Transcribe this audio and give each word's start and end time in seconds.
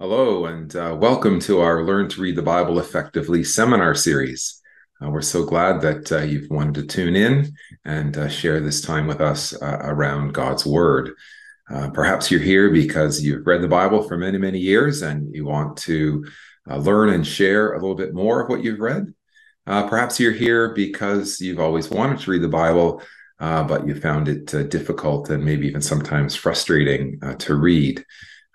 Hello, 0.00 0.46
and 0.46 0.74
uh, 0.76 0.96
welcome 0.98 1.38
to 1.40 1.60
our 1.60 1.84
Learn 1.84 2.08
to 2.08 2.22
Read 2.22 2.34
the 2.34 2.40
Bible 2.40 2.78
Effectively 2.78 3.44
seminar 3.44 3.94
series. 3.94 4.58
Uh, 4.98 5.10
we're 5.10 5.20
so 5.20 5.44
glad 5.44 5.82
that 5.82 6.10
uh, 6.10 6.20
you've 6.20 6.48
wanted 6.48 6.74
to 6.76 6.86
tune 6.86 7.14
in 7.14 7.52
and 7.84 8.16
uh, 8.16 8.26
share 8.26 8.60
this 8.60 8.80
time 8.80 9.06
with 9.06 9.20
us 9.20 9.52
uh, 9.60 9.78
around 9.82 10.32
God's 10.32 10.64
Word. 10.64 11.10
Uh, 11.70 11.90
perhaps 11.90 12.30
you're 12.30 12.40
here 12.40 12.70
because 12.70 13.22
you've 13.22 13.46
read 13.46 13.60
the 13.60 13.68
Bible 13.68 14.02
for 14.02 14.16
many, 14.16 14.38
many 14.38 14.58
years 14.58 15.02
and 15.02 15.34
you 15.34 15.44
want 15.44 15.76
to 15.80 16.24
learn 16.66 17.10
and 17.10 17.26
share 17.26 17.74
a 17.74 17.78
little 17.78 17.94
bit 17.94 18.14
more 18.14 18.40
of 18.40 18.48
what 18.48 18.64
you've 18.64 18.80
read. 18.80 19.12
perhaps 19.66 20.18
you're 20.18 20.32
here 20.32 20.72
because 20.72 21.42
you've 21.42 21.60
always 21.60 21.90
wanted 21.90 22.20
to 22.20 22.30
read 22.30 22.40
the 22.40 22.48
Bible, 22.48 23.02
but 23.38 23.86
you 23.86 23.94
found 23.94 24.28
it 24.28 24.46
difficult 24.70 25.28
and 25.28 25.44
maybe 25.44 25.66
even 25.66 25.82
sometimes 25.82 26.34
frustrating 26.34 27.20
to 27.36 27.54
read. 27.54 28.02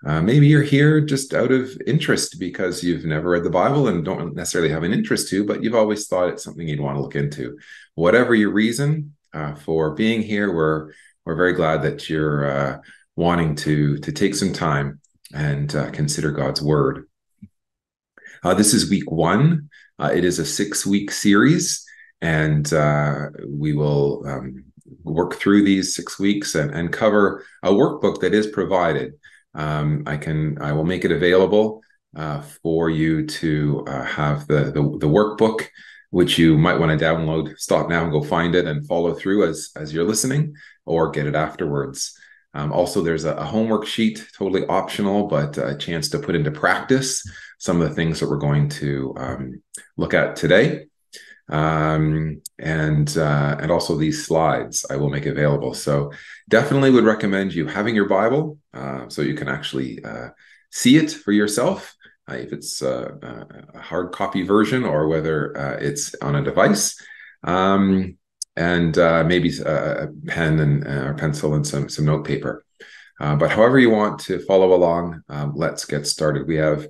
Uh, 0.04 0.20
maybe 0.20 0.46
you're 0.46 0.62
here 0.62 1.00
just 1.00 1.32
out 1.32 1.50
of 1.50 1.70
interest 1.86 2.38
because 2.38 2.82
you've 2.82 3.04
never 3.04 3.30
read 3.30 3.44
the 3.44 3.50
Bible 3.50 3.88
and 3.88 4.04
don't 4.04 4.34
necessarily 4.34 4.70
have 4.70 4.82
an 4.82 4.92
interest 4.92 5.30
to, 5.30 5.44
but 5.44 5.62
you've 5.62 5.74
always 5.74 6.06
thought 6.06 6.28
it's 6.28 6.44
something 6.44 6.68
you'd 6.68 6.80
want 6.80 6.96
to 6.96 7.00
look 7.00 7.16
into. 7.16 7.58
Whatever 7.94 8.34
your 8.34 8.50
reason 8.50 9.16
uh, 9.32 9.54
for 9.54 9.94
being 9.94 10.22
here, 10.22 10.52
we're 10.52 10.92
we're 11.24 11.34
very 11.34 11.54
glad 11.54 11.82
that 11.82 12.08
you're 12.08 12.50
uh, 12.50 12.78
wanting 13.16 13.54
to 13.56 13.96
to 13.98 14.12
take 14.12 14.34
some 14.34 14.52
time 14.52 15.00
and 15.32 15.74
uh, 15.74 15.90
consider 15.90 16.30
God's 16.30 16.60
Word. 16.60 17.08
Uh, 18.44 18.54
this 18.54 18.74
is 18.74 18.90
week 18.90 19.10
one. 19.10 19.70
Uh, 19.98 20.12
it 20.14 20.24
is 20.24 20.38
a 20.38 20.44
six 20.44 20.84
week 20.84 21.10
series, 21.10 21.86
and 22.20 22.70
we 23.48 23.72
will 23.72 24.26
um, 24.28 24.64
work 25.04 25.34
through 25.34 25.64
these 25.64 25.96
six 25.96 26.18
weeks 26.18 26.54
and, 26.54 26.70
and 26.70 26.92
cover 26.92 27.44
a 27.62 27.70
workbook 27.70 28.20
that 28.20 28.34
is 28.34 28.46
provided 28.46 29.14
um, 29.56 30.02
I 30.06 30.16
can 30.16 30.60
I 30.60 30.72
will 30.72 30.84
make 30.84 31.04
it 31.04 31.12
available 31.12 31.82
uh, 32.14 32.42
for 32.62 32.90
you 32.90 33.26
to 33.26 33.84
uh, 33.86 34.04
have 34.04 34.46
the, 34.46 34.64
the, 34.64 34.82
the 35.00 35.08
workbook, 35.08 35.66
which 36.10 36.38
you 36.38 36.56
might 36.56 36.78
want 36.78 36.98
to 36.98 37.04
download. 37.04 37.58
Stop 37.58 37.88
now 37.88 38.02
and 38.02 38.12
go 38.12 38.22
find 38.22 38.54
it 38.54 38.66
and 38.66 38.86
follow 38.86 39.14
through 39.14 39.48
as 39.48 39.70
as 39.76 39.92
you're 39.92 40.04
listening, 40.04 40.54
or 40.84 41.10
get 41.10 41.26
it 41.26 41.34
afterwards. 41.34 42.16
Um, 42.54 42.72
also, 42.72 43.02
there's 43.02 43.24
a, 43.24 43.34
a, 43.34 43.44
homework 43.44 43.84
sheet, 43.84 44.26
totally 44.34 44.64
optional, 44.66 45.26
but 45.26 45.58
a 45.58 45.76
chance 45.76 46.08
to 46.10 46.18
put 46.18 46.34
into 46.34 46.50
practice 46.50 47.22
some 47.58 47.82
of 47.82 47.88
the 47.88 47.94
things 47.94 48.18
that 48.18 48.30
we're 48.30 48.38
going 48.38 48.70
to 48.70 49.14
um, 49.18 49.62
look 49.98 50.14
at 50.14 50.36
today 50.36 50.86
um, 51.48 52.42
and 52.58 53.16
uh, 53.16 53.56
and 53.60 53.70
also 53.70 53.96
these 53.96 54.26
slides 54.26 54.84
I 54.90 54.96
will 54.96 55.10
make 55.10 55.26
available. 55.26 55.74
So 55.74 56.12
definitely 56.48 56.90
would 56.90 57.04
recommend 57.04 57.54
you 57.54 57.66
having 57.66 57.94
your 57.94 58.08
Bible 58.08 58.58
uh, 58.74 59.08
so 59.08 59.22
you 59.22 59.34
can 59.34 59.48
actually 59.48 60.04
uh, 60.04 60.28
see 60.70 60.96
it 60.96 61.10
for 61.10 61.32
yourself. 61.32 61.94
Uh, 62.28 62.34
if 62.34 62.52
it's 62.52 62.82
uh, 62.82 63.08
a 63.74 63.80
hard 63.80 64.10
copy 64.10 64.42
version 64.42 64.82
or 64.82 65.06
whether 65.06 65.56
uh, 65.56 65.76
it's 65.80 66.14
on 66.16 66.34
a 66.34 66.42
device, 66.42 67.00
um, 67.44 68.18
and 68.56 68.96
maybe 69.28 69.52
a 69.64 70.08
pen 70.26 70.58
and 70.58 70.86
or 70.86 71.14
pencil 71.14 71.54
and 71.54 71.64
some 71.66 71.88
some 71.88 72.06
note 72.06 72.24
paper. 72.24 72.64
but 73.20 73.50
however 73.50 73.78
you 73.78 73.90
want 73.90 74.18
to 74.18 74.40
follow 74.40 74.74
along, 74.74 75.22
um, 75.28 75.52
let's 75.54 75.84
get 75.84 76.06
started. 76.06 76.48
We 76.48 76.56
have 76.56 76.88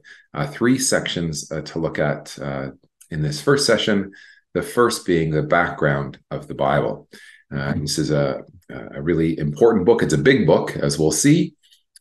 three 0.53 0.79
sections 0.79 1.49
to 1.49 1.79
look 1.79 1.99
at 1.99 2.39
in 3.11 3.23
this 3.23 3.41
first 3.41 3.67
session. 3.67 4.13
The 4.57 4.63
first 4.63 5.05
being 5.05 5.33
the 5.33 5.43
background 5.43 6.19
of 6.31 6.49
the 6.49 6.55
Bible. 6.55 7.11
Uh, 7.55 7.75
this 7.75 7.99
is 7.99 8.11
a, 8.11 8.43
a, 8.71 9.03
really 9.03 9.39
important 9.39 9.85
book. 9.85 10.03
It's 10.03 10.15
a 10.15 10.19
big 10.19 10.47
book, 10.47 10.75
as 10.75 10.99
we'll 10.99 11.13
see. 11.13 11.55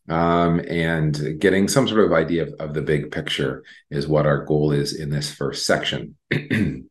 Um, 0.08 0.62
and 0.66 1.38
getting 1.38 1.68
some 1.68 1.86
sort 1.86 2.06
of 2.06 2.14
idea 2.14 2.44
of, 2.44 2.54
of, 2.62 2.74
the 2.74 2.82
big 2.82 3.12
picture 3.12 3.66
is 3.92 4.08
what 4.08 4.26
our 4.26 4.46
goal 4.46 4.72
is 4.72 4.94
in 4.94 5.10
this 5.10 5.30
first 5.30 5.66
section. 5.66 6.16
now, 6.32 6.86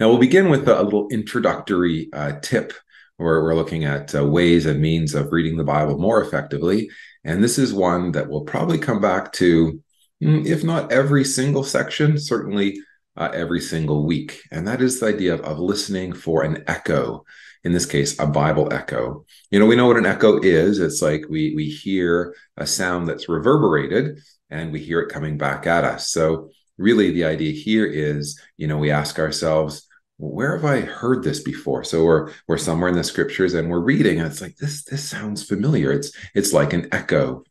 we'll 0.00 0.16
begin 0.16 0.48
with 0.48 0.66
a, 0.66 0.80
a 0.80 0.82
little 0.82 1.08
introductory 1.10 2.08
uh, 2.14 2.40
tip 2.40 2.72
where 3.18 3.42
we're 3.42 3.54
looking 3.54 3.84
at 3.84 4.14
uh, 4.14 4.24
ways 4.24 4.64
and 4.64 4.80
means 4.80 5.14
of 5.14 5.30
reading 5.30 5.58
the 5.58 5.64
Bible 5.64 5.98
more 5.98 6.22
effectively. 6.22 6.88
And 7.22 7.44
this 7.44 7.58
is 7.58 7.74
one 7.74 8.12
that 8.12 8.30
we'll 8.30 8.44
probably 8.44 8.78
come 8.78 9.02
back 9.02 9.30
to, 9.34 9.78
mm, 10.24 10.46
if 10.46 10.64
not 10.64 10.90
every 10.90 11.24
single 11.24 11.64
section, 11.64 12.18
certainly 12.18 12.80
uh, 13.18 13.30
every 13.34 13.60
single 13.60 14.06
week. 14.06 14.40
And 14.50 14.66
that 14.66 14.80
is 14.80 15.00
the 15.00 15.06
idea 15.06 15.34
of, 15.34 15.40
of 15.40 15.58
listening 15.58 16.12
for 16.14 16.44
an 16.44 16.64
echo. 16.66 17.24
In 17.64 17.72
this 17.72 17.86
case, 17.86 18.18
a 18.20 18.26
Bible 18.26 18.72
echo. 18.72 19.26
You 19.50 19.58
know, 19.58 19.66
we 19.66 19.74
know 19.76 19.88
what 19.88 19.96
an 19.96 20.06
echo 20.06 20.40
is. 20.40 20.78
It's 20.78 21.02
like 21.02 21.24
we 21.28 21.54
we 21.56 21.68
hear 21.68 22.34
a 22.56 22.66
sound 22.66 23.08
that's 23.08 23.28
reverberated 23.28 24.20
and 24.48 24.72
we 24.72 24.78
hear 24.78 25.00
it 25.00 25.12
coming 25.12 25.36
back 25.36 25.66
at 25.66 25.84
us. 25.84 26.08
So 26.08 26.50
really 26.78 27.10
the 27.10 27.24
idea 27.24 27.52
here 27.52 27.84
is, 27.84 28.40
you 28.56 28.68
know, 28.68 28.78
we 28.78 28.92
ask 28.92 29.18
ourselves, 29.18 29.88
where 30.18 30.56
have 30.56 30.64
I 30.64 30.80
heard 30.80 31.24
this 31.24 31.40
before? 31.40 31.82
So 31.82 32.04
we're 32.04 32.32
we're 32.46 32.58
somewhere 32.58 32.88
in 32.88 32.96
the 32.96 33.04
scriptures 33.04 33.54
and 33.54 33.68
we're 33.68 33.80
reading, 33.80 34.18
and 34.18 34.26
it's 34.26 34.40
like 34.40 34.56
this 34.56 34.84
this 34.84 35.02
sounds 35.08 35.42
familiar. 35.42 35.92
It's 35.92 36.12
it's 36.34 36.52
like 36.52 36.72
an 36.72 36.88
echo. 36.92 37.42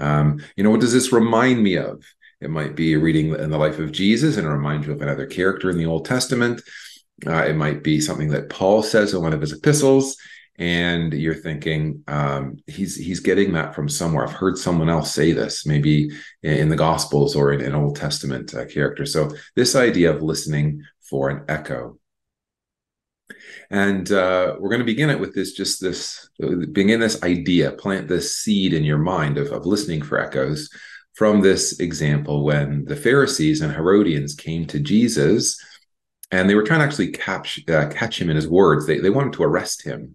Um, 0.00 0.40
you 0.56 0.62
know, 0.62 0.70
what 0.70 0.80
does 0.80 0.92
this 0.92 1.12
remind 1.12 1.62
me 1.62 1.76
of? 1.76 2.04
It 2.40 2.50
might 2.50 2.76
be 2.76 2.94
a 2.94 2.98
reading 2.98 3.34
in 3.34 3.50
the 3.50 3.58
life 3.58 3.78
of 3.78 3.90
Jesus 3.90 4.36
and 4.36 4.48
remind 4.48 4.86
you 4.86 4.92
of 4.92 5.02
another 5.02 5.26
character 5.26 5.70
in 5.70 5.76
the 5.76 5.86
Old 5.86 6.04
Testament. 6.04 6.62
Uh, 7.26 7.44
it 7.44 7.56
might 7.56 7.82
be 7.82 8.00
something 8.00 8.28
that 8.28 8.48
Paul 8.48 8.82
says 8.82 9.12
in 9.12 9.22
one 9.22 9.32
of 9.32 9.40
his 9.40 9.52
epistles, 9.52 10.16
and 10.56 11.12
you're 11.12 11.34
thinking 11.34 12.04
um, 12.06 12.58
he's 12.66 12.94
he's 12.94 13.20
getting 13.20 13.52
that 13.54 13.74
from 13.74 13.88
somewhere. 13.88 14.24
I've 14.24 14.32
heard 14.32 14.56
someone 14.56 14.88
else 14.88 15.12
say 15.12 15.32
this, 15.32 15.66
maybe 15.66 16.10
in 16.42 16.68
the 16.68 16.76
Gospels 16.76 17.34
or 17.34 17.52
in 17.52 17.60
an 17.60 17.74
Old 17.74 17.96
Testament 17.96 18.54
uh, 18.54 18.66
character. 18.66 19.04
So 19.04 19.30
this 19.56 19.74
idea 19.74 20.14
of 20.14 20.22
listening 20.22 20.82
for 21.08 21.30
an 21.30 21.44
echo. 21.48 21.98
And 23.70 24.10
uh, 24.10 24.56
we're 24.58 24.70
going 24.70 24.80
to 24.80 24.84
begin 24.84 25.10
it 25.10 25.20
with 25.20 25.34
this, 25.34 25.52
just 25.52 25.80
this, 25.80 26.30
begin 26.72 27.00
this 27.00 27.22
idea, 27.22 27.72
plant 27.72 28.08
this 28.08 28.36
seed 28.36 28.72
in 28.72 28.82
your 28.84 28.98
mind 28.98 29.36
of, 29.36 29.52
of 29.52 29.66
listening 29.66 30.02
for 30.02 30.18
echoes 30.18 30.70
from 31.18 31.40
this 31.40 31.80
example 31.80 32.44
when 32.44 32.84
the 32.84 32.94
Pharisees 32.94 33.60
and 33.60 33.72
Herodians 33.72 34.36
came 34.36 34.66
to 34.68 34.78
Jesus 34.78 35.60
and 36.30 36.48
they 36.48 36.54
were 36.54 36.62
trying 36.62 36.78
to 36.78 36.84
actually 36.86 37.10
catch 37.10 37.68
uh, 37.68 37.88
catch 37.88 38.20
him 38.20 38.30
in 38.30 38.36
his 38.36 38.46
words. 38.46 38.86
They 38.86 39.00
they 39.00 39.10
wanted 39.10 39.32
to 39.32 39.42
arrest 39.42 39.82
him. 39.82 40.14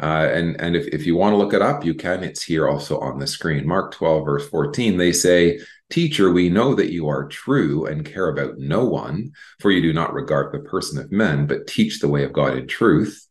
Uh, 0.00 0.28
and 0.32 0.60
and 0.60 0.76
if, 0.76 0.86
if 0.94 1.06
you 1.06 1.16
want 1.16 1.32
to 1.32 1.38
look 1.38 1.54
it 1.54 1.62
up, 1.62 1.84
you 1.84 1.92
can. 1.92 2.22
It's 2.22 2.40
here 2.40 2.68
also 2.68 3.00
on 3.00 3.18
the 3.18 3.26
screen. 3.26 3.66
Mark 3.66 3.94
12, 3.94 4.24
verse 4.24 4.48
14, 4.48 4.96
they 4.96 5.10
say, 5.10 5.58
Teacher, 5.90 6.30
we 6.30 6.48
know 6.48 6.76
that 6.76 6.92
you 6.92 7.08
are 7.08 7.26
true 7.26 7.86
and 7.86 8.04
care 8.06 8.28
about 8.28 8.56
no 8.56 8.84
one, 8.84 9.32
for 9.58 9.72
you 9.72 9.82
do 9.82 9.92
not 9.92 10.14
regard 10.14 10.52
the 10.52 10.68
person 10.68 11.00
of 11.00 11.10
men, 11.10 11.48
but 11.48 11.66
teach 11.66 11.98
the 11.98 12.08
way 12.08 12.22
of 12.22 12.32
God 12.32 12.56
in 12.56 12.68
truth. 12.68 13.26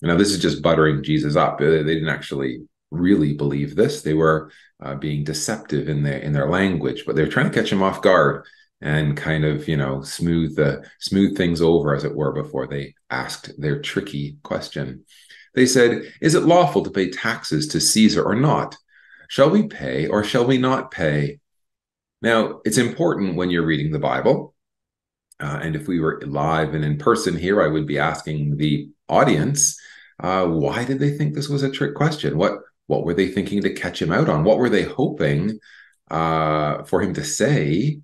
Now, 0.00 0.16
this 0.16 0.30
is 0.30 0.40
just 0.40 0.62
buttering 0.62 1.02
Jesus 1.02 1.36
up. 1.36 1.58
They 1.58 1.82
didn't 1.82 2.08
actually 2.08 2.62
really 2.90 3.34
believe 3.34 3.76
this. 3.76 4.02
They 4.02 4.14
were 4.14 4.50
uh, 4.82 4.94
being 4.94 5.24
deceptive 5.24 5.88
in 5.88 6.02
their 6.02 6.18
in 6.18 6.32
their 6.32 6.48
language, 6.48 7.04
but 7.06 7.16
they're 7.16 7.28
trying 7.28 7.50
to 7.50 7.54
catch 7.54 7.72
him 7.72 7.82
off 7.82 8.02
guard 8.02 8.44
and 8.80 9.16
kind 9.16 9.44
of 9.44 9.66
you 9.68 9.76
know 9.76 10.02
smooth 10.02 10.56
the 10.56 10.84
smooth 11.00 11.36
things 11.36 11.60
over 11.60 11.94
as 11.94 12.04
it 12.04 12.14
were 12.14 12.32
before 12.32 12.66
they 12.66 12.94
asked 13.10 13.50
their 13.60 13.80
tricky 13.80 14.36
question. 14.42 15.04
They 15.54 15.66
said, 15.66 16.12
"Is 16.20 16.34
it 16.34 16.44
lawful 16.44 16.82
to 16.84 16.90
pay 16.90 17.10
taxes 17.10 17.68
to 17.68 17.80
Caesar 17.80 18.22
or 18.22 18.34
not? 18.34 18.76
Shall 19.28 19.50
we 19.50 19.66
pay 19.68 20.06
or 20.06 20.24
shall 20.24 20.46
we 20.46 20.58
not 20.58 20.90
pay?" 20.90 21.40
Now, 22.22 22.60
it's 22.64 22.78
important 22.78 23.36
when 23.36 23.50
you're 23.50 23.66
reading 23.66 23.92
the 23.92 23.98
Bible. 23.98 24.54
Uh, 25.40 25.60
and 25.62 25.76
if 25.76 25.88
we 25.88 26.00
were 26.00 26.22
live 26.24 26.74
and 26.74 26.84
in 26.84 26.96
person 26.96 27.36
here, 27.36 27.60
I 27.60 27.66
would 27.66 27.86
be 27.86 27.98
asking 27.98 28.56
the 28.56 28.88
audience, 29.08 29.78
uh, 30.20 30.46
why 30.46 30.84
did 30.84 31.00
they 31.00 31.10
think 31.10 31.34
this 31.34 31.48
was 31.48 31.62
a 31.62 31.70
trick 31.70 31.94
question? 31.94 32.38
What 32.38 32.60
what 32.86 33.04
were 33.04 33.14
they 33.14 33.28
thinking 33.28 33.62
to 33.62 33.72
catch 33.72 34.00
him 34.00 34.12
out 34.12 34.28
on? 34.28 34.44
What 34.44 34.58
were 34.58 34.68
they 34.68 34.82
hoping 34.82 35.58
uh, 36.10 36.84
for 36.84 37.00
him 37.00 37.14
to 37.14 37.24
say 37.24 38.00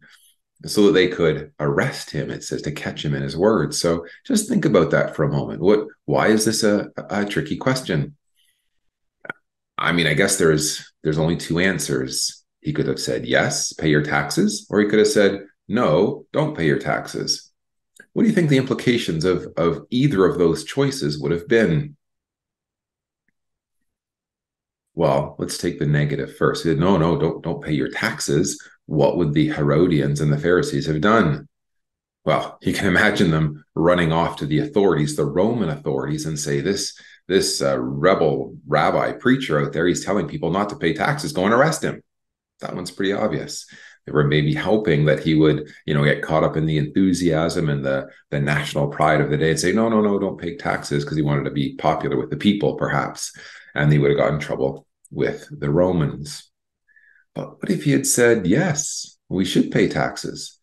so 0.65 0.87
that 0.87 0.93
they 0.93 1.09
could 1.09 1.53
arrest 1.61 2.11
him? 2.11 2.31
It 2.31 2.44
says 2.44 2.62
to 2.62 2.73
catch 2.73 3.05
him 3.05 3.15
in 3.15 3.23
his 3.23 3.37
words. 3.37 3.79
So 3.81 4.06
just 4.27 4.49
think 4.49 4.65
about 4.65 4.91
that 4.91 5.15
for 5.15 5.25
a 5.25 5.32
moment. 5.32 5.61
What? 5.61 5.87
Why 6.06 6.29
is 6.29 6.44
this 6.44 6.62
a, 6.62 6.88
a 7.11 7.25
tricky 7.25 7.56
question? 7.56 8.17
I 9.77 9.93
mean, 9.93 10.06
I 10.06 10.15
guess 10.15 10.37
there's 10.37 10.93
there's 11.03 11.19
only 11.19 11.37
two 11.37 11.59
answers. 11.59 12.44
He 12.61 12.73
could 12.73 12.87
have 12.87 13.00
said 13.00 13.26
yes, 13.26 13.73
pay 13.73 13.88
your 13.88 14.03
taxes, 14.03 14.67
or 14.71 14.81
he 14.81 14.87
could 14.87 14.99
have 14.99 15.09
said 15.09 15.47
no, 15.69 16.26
don't 16.33 16.56
pay 16.56 16.67
your 16.67 16.79
taxes. 16.79 17.50
What 18.12 18.23
do 18.23 18.29
you 18.29 18.35
think 18.35 18.50
the 18.50 18.59
implications 18.59 19.25
of 19.25 19.47
of 19.56 19.87
either 19.91 20.25
of 20.26 20.38
those 20.38 20.65
choices 20.65 21.21
would 21.21 21.33
have 21.33 21.49
been? 21.49 21.97
Well, 24.94 25.37
let's 25.38 25.58
take 25.58 25.78
the 25.78 25.87
negative 25.87 26.37
first. 26.37 26.64
Said, 26.64 26.78
no, 26.78 26.96
no, 26.96 27.19
don't 27.19 27.42
don't 27.42 27.62
pay 27.62 27.72
your 27.72 27.90
taxes. 27.90 28.60
What 28.87 29.16
would 29.16 29.32
the 29.32 29.48
Herodians 29.48 30.20
and 30.20 30.32
the 30.32 30.38
Pharisees 30.38 30.87
have 30.87 31.00
done? 31.00 31.48
Well, 32.25 32.58
you 32.62 32.72
can 32.72 32.87
imagine 32.87 33.31
them 33.31 33.64
running 33.75 34.12
off 34.12 34.37
to 34.37 34.46
the 34.46 34.60
authorities, 34.60 35.16
the 35.16 35.25
Roman 35.25 35.69
authorities, 35.70 36.26
and 36.26 36.38
say, 36.38 36.60
"This 36.60 36.98
this 37.28 37.62
uh, 37.62 37.78
rebel 37.78 38.56
rabbi 38.66 39.12
preacher 39.12 39.64
out 39.64 39.72
there, 39.72 39.87
he's 39.87 40.04
telling 40.04 40.28
people 40.28 40.50
not 40.50 40.69
to 40.70 40.76
pay 40.76 40.92
taxes. 40.92 41.32
Go 41.32 41.44
and 41.44 41.54
arrest 41.54 41.84
him." 41.84 42.02
that 42.60 42.75
one's 42.75 42.90
pretty 42.90 43.12
obvious. 43.12 43.66
They 44.06 44.12
were 44.12 44.26
maybe 44.26 44.54
hoping 44.54 45.04
that 45.06 45.20
he 45.20 45.34
would, 45.34 45.69
you 45.87 45.94
know, 45.94 46.04
get 46.04 46.22
caught 46.22 46.44
up 46.44 46.56
in 46.56 46.66
the 46.66 46.78
enthusiasm 46.78 47.69
and 47.69 47.84
the 47.84 48.08
the 48.31 48.40
national 48.40 48.88
pride 48.88 49.20
of 49.20 49.31
the 49.31 49.37
day 49.37 49.50
and 49.50 49.60
say, 49.60 49.72
no, 49.72 49.88
no, 49.88 50.00
no, 50.00 50.19
don't 50.19 50.40
pay 50.40 50.56
taxes 50.56 51.04
because 51.04 51.16
he 51.16 51.22
wanted 51.22 51.44
to 51.44 51.50
be 51.50 51.75
popular 51.76 52.16
with 52.16 52.31
the 52.31 52.37
people, 52.37 52.76
perhaps, 52.76 53.37
and 53.75 53.93
he 53.93 53.99
would 53.99 54.11
have 54.11 54.19
got 54.19 54.32
in 54.32 54.40
trouble 54.40 54.87
with 55.11 55.49
the 55.50 55.70
Romans. 55.70 56.50
But 57.34 57.61
what 57.61 57.70
if 57.70 57.84
he 57.84 57.93
had 57.93 58.06
said, 58.06 58.46
yes, 58.46 59.19
we 59.28 59.44
should 59.44 59.70
pay 59.70 59.88
taxes, 59.88 60.58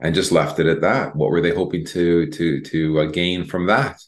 and 0.00 0.14
just 0.14 0.32
left 0.32 0.58
it 0.58 0.66
at 0.66 0.80
that? 0.80 1.16
What 1.16 1.30
were 1.30 1.40
they 1.40 1.54
hoping 1.54 1.84
to 1.86 2.26
to 2.26 2.60
to 2.60 3.00
uh, 3.00 3.04
gain 3.06 3.44
from 3.44 3.66
that? 3.66 3.98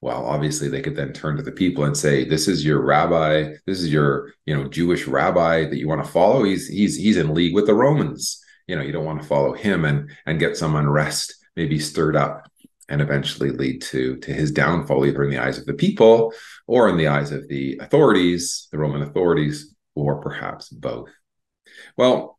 well 0.00 0.24
obviously 0.26 0.68
they 0.68 0.80
could 0.80 0.96
then 0.96 1.12
turn 1.12 1.36
to 1.36 1.42
the 1.42 1.52
people 1.52 1.84
and 1.84 1.96
say 1.96 2.24
this 2.24 2.48
is 2.48 2.64
your 2.64 2.80
rabbi 2.80 3.52
this 3.66 3.80
is 3.80 3.92
your 3.92 4.32
you 4.46 4.54
know 4.54 4.68
jewish 4.68 5.06
rabbi 5.06 5.64
that 5.64 5.78
you 5.78 5.88
want 5.88 6.02
to 6.04 6.10
follow 6.10 6.42
he's 6.42 6.68
he's 6.68 6.96
he's 6.96 7.16
in 7.16 7.34
league 7.34 7.54
with 7.54 7.66
the 7.66 7.74
romans 7.74 8.42
you 8.66 8.76
know 8.76 8.82
you 8.82 8.92
don't 8.92 9.04
want 9.04 9.20
to 9.20 9.28
follow 9.28 9.52
him 9.52 9.84
and 9.84 10.10
and 10.26 10.40
get 10.40 10.56
some 10.56 10.74
unrest 10.74 11.34
maybe 11.56 11.78
stirred 11.78 12.16
up 12.16 12.50
and 12.90 13.00
eventually 13.00 13.50
lead 13.50 13.80
to 13.80 14.16
to 14.18 14.32
his 14.32 14.50
downfall 14.50 15.06
either 15.06 15.24
in 15.24 15.30
the 15.30 15.38
eyes 15.38 15.58
of 15.58 15.66
the 15.66 15.74
people 15.74 16.32
or 16.66 16.88
in 16.88 16.96
the 16.96 17.08
eyes 17.08 17.32
of 17.32 17.48
the 17.48 17.78
authorities 17.80 18.68
the 18.72 18.78
roman 18.78 19.02
authorities 19.02 19.74
or 19.94 20.20
perhaps 20.20 20.68
both 20.68 21.10
well 21.96 22.38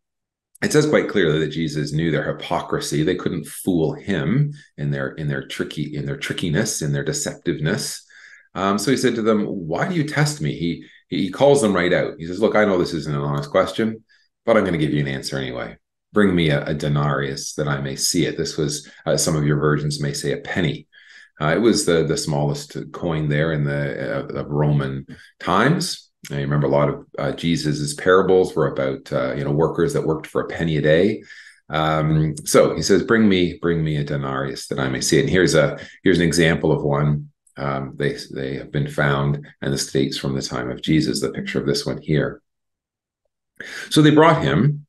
it 0.61 0.71
says 0.71 0.87
quite 0.87 1.09
clearly 1.09 1.39
that 1.39 1.47
Jesus 1.47 1.91
knew 1.91 2.11
their 2.11 2.37
hypocrisy. 2.37 3.01
They 3.01 3.15
couldn't 3.15 3.47
fool 3.47 3.93
him 3.93 4.53
in 4.77 4.91
their 4.91 5.09
in 5.13 5.27
their 5.27 5.47
tricky 5.47 5.95
in 5.95 6.05
their 6.05 6.17
trickiness 6.17 6.81
in 6.81 6.93
their 6.93 7.03
deceptiveness. 7.03 8.01
Um, 8.53 8.77
so 8.77 8.91
he 8.91 8.97
said 8.97 9.15
to 9.15 9.21
them, 9.21 9.45
"Why 9.45 9.87
do 9.87 9.95
you 9.95 10.03
test 10.03 10.39
me?" 10.39 10.53
He 10.55 10.85
he 11.07 11.31
calls 11.31 11.61
them 11.61 11.73
right 11.73 11.91
out. 11.91 12.15
He 12.19 12.27
says, 12.27 12.39
"Look, 12.39 12.55
I 12.55 12.65
know 12.65 12.77
this 12.77 12.93
isn't 12.93 13.15
an 13.15 13.21
honest 13.21 13.49
question, 13.49 14.03
but 14.45 14.55
I'm 14.55 14.63
going 14.63 14.73
to 14.73 14.79
give 14.79 14.93
you 14.93 14.99
an 14.99 15.07
answer 15.07 15.37
anyway. 15.37 15.77
Bring 16.13 16.35
me 16.35 16.49
a, 16.49 16.65
a 16.65 16.73
denarius 16.73 17.53
that 17.55 17.67
I 17.67 17.81
may 17.81 17.95
see 17.95 18.25
it." 18.25 18.37
This 18.37 18.57
was 18.57 18.89
uh, 19.05 19.17
some 19.17 19.35
of 19.35 19.45
your 19.45 19.59
versions 19.59 20.01
may 20.01 20.13
say 20.13 20.33
a 20.33 20.37
penny. 20.37 20.87
Uh, 21.39 21.53
it 21.55 21.59
was 21.59 21.85
the 21.85 22.03
the 22.03 22.17
smallest 22.17 22.77
coin 22.91 23.29
there 23.29 23.51
in 23.51 23.63
the 23.63 24.19
uh, 24.19 24.43
Roman 24.45 25.05
times. 25.39 26.11
I 26.29 26.35
remember 26.35 26.67
a 26.67 26.71
lot 26.71 26.89
of 26.89 27.05
uh, 27.17 27.31
Jesus's 27.31 27.95
parables 27.95 28.55
were 28.55 28.67
about 28.67 29.11
uh, 29.11 29.33
you 29.33 29.43
know 29.43 29.51
workers 29.51 29.93
that 29.93 30.05
worked 30.05 30.27
for 30.27 30.41
a 30.41 30.47
penny 30.47 30.77
a 30.77 30.81
day. 30.81 31.23
Um, 31.69 32.35
so 32.45 32.75
he 32.75 32.83
says, 32.83 33.03
"Bring 33.03 33.27
me, 33.27 33.57
bring 33.59 33.83
me 33.83 33.97
a 33.97 34.03
denarius 34.03 34.67
that 34.67 34.79
I 34.79 34.89
may 34.89 35.01
see 35.01 35.17
it." 35.17 35.21
And 35.21 35.29
here's 35.29 35.55
a 35.55 35.79
here's 36.03 36.19
an 36.19 36.25
example 36.25 36.71
of 36.71 36.83
one. 36.83 37.31
Um, 37.57 37.93
they 37.95 38.17
they 38.31 38.55
have 38.55 38.71
been 38.71 38.87
found, 38.87 39.47
and 39.61 39.73
this 39.73 39.91
dates 39.91 40.17
from 40.17 40.35
the 40.35 40.41
time 40.41 40.69
of 40.69 40.81
Jesus. 40.81 41.21
The 41.21 41.31
picture 41.31 41.59
of 41.59 41.65
this 41.65 41.85
one 41.85 41.99
here. 42.01 42.41
So 43.89 44.01
they 44.01 44.11
brought 44.11 44.43
him. 44.43 44.85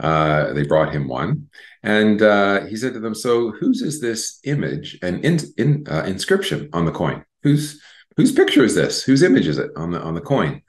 Uh, 0.00 0.52
they 0.52 0.64
brought 0.64 0.92
him 0.92 1.06
one, 1.06 1.48
and 1.82 2.20
uh, 2.20 2.64
he 2.66 2.76
said 2.76 2.94
to 2.94 3.00
them, 3.00 3.14
"So 3.14 3.52
whose 3.52 3.80
is 3.80 4.00
this 4.00 4.40
image 4.44 4.98
and 5.02 5.24
in, 5.24 5.38
in, 5.56 5.86
uh, 5.88 6.02
inscription 6.02 6.68
on 6.72 6.84
the 6.84 6.92
coin? 6.92 7.24
Whose 7.42 7.80
whose 8.16 8.32
picture 8.32 8.64
is 8.64 8.74
this? 8.74 9.02
Whose 9.02 9.22
image 9.22 9.46
is 9.46 9.58
it 9.58 9.70
on 9.76 9.92
the 9.92 10.00
on 10.00 10.14
the 10.14 10.20
coin?" 10.20 10.62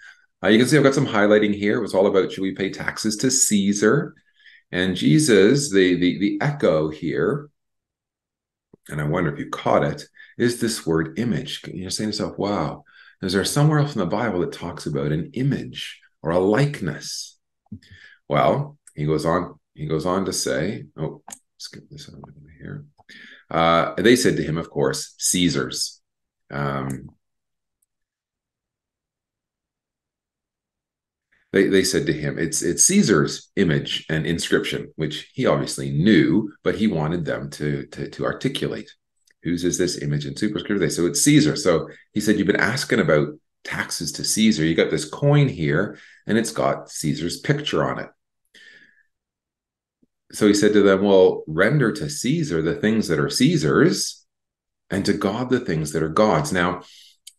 Uh, 0.44 0.50
you 0.50 0.60
can 0.60 0.68
see 0.68 0.78
I've 0.78 0.84
got 0.84 0.94
some 0.94 1.08
highlighting 1.08 1.56
here. 1.56 1.78
It 1.78 1.82
was 1.82 1.96
all 1.96 2.06
about 2.06 2.32
should 2.32 2.44
we 2.44 2.54
pay 2.54 2.70
taxes 2.70 3.16
to 3.18 3.32
Caesar? 3.32 4.14
And 4.72 4.96
Jesus, 4.96 5.72
the, 5.72 5.96
the, 5.96 6.20
the 6.20 6.38
echo 6.42 6.90
here, 6.90 7.50
and 8.90 9.00
I 9.00 9.06
wonder 9.06 9.32
if 9.32 9.40
you 9.40 9.50
caught 9.50 9.84
it, 9.84 10.04
is 10.38 10.60
this 10.60 10.86
word 10.86 11.18
image. 11.18 11.62
You're 11.66 11.90
saying 11.90 12.12
to 12.12 12.18
yourself, 12.18 12.38
wow, 12.38 12.84
is 13.22 13.34
there 13.34 13.46
somewhere 13.46 13.80
else 13.80 13.96
in 13.96 14.00
the 14.00 14.06
Bible 14.06 14.42
that 14.42 14.52
talks 14.52 14.86
about 14.86 15.12
an 15.12 15.32
image 15.34 16.02
or 16.22 16.32
a 16.32 16.40
likeness? 16.40 17.38
Well, 18.28 18.78
he 18.96 19.06
goes 19.06 19.26
on, 19.26 19.60
he 19.74 19.86
goes 19.86 20.06
on 20.06 20.26
to 20.26 20.34
say, 20.34 20.86
oh, 20.98 21.22
skip 21.58 21.84
this 21.90 22.10
out 22.10 22.22
here. 22.60 22.86
Uh, 23.50 23.94
they 24.02 24.16
said 24.16 24.38
to 24.38 24.44
him, 24.44 24.58
of 24.58 24.70
course, 24.70 25.16
Caesar's. 25.20 26.02
Um, 26.50 27.10
they, 31.52 31.68
they 31.68 31.84
said 31.84 32.06
to 32.08 32.14
him, 32.14 32.40
it's, 32.40 32.62
it's 32.62 32.84
Caesar's 32.86 33.52
image 33.56 34.06
and 34.10 34.26
inscription, 34.26 34.92
which 34.96 35.32
he 35.34 35.46
obviously 35.46 35.92
knew, 35.92 36.52
but 36.64 36.76
he 36.76 36.88
wanted 36.88 37.26
them 37.26 37.50
to, 37.52 37.86
to, 37.88 38.10
to 38.10 38.26
articulate. 38.26 38.92
Whose 39.44 39.64
is 39.64 39.78
this 39.78 40.02
image 40.02 40.26
and 40.26 40.38
superscript? 40.38 40.82
They 40.82 40.90
so 40.90 41.06
it's 41.06 41.22
Caesar. 41.22 41.56
So 41.56 41.88
he 42.14 42.20
said, 42.20 42.38
You've 42.38 42.48
been 42.48 42.56
asking 42.56 43.00
about 43.00 43.28
taxes 43.64 44.12
to 44.14 44.24
Caesar. 44.24 44.66
You 44.66 44.74
got 44.74 44.90
this 44.90 45.08
coin 45.08 45.48
here, 45.48 46.00
and 46.26 46.36
it's 46.36 46.52
got 46.52 46.90
Caesar's 46.90 47.40
picture 47.42 47.84
on 47.84 48.00
it. 48.00 48.10
So 50.32 50.48
he 50.48 50.54
said 50.54 50.74
to 50.74 50.82
them, 50.82 51.04
Well, 51.04 51.44
render 51.48 51.92
to 51.92 52.10
Caesar 52.10 52.62
the 52.62 52.76
things 52.76 53.08
that 53.08 53.20
are 53.20 53.30
Caesar's, 53.30 54.26
and 54.90 55.06
to 55.06 55.14
God 55.14 55.50
the 55.50 55.60
things 55.60 55.92
that 55.94 56.04
are 56.04 56.10
God's. 56.10 56.52
Now, 56.52 56.82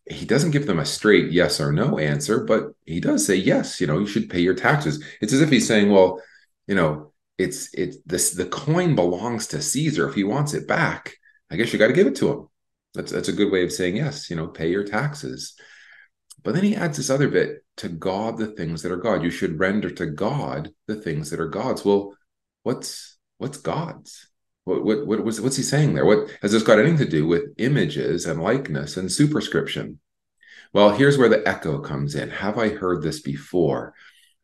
he 0.09 0.25
doesn't 0.25 0.53
give 0.53 0.67
them 0.67 0.79
a 0.79 0.85
straight 0.85 1.33
yes 1.33 1.61
or 1.61 1.73
no 1.73 1.99
answer, 1.99 2.45
but 2.45 2.71
he 2.85 3.01
does 3.01 3.27
say 3.27 3.35
yes. 3.35 3.81
You 3.81 3.87
know, 3.87 3.99
you 3.99 4.07
should 4.07 4.31
pay 4.31 4.41
your 4.41 4.55
taxes. 4.55 5.03
It's 5.21 5.33
as 5.33 5.41
if 5.41 5.51
he's 5.51 5.67
saying, 5.67 5.91
well, 5.91 6.21
you 6.67 6.75
know, 6.75 7.13
it's 7.39 7.73
it's 7.75 7.99
this 8.07 8.31
the 8.31 8.47
coin 8.47 8.95
belongs 8.95 9.49
to 9.49 9.61
Caesar. 9.61 10.09
If 10.09 10.15
he 10.15 10.25
wants 10.25 10.55
it 10.55 10.69
back, 10.69 11.15
I 11.51 11.57
guess 11.57 11.73
you 11.73 11.79
got 11.79 11.89
to 11.89 11.93
give 11.93 12.07
it 12.07 12.17
to 12.17 12.31
him. 12.31 12.49
That's 12.95 13.13
that's 13.13 13.29
a 13.29 13.33
good 13.33 13.53
way 13.53 13.65
of 13.65 13.73
saying 13.73 13.97
yes. 13.97 14.31
You 14.31 14.37
know, 14.37 14.47
pay 14.47 14.71
your 14.71 14.85
taxes. 14.85 15.55
But 16.43 16.55
then 16.55 16.65
he 16.65 16.77
adds 16.77 16.97
this 16.97 17.11
other 17.11 17.29
bit 17.29 17.65
to 17.79 17.89
God 17.89 18.39
the 18.39 18.47
things 18.47 18.83
that 18.83 18.93
are 18.93 18.97
God. 18.97 19.23
You 19.23 19.31
should 19.31 19.59
render 19.59 19.91
to 19.91 20.07
God 20.07 20.71
the 20.87 20.95
things 20.95 21.31
that 21.31 21.41
are 21.41 21.49
God's. 21.49 21.85
Well, 21.85 22.16
what's 22.67 23.17
what's 23.39 23.59
God's? 23.59 24.27
What, 24.65 24.85
what, 24.85 25.07
what 25.07 25.25
what's, 25.25 25.39
what's 25.39 25.57
he 25.57 25.63
saying 25.63 25.95
there? 25.95 26.05
What 26.05 26.29
has 26.43 26.51
this 26.51 26.65
got 26.65 26.81
anything 26.81 26.99
to 26.99 27.09
do 27.09 27.25
with 27.25 27.55
images 27.59 28.27
and 28.27 28.43
likeness 28.43 28.97
and 28.97 29.11
superscription? 29.11 30.01
Well, 30.73 30.91
here's 30.91 31.17
where 31.17 31.29
the 31.29 31.47
echo 31.47 31.79
comes 31.79 32.17
in. 32.17 32.29
Have 32.29 32.59
I 32.59 32.71
heard 32.71 33.03
this 33.03 33.21
before? 33.21 33.95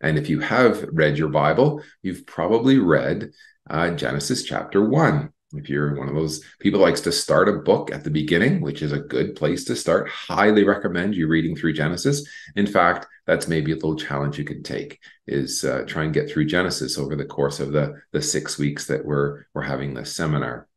And 0.01 0.19
if 0.19 0.29
you 0.29 0.39
have 0.39 0.89
read 0.93 1.19
your 1.19 1.31
Bible, 1.31 1.83
you've 2.03 2.25
probably 2.25 2.79
read 2.79 3.33
uh, 3.69 3.91
Genesis 3.91 4.45
chapter 4.45 4.89
one. 4.89 5.32
If 5.55 5.69
you're 5.69 5.97
one 5.97 6.09
of 6.09 6.15
those 6.15 6.43
people 6.61 6.81
likes 6.81 7.01
to 7.03 7.13
start 7.13 7.49
a 7.49 7.53
book 7.53 7.93
at 7.93 8.05
the 8.05 8.11
beginning, 8.11 8.61
which 8.61 8.83
is 8.83 8.93
a 8.93 8.99
good 8.99 9.37
place 9.37 9.65
to 9.65 9.77
start, 9.77 10.09
highly 10.09 10.65
recommend 10.65 11.15
you 11.15 11.29
reading 11.29 11.55
through 11.55 11.75
Genesis. 11.75 12.27
In 12.57 12.67
fact, 12.67 13.07
that's 13.27 13.49
maybe 13.49 13.73
a 13.73 13.75
little 13.75 13.97
challenge 13.97 14.39
you 14.39 14.45
can 14.45 14.63
take 14.63 15.01
is 15.27 15.65
uh, 15.65 15.85
try 15.87 16.05
and 16.05 16.15
get 16.15 16.31
through 16.31 16.47
Genesis 16.47 16.99
over 16.99 17.17
the 17.17 17.25
course 17.25 17.61
of 17.61 17.73
the 17.73 18.01
the 18.13 18.23
six 18.23 18.59
weeks 18.59 18.87
that 18.87 19.05
we're 19.05 19.45
we're 19.55 19.63
having 19.63 19.95
this 19.95 20.15
seminar. 20.15 20.69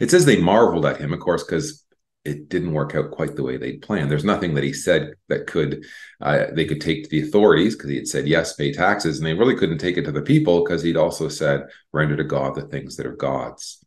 It 0.00 0.10
says 0.10 0.24
they 0.24 0.40
marveled 0.40 0.86
at 0.86 1.00
him, 1.00 1.12
of 1.12 1.20
course, 1.20 1.42
because 1.42 1.83
it 2.24 2.48
didn't 2.48 2.72
work 2.72 2.94
out 2.94 3.10
quite 3.10 3.36
the 3.36 3.42
way 3.42 3.56
they'd 3.56 3.82
planned. 3.82 4.10
There's 4.10 4.24
nothing 4.24 4.54
that 4.54 4.64
he 4.64 4.72
said 4.72 5.14
that 5.28 5.46
could 5.46 5.84
uh, 6.20 6.46
they 6.52 6.64
could 6.64 6.80
take 6.80 7.04
to 7.04 7.10
the 7.10 7.22
authorities 7.22 7.76
because 7.76 7.90
he 7.90 7.96
had 7.96 8.08
said 8.08 8.26
yes, 8.26 8.54
pay 8.54 8.72
taxes, 8.72 9.18
and 9.18 9.26
they 9.26 9.34
really 9.34 9.56
couldn't 9.56 9.78
take 9.78 9.96
it 9.98 10.04
to 10.06 10.12
the 10.12 10.22
people 10.22 10.64
because 10.64 10.82
he'd 10.82 10.96
also 10.96 11.28
said 11.28 11.64
render 11.92 12.16
to 12.16 12.24
God 12.24 12.54
the 12.54 12.62
things 12.62 12.96
that 12.96 13.06
are 13.06 13.16
God's. 13.16 13.84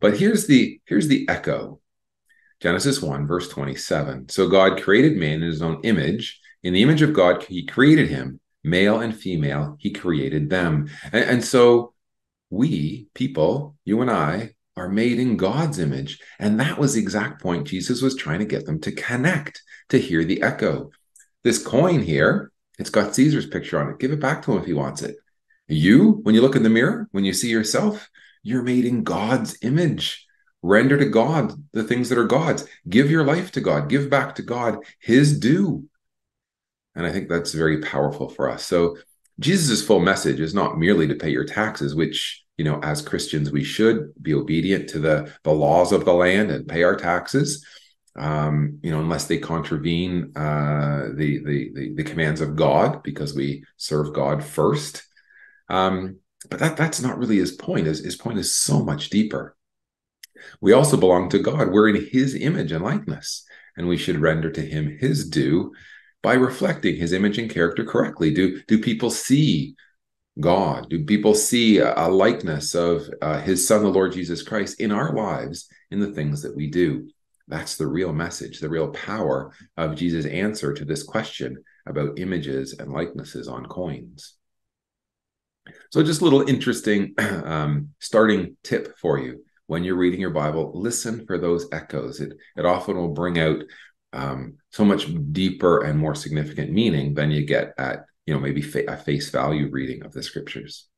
But 0.00 0.18
here's 0.18 0.46
the 0.46 0.80
here's 0.86 1.08
the 1.08 1.28
echo. 1.28 1.80
Genesis 2.60 3.02
1, 3.02 3.26
verse 3.26 3.48
27. 3.48 4.30
So 4.30 4.48
God 4.48 4.80
created 4.80 5.14
man 5.14 5.42
in 5.42 5.42
his 5.42 5.60
own 5.60 5.80
image. 5.84 6.40
In 6.62 6.72
the 6.72 6.82
image 6.82 7.02
of 7.02 7.12
God, 7.12 7.42
he 7.42 7.66
created 7.66 8.08
him, 8.08 8.40
male 8.64 8.98
and 9.00 9.14
female, 9.14 9.76
he 9.78 9.90
created 9.90 10.48
them. 10.48 10.88
And, 11.12 11.24
and 11.24 11.44
so 11.44 11.92
we, 12.48 13.08
people, 13.14 13.76
you 13.84 14.00
and 14.00 14.10
I, 14.10 14.55
are 14.76 14.88
made 14.88 15.18
in 15.18 15.36
God's 15.36 15.78
image. 15.78 16.20
And 16.38 16.60
that 16.60 16.78
was 16.78 16.94
the 16.94 17.00
exact 17.00 17.40
point 17.42 17.66
Jesus 17.66 18.02
was 18.02 18.14
trying 18.14 18.40
to 18.40 18.44
get 18.44 18.66
them 18.66 18.80
to 18.80 18.92
connect, 18.92 19.62
to 19.88 19.98
hear 19.98 20.24
the 20.24 20.42
echo. 20.42 20.90
This 21.44 21.64
coin 21.64 22.02
here, 22.02 22.52
it's 22.78 22.90
got 22.90 23.14
Caesar's 23.14 23.46
picture 23.46 23.80
on 23.80 23.88
it. 23.90 23.98
Give 23.98 24.12
it 24.12 24.20
back 24.20 24.42
to 24.42 24.52
him 24.52 24.58
if 24.58 24.66
he 24.66 24.74
wants 24.74 25.02
it. 25.02 25.16
You, 25.68 26.20
when 26.22 26.34
you 26.34 26.42
look 26.42 26.56
in 26.56 26.62
the 26.62 26.70
mirror, 26.70 27.08
when 27.12 27.24
you 27.24 27.32
see 27.32 27.48
yourself, 27.48 28.08
you're 28.42 28.62
made 28.62 28.84
in 28.84 29.02
God's 29.02 29.56
image. 29.62 30.26
Render 30.62 30.96
to 30.98 31.06
God 31.06 31.52
the 31.72 31.84
things 31.84 32.08
that 32.08 32.18
are 32.18 32.26
God's. 32.26 32.66
Give 32.88 33.10
your 33.10 33.24
life 33.24 33.52
to 33.52 33.60
God. 33.60 33.88
Give 33.88 34.10
back 34.10 34.34
to 34.36 34.42
God 34.42 34.78
his 35.00 35.38
due. 35.38 35.88
And 36.94 37.06
I 37.06 37.12
think 37.12 37.28
that's 37.28 37.52
very 37.52 37.80
powerful 37.80 38.28
for 38.28 38.50
us. 38.50 38.64
So 38.64 38.96
Jesus' 39.38 39.84
full 39.84 40.00
message 40.00 40.40
is 40.40 40.54
not 40.54 40.78
merely 40.78 41.06
to 41.08 41.14
pay 41.14 41.30
your 41.30 41.44
taxes, 41.44 41.94
which 41.94 42.44
you 42.56 42.64
know, 42.64 42.80
as 42.82 43.02
Christians, 43.02 43.50
we 43.50 43.64
should 43.64 44.12
be 44.20 44.34
obedient 44.34 44.88
to 44.90 44.98
the 44.98 45.32
the 45.42 45.52
laws 45.52 45.92
of 45.92 46.04
the 46.04 46.14
land 46.14 46.50
and 46.50 46.68
pay 46.68 46.82
our 46.82 46.96
taxes. 46.96 47.64
Um, 48.18 48.78
you 48.82 48.90
know, 48.90 49.00
unless 49.00 49.26
they 49.26 49.36
contravene 49.36 50.32
uh, 50.36 51.08
the, 51.14 51.44
the, 51.44 51.70
the 51.74 51.94
the 51.96 52.04
commands 52.04 52.40
of 52.40 52.56
God, 52.56 53.02
because 53.02 53.34
we 53.34 53.64
serve 53.76 54.14
God 54.14 54.42
first. 54.42 55.02
Um, 55.68 56.20
but 56.48 56.60
that 56.60 56.76
that's 56.76 57.02
not 57.02 57.18
really 57.18 57.36
his 57.36 57.52
point. 57.52 57.86
His, 57.86 58.04
his 58.04 58.16
point 58.16 58.38
is 58.38 58.54
so 58.54 58.82
much 58.82 59.10
deeper. 59.10 59.56
We 60.60 60.72
also 60.72 60.96
belong 60.96 61.28
to 61.30 61.38
God. 61.38 61.70
We're 61.70 61.88
in 61.88 62.08
His 62.10 62.34
image 62.34 62.72
and 62.72 62.84
likeness, 62.84 63.44
and 63.76 63.88
we 63.88 63.96
should 63.96 64.20
render 64.20 64.50
to 64.50 64.60
Him 64.62 64.96
His 64.98 65.28
due 65.28 65.72
by 66.22 66.34
reflecting 66.34 66.96
His 66.96 67.12
image 67.12 67.38
and 67.38 67.50
character 67.50 67.84
correctly. 67.84 68.32
Do 68.32 68.62
do 68.66 68.78
people 68.78 69.10
see 69.10 69.76
God? 70.38 70.90
Do 70.90 71.04
people 71.04 71.34
see 71.34 71.78
a, 71.78 72.08
likeness 72.08 72.74
of 72.74 73.08
uh, 73.22 73.40
his 73.40 73.66
son, 73.66 73.82
the 73.82 73.88
Lord 73.88 74.12
Jesus 74.12 74.42
Christ, 74.42 74.80
in 74.80 74.92
our 74.92 75.14
lives, 75.14 75.68
in 75.90 76.00
the 76.00 76.12
things 76.12 76.42
that 76.42 76.54
we 76.54 76.68
do? 76.68 77.08
That's 77.48 77.76
the 77.76 77.86
real 77.86 78.12
message, 78.12 78.58
the 78.58 78.68
real 78.68 78.88
power 78.90 79.52
of 79.76 79.96
Jesus' 79.96 80.26
answer 80.26 80.74
to 80.74 80.84
this 80.84 81.02
question 81.02 81.62
about 81.86 82.18
images 82.18 82.74
and 82.78 82.92
likenesses 82.92 83.48
on 83.48 83.66
coins. 83.66 84.34
So, 85.90 86.02
just 86.02 86.20
a 86.20 86.24
little 86.24 86.48
interesting 86.48 87.14
um, 87.18 87.90
starting 87.98 88.56
tip 88.62 88.98
for 88.98 89.18
you 89.18 89.44
when 89.66 89.84
you're 89.84 89.96
reading 89.96 90.20
your 90.20 90.30
Bible, 90.30 90.72
listen 90.74 91.26
for 91.26 91.38
those 91.38 91.66
echoes. 91.72 92.20
It, 92.20 92.32
it 92.56 92.64
often 92.64 92.96
will 92.96 93.14
bring 93.14 93.38
out 93.38 93.62
um, 94.12 94.54
so 94.70 94.84
much 94.84 95.08
deeper 95.32 95.82
and 95.82 95.98
more 95.98 96.14
significant 96.14 96.72
meaning 96.72 97.14
than 97.14 97.30
you 97.30 97.44
get 97.44 97.74
at 97.78 98.06
you 98.26 98.34
know 98.34 98.40
maybe 98.40 98.62
fa- 98.62 98.90
a 98.90 98.96
face 98.96 99.30
value 99.30 99.68
reading 99.70 100.04
of 100.04 100.12
the 100.12 100.22
scriptures. 100.22 100.88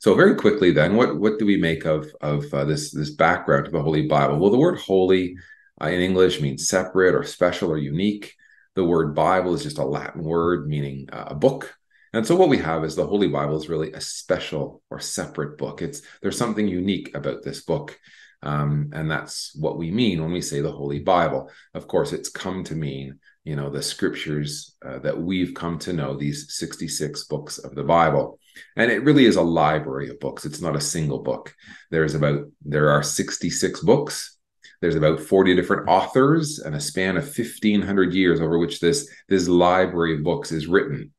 So 0.00 0.14
very 0.14 0.34
quickly, 0.34 0.70
then, 0.70 0.96
what 0.96 1.18
what 1.18 1.38
do 1.38 1.46
we 1.46 1.56
make 1.56 1.84
of 1.84 2.14
of 2.20 2.52
uh, 2.52 2.64
this 2.64 2.92
this 2.92 3.10
background 3.10 3.66
to 3.66 3.70
the 3.70 3.82
Holy 3.82 4.06
Bible? 4.06 4.38
Well, 4.38 4.50
the 4.50 4.58
word 4.58 4.78
"holy" 4.78 5.36
uh, 5.80 5.86
in 5.86 6.00
English 6.00 6.40
means 6.40 6.68
separate 6.68 7.14
or 7.14 7.24
special 7.24 7.70
or 7.70 7.78
unique. 7.78 8.34
The 8.74 8.84
word 8.84 9.14
Bible 9.14 9.54
is 9.54 9.62
just 9.62 9.78
a 9.78 9.84
Latin 9.84 10.22
word 10.22 10.68
meaning 10.68 11.08
uh, 11.12 11.24
a 11.28 11.34
book. 11.34 11.74
And 12.14 12.26
so 12.26 12.36
what 12.36 12.50
we 12.50 12.58
have 12.58 12.84
is 12.84 12.94
the 12.94 13.06
Holy 13.06 13.28
Bible 13.28 13.56
is 13.56 13.68
really 13.68 13.92
a 13.92 14.00
special 14.00 14.82
or 14.90 15.00
separate 15.00 15.56
book. 15.56 15.80
It's 15.80 16.02
there's 16.20 16.36
something 16.36 16.68
unique 16.68 17.14
about 17.14 17.42
this 17.42 17.62
book. 17.62 17.98
Um, 18.42 18.90
and 18.92 19.10
that's 19.10 19.54
what 19.54 19.78
we 19.78 19.90
mean 19.90 20.20
when 20.20 20.32
we 20.32 20.42
say 20.42 20.60
the 20.60 20.72
Holy 20.72 20.98
Bible. 20.98 21.48
Of 21.74 21.86
course, 21.86 22.12
it's 22.12 22.28
come 22.28 22.64
to 22.64 22.74
mean, 22.74 23.20
you 23.44 23.56
know, 23.56 23.70
the 23.70 23.82
scriptures 23.82 24.76
uh, 24.86 24.98
that 25.00 25.20
we've 25.20 25.54
come 25.54 25.78
to 25.80 25.92
know, 25.92 26.16
these 26.16 26.54
66 26.56 27.24
books 27.24 27.58
of 27.58 27.74
the 27.74 27.82
Bible. 27.82 28.38
And 28.76 28.90
it 28.90 29.02
really 29.02 29.24
is 29.24 29.36
a 29.36 29.42
library 29.42 30.10
of 30.10 30.20
books. 30.20 30.44
It's 30.44 30.60
not 30.60 30.76
a 30.76 30.80
single 30.80 31.20
book. 31.20 31.54
There's 31.90 32.14
about, 32.14 32.44
there 32.64 32.90
are 32.90 33.02
66 33.02 33.80
books. 33.80 34.38
There's 34.80 34.94
about 34.94 35.20
40 35.20 35.56
different 35.56 35.88
authors 35.88 36.58
and 36.58 36.74
a 36.74 36.80
span 36.80 37.16
of 37.16 37.24
1500 37.24 38.14
years 38.14 38.40
over 38.40 38.58
which 38.58 38.80
this, 38.80 39.08
this 39.28 39.48
library 39.48 40.16
of 40.16 40.24
books 40.24 40.52
is 40.52 40.66
written. 40.66 41.12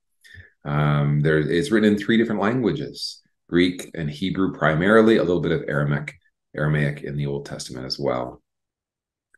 Um, 0.65 1.21
there, 1.21 1.39
it's 1.39 1.71
written 1.71 1.93
in 1.93 1.99
three 1.99 2.17
different 2.17 2.41
languages 2.41 3.21
Greek 3.49 3.91
and 3.93 4.09
Hebrew 4.09 4.53
primarily, 4.53 5.17
a 5.17 5.23
little 5.23 5.41
bit 5.41 5.51
of 5.51 5.63
Aramaic 5.67 6.15
Aramaic 6.55 7.03
in 7.03 7.17
the 7.17 7.25
Old 7.25 7.45
Testament 7.45 7.85
as 7.85 7.99
well. 7.99 8.41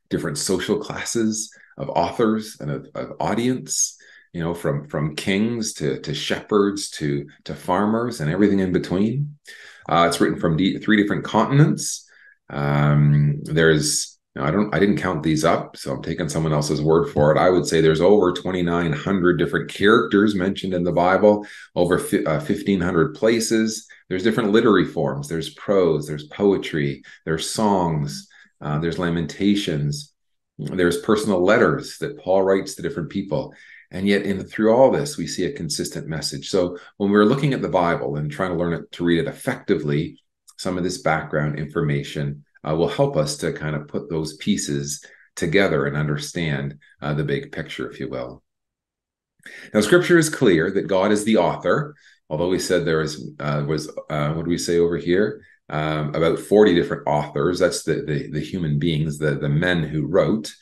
Different 0.09 0.37
social 0.37 0.77
classes 0.77 1.49
of 1.77 1.89
authors 1.89 2.57
and 2.59 2.71
of, 2.71 2.87
of 2.95 3.13
audience, 3.19 3.97
you 4.33 4.41
know, 4.41 4.53
from 4.53 4.87
from 4.87 5.15
kings 5.15 5.73
to 5.73 5.99
to 6.01 6.13
shepherds 6.13 6.89
to 6.91 7.27
to 7.45 7.55
farmers 7.55 8.21
and 8.21 8.29
everything 8.29 8.59
in 8.59 8.71
between. 8.71 9.37
Uh, 9.87 10.05
it's 10.07 10.19
written 10.19 10.39
from 10.39 10.57
d- 10.57 10.79
three 10.79 11.01
different 11.01 11.23
continents. 11.23 12.09
Um, 12.49 13.41
there's 13.43 14.15
I 14.37 14.51
don't 14.51 14.73
I 14.75 14.79
didn't 14.79 14.97
count 14.97 15.23
these 15.23 15.45
up, 15.45 15.77
so 15.77 15.93
I'm 15.93 16.01
taking 16.03 16.27
someone 16.27 16.51
else's 16.51 16.81
word 16.81 17.09
for 17.09 17.31
it. 17.31 17.39
I 17.39 17.49
would 17.49 17.65
say 17.65 17.79
there's 17.79 18.01
over 18.01 18.33
2,900 18.33 19.37
different 19.37 19.69
characters 19.69 20.35
mentioned 20.35 20.73
in 20.73 20.83
the 20.83 20.91
Bible, 20.91 21.45
over 21.75 21.97
fi- 21.97 22.25
uh, 22.25 22.39
1,500 22.39 23.15
places. 23.15 23.87
There's 24.09 24.23
different 24.23 24.51
literary 24.51 24.85
forms. 24.85 25.29
There's 25.29 25.53
prose, 25.53 26.07
there's 26.07 26.27
poetry, 26.27 27.03
there's 27.25 27.49
songs, 27.49 28.27
uh, 28.61 28.79
there's 28.79 28.99
lamentations, 28.99 30.13
there's 30.57 31.01
personal 31.01 31.43
letters 31.43 31.97
that 31.99 32.17
Paul 32.19 32.43
writes 32.43 32.75
to 32.75 32.81
different 32.81 33.09
people. 33.09 33.53
And 33.91 34.07
yet, 34.07 34.23
in 34.23 34.43
through 34.43 34.73
all 34.73 34.91
this, 34.91 35.17
we 35.17 35.27
see 35.27 35.45
a 35.45 35.53
consistent 35.53 36.07
message. 36.07 36.49
So 36.49 36.77
when 36.97 37.11
we're 37.11 37.25
looking 37.25 37.53
at 37.53 37.61
the 37.61 37.69
Bible 37.69 38.15
and 38.17 38.31
trying 38.31 38.51
to 38.51 38.57
learn 38.57 38.73
it 38.73 38.91
to 38.93 39.03
read 39.03 39.19
it 39.19 39.27
effectively, 39.27 40.21
some 40.57 40.77
of 40.77 40.83
this 40.83 40.97
background 40.99 41.59
information 41.59 42.43
uh, 42.67 42.75
will 42.75 42.87
help 42.87 43.15
us 43.15 43.37
to 43.37 43.53
kind 43.53 43.75
of 43.75 43.87
put 43.87 44.09
those 44.09 44.37
pieces 44.37 45.05
together 45.35 45.85
and 45.85 45.97
understand 45.97 46.79
uh, 47.01 47.13
the 47.13 47.23
big 47.23 47.51
picture, 47.51 47.89
if 47.89 47.99
you 47.99 48.09
will. 48.09 48.41
Now, 49.73 49.81
Scripture 49.81 50.17
is 50.17 50.29
clear 50.29 50.71
that 50.71 50.87
God 50.87 51.11
is 51.11 51.23
the 51.23 51.37
author 51.37 51.95
although 52.29 52.49
we 52.49 52.59
said 52.59 52.85
there 52.85 52.99
was 52.99 53.31
uh, 53.39 53.63
was 53.67 53.89
uh, 54.09 54.33
what 54.33 54.45
do 54.45 54.49
we 54.49 54.57
say 54.57 54.79
over 54.79 54.97
here 54.97 55.41
um, 55.69 56.13
about 56.13 56.39
40 56.39 56.75
different 56.75 57.07
authors. 57.07 57.59
That's 57.59 57.83
the, 57.83 58.03
the, 58.03 58.31
the 58.31 58.39
human 58.39 58.79
beings 58.79 59.17
the 59.17 59.35
the 59.35 59.49
men 59.49 59.83
who 59.83 60.05
wrote. 60.05 60.53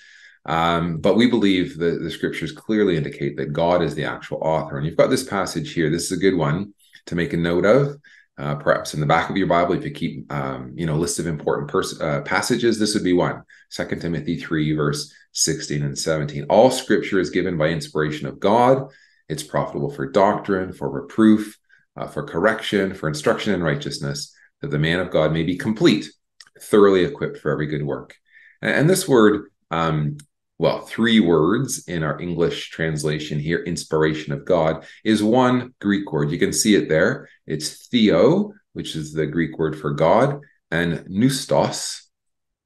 Um, 0.46 0.98
but 0.98 1.16
we 1.16 1.30
believe 1.30 1.78
that 1.78 2.02
the 2.02 2.12
scriptures 2.12 2.52
clearly 2.52 2.98
indicate 2.98 3.38
that 3.38 3.54
god 3.54 3.82
is 3.82 3.96
the 3.96 4.06
actual 4.06 4.40
author. 4.42 4.78
And 4.78 4.86
you've 4.86 4.98
got 4.98 5.10
this 5.10 5.24
passage 5.24 5.74
here. 5.74 5.90
This 5.90 6.12
is 6.12 6.18
a 6.18 6.22
good 6.22 6.36
one 6.36 6.74
to 7.06 7.16
make 7.16 7.34
a 7.34 7.38
note 7.38 7.66
of 7.66 7.98
uh, 8.38 8.56
perhaps 8.56 8.94
in 8.94 9.00
the 9.00 9.06
back 9.06 9.30
of 9.30 9.38
your 9.38 9.48
bible 9.48 9.76
if 9.76 9.84
you 9.84 9.92
keep 9.92 10.32
um, 10.34 10.74
you 10.76 10.86
know 10.86 10.96
list 10.96 11.20
of 11.20 11.28
important 11.28 11.70
pers- 11.70 12.00
uh, 12.02 12.22
passages 12.22 12.80
this 12.80 12.94
would 12.94 13.04
be 13.04 13.14
one. 13.14 13.44
Second 13.70 14.02
timothy 14.02 14.38
3 14.38 14.76
verse 14.76 15.14
16 15.34 15.84
and 15.84 15.98
17 15.98 16.46
all 16.50 16.72
scripture 16.72 17.20
is 17.20 17.30
given 17.30 17.58
by 17.58 17.68
inspiration 17.68 18.28
of 18.28 18.40
god. 18.40 18.88
It's 19.30 19.44
profitable 19.44 19.90
for 19.90 20.10
doctrine, 20.10 20.74
for 20.74 20.90
reproof, 20.90 21.58
uh, 21.96 22.08
for 22.08 22.24
correction, 22.24 22.94
for 22.94 23.08
instruction 23.08 23.54
in 23.54 23.64
righteousness, 23.64 24.36
that 24.64 24.72
the 24.72 24.80
man 24.80 25.02
of 25.02 25.12
God 25.12 25.34
may 25.34 25.44
be 25.44 25.58
complete, 25.58 26.10
thoroughly 26.58 27.04
equipped 27.04 27.38
for 27.38 27.52
every 27.52 27.68
good 27.68 27.84
work. 27.84 28.16
And, 28.62 28.90
this 28.90 29.10
word, 29.10 29.50
um, 29.72 30.16
well, 30.58 30.80
three 30.80 31.20
words 31.20 31.86
in 31.90 32.02
our 32.02 32.20
English 32.22 32.70
translation 32.70 33.40
here, 33.40 33.62
inspiration 33.62 34.32
of 34.32 34.46
God, 34.46 34.86
is 35.04 35.22
one 35.22 35.74
Greek 35.82 36.10
word. 36.14 36.32
You 36.32 36.40
can 36.40 36.54
see 36.54 36.76
it 36.76 36.88
there. 36.88 37.28
It's 37.46 37.90
theo, 37.90 38.54
which 38.72 38.96
is 38.96 39.12
the 39.12 39.26
Greek 39.26 39.58
word 39.58 39.78
for 39.78 39.92
God, 39.92 40.40
and 40.72 41.06
pneustos, 41.10 42.04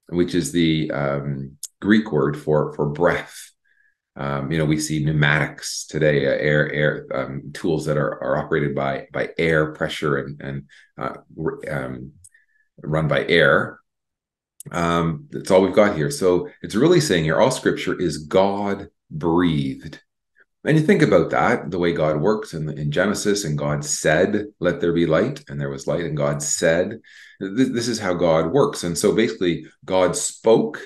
which 0.08 0.36
is 0.36 0.52
the 0.52 0.92
um, 0.92 1.56
Greek 1.80 2.12
word 2.12 2.36
for, 2.36 2.72
for 2.74 2.86
breath. 2.86 3.50
Um, 4.18 4.50
you 4.50 4.58
know, 4.58 4.64
we 4.64 4.80
see 4.80 5.04
pneumatics 5.04 5.86
today, 5.86 6.26
uh, 6.26 6.30
air 6.30 6.72
air 6.72 7.06
um, 7.14 7.52
tools 7.54 7.86
that 7.86 7.96
are, 7.96 8.20
are 8.22 8.36
operated 8.36 8.74
by 8.74 9.06
by 9.12 9.30
air 9.38 9.72
pressure 9.72 10.18
and 10.18 10.40
and 10.40 10.62
uh, 11.00 11.14
um, 11.70 12.12
run 12.82 13.06
by 13.06 13.24
air. 13.26 13.78
Um, 14.72 15.28
that's 15.30 15.52
all 15.52 15.62
we've 15.62 15.72
got 15.72 15.96
here. 15.96 16.10
So 16.10 16.48
it's 16.62 16.74
really 16.74 17.00
saying 17.00 17.24
here, 17.24 17.40
all 17.40 17.52
Scripture 17.52 17.98
is 17.98 18.18
God 18.18 18.88
breathed. 19.08 20.00
And 20.64 20.76
you 20.76 20.84
think 20.84 21.02
about 21.02 21.30
that, 21.30 21.70
the 21.70 21.78
way 21.78 21.92
God 21.92 22.20
works 22.20 22.52
in, 22.52 22.68
in 22.76 22.90
Genesis, 22.90 23.44
and 23.44 23.56
God 23.56 23.84
said, 23.84 24.46
"Let 24.58 24.80
there 24.80 24.92
be 24.92 25.06
light," 25.06 25.44
and 25.48 25.60
there 25.60 25.70
was 25.70 25.86
light, 25.86 26.04
and 26.04 26.16
God 26.16 26.42
said, 26.42 27.00
"This, 27.38 27.68
this 27.68 27.88
is 27.88 28.00
how 28.00 28.14
God 28.14 28.52
works." 28.52 28.82
And 28.82 28.98
so 28.98 29.14
basically, 29.14 29.66
God 29.84 30.16
spoke 30.16 30.82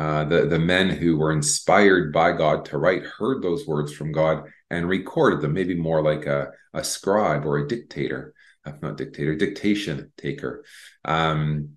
uh, 0.00 0.24
the 0.24 0.46
the 0.46 0.58
men 0.58 0.88
who 0.88 1.18
were 1.18 1.30
inspired 1.30 2.10
by 2.10 2.32
God 2.32 2.64
to 2.64 2.78
write 2.78 3.02
heard 3.18 3.42
those 3.42 3.66
words 3.66 3.92
from 3.92 4.12
God 4.12 4.44
and 4.70 4.88
recorded 4.88 5.42
them, 5.42 5.52
maybe 5.52 5.74
more 5.74 6.02
like 6.02 6.24
a, 6.24 6.52
a 6.72 6.82
scribe 6.82 7.44
or 7.44 7.58
a 7.58 7.68
dictator, 7.68 8.32
not 8.80 8.96
dictator, 8.96 9.34
dictation 9.36 10.10
taker, 10.16 10.64
um, 11.04 11.76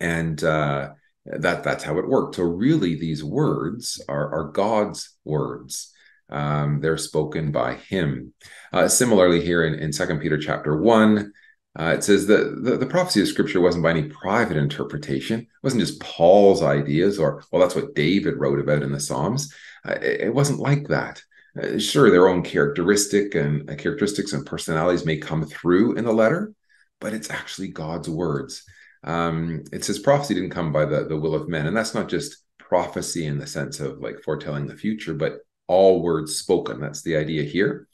and 0.00 0.42
uh, 0.42 0.94
that 1.24 1.62
that's 1.62 1.84
how 1.84 1.96
it 1.98 2.08
worked. 2.08 2.34
So 2.34 2.42
really, 2.42 2.96
these 2.96 3.22
words 3.22 4.02
are 4.08 4.34
are 4.34 4.50
God's 4.50 5.16
words. 5.24 5.92
Um, 6.28 6.80
they're 6.80 6.98
spoken 6.98 7.52
by 7.52 7.74
Him. 7.74 8.34
Uh, 8.72 8.88
similarly, 8.88 9.44
here 9.44 9.62
in, 9.62 9.74
in 9.78 9.92
Second 9.92 10.18
Peter 10.18 10.38
chapter 10.38 10.76
one, 10.76 11.32
uh, 11.78 11.94
it 11.96 12.04
says 12.04 12.26
that 12.26 12.62
the, 12.62 12.76
the, 12.76 12.86
prophecy 12.86 13.22
of 13.22 13.28
scripture 13.28 13.60
wasn't 13.60 13.82
by 13.82 13.90
any 13.90 14.02
private 14.02 14.58
interpretation. 14.58 15.40
It 15.40 15.48
wasn't 15.62 15.80
just 15.80 16.00
Paul's 16.00 16.62
ideas 16.62 17.18
or, 17.18 17.42
well, 17.50 17.62
that's 17.62 17.74
what 17.74 17.94
David 17.94 18.36
wrote 18.36 18.58
about 18.58 18.82
in 18.82 18.92
the 18.92 19.00
Psalms. 19.00 19.54
Uh, 19.86 19.92
it, 19.92 20.20
it, 20.22 20.34
wasn't 20.34 20.60
like 20.60 20.88
that. 20.88 21.22
Uh, 21.60 21.78
sure, 21.78 22.10
their 22.10 22.28
own 22.28 22.42
characteristic 22.42 23.34
and 23.34 23.70
uh, 23.70 23.74
characteristics 23.74 24.34
and 24.34 24.44
personalities 24.44 25.06
may 25.06 25.16
come 25.16 25.46
through 25.46 25.94
in 25.94 26.04
the 26.04 26.12
letter, 26.12 26.52
but 27.00 27.14
it's 27.14 27.30
actually 27.30 27.68
God's 27.68 28.08
words. 28.08 28.64
Um, 29.02 29.64
it 29.72 29.82
says 29.82 29.98
prophecy 29.98 30.34
didn't 30.34 30.50
come 30.50 30.72
by 30.72 30.84
the, 30.84 31.04
the 31.04 31.16
will 31.16 31.34
of 31.34 31.48
men. 31.48 31.66
And 31.66 31.76
that's 31.76 31.94
not 31.94 32.10
just 32.10 32.36
prophecy 32.58 33.26
in 33.26 33.38
the 33.38 33.46
sense 33.46 33.80
of 33.80 34.00
like 34.00 34.22
foretelling 34.22 34.66
the 34.66 34.76
future, 34.76 35.14
but 35.14 35.38
all 35.68 36.02
words 36.02 36.36
spoken. 36.36 36.80
That's 36.80 37.02
the 37.02 37.16
idea 37.16 37.44
here. 37.44 37.88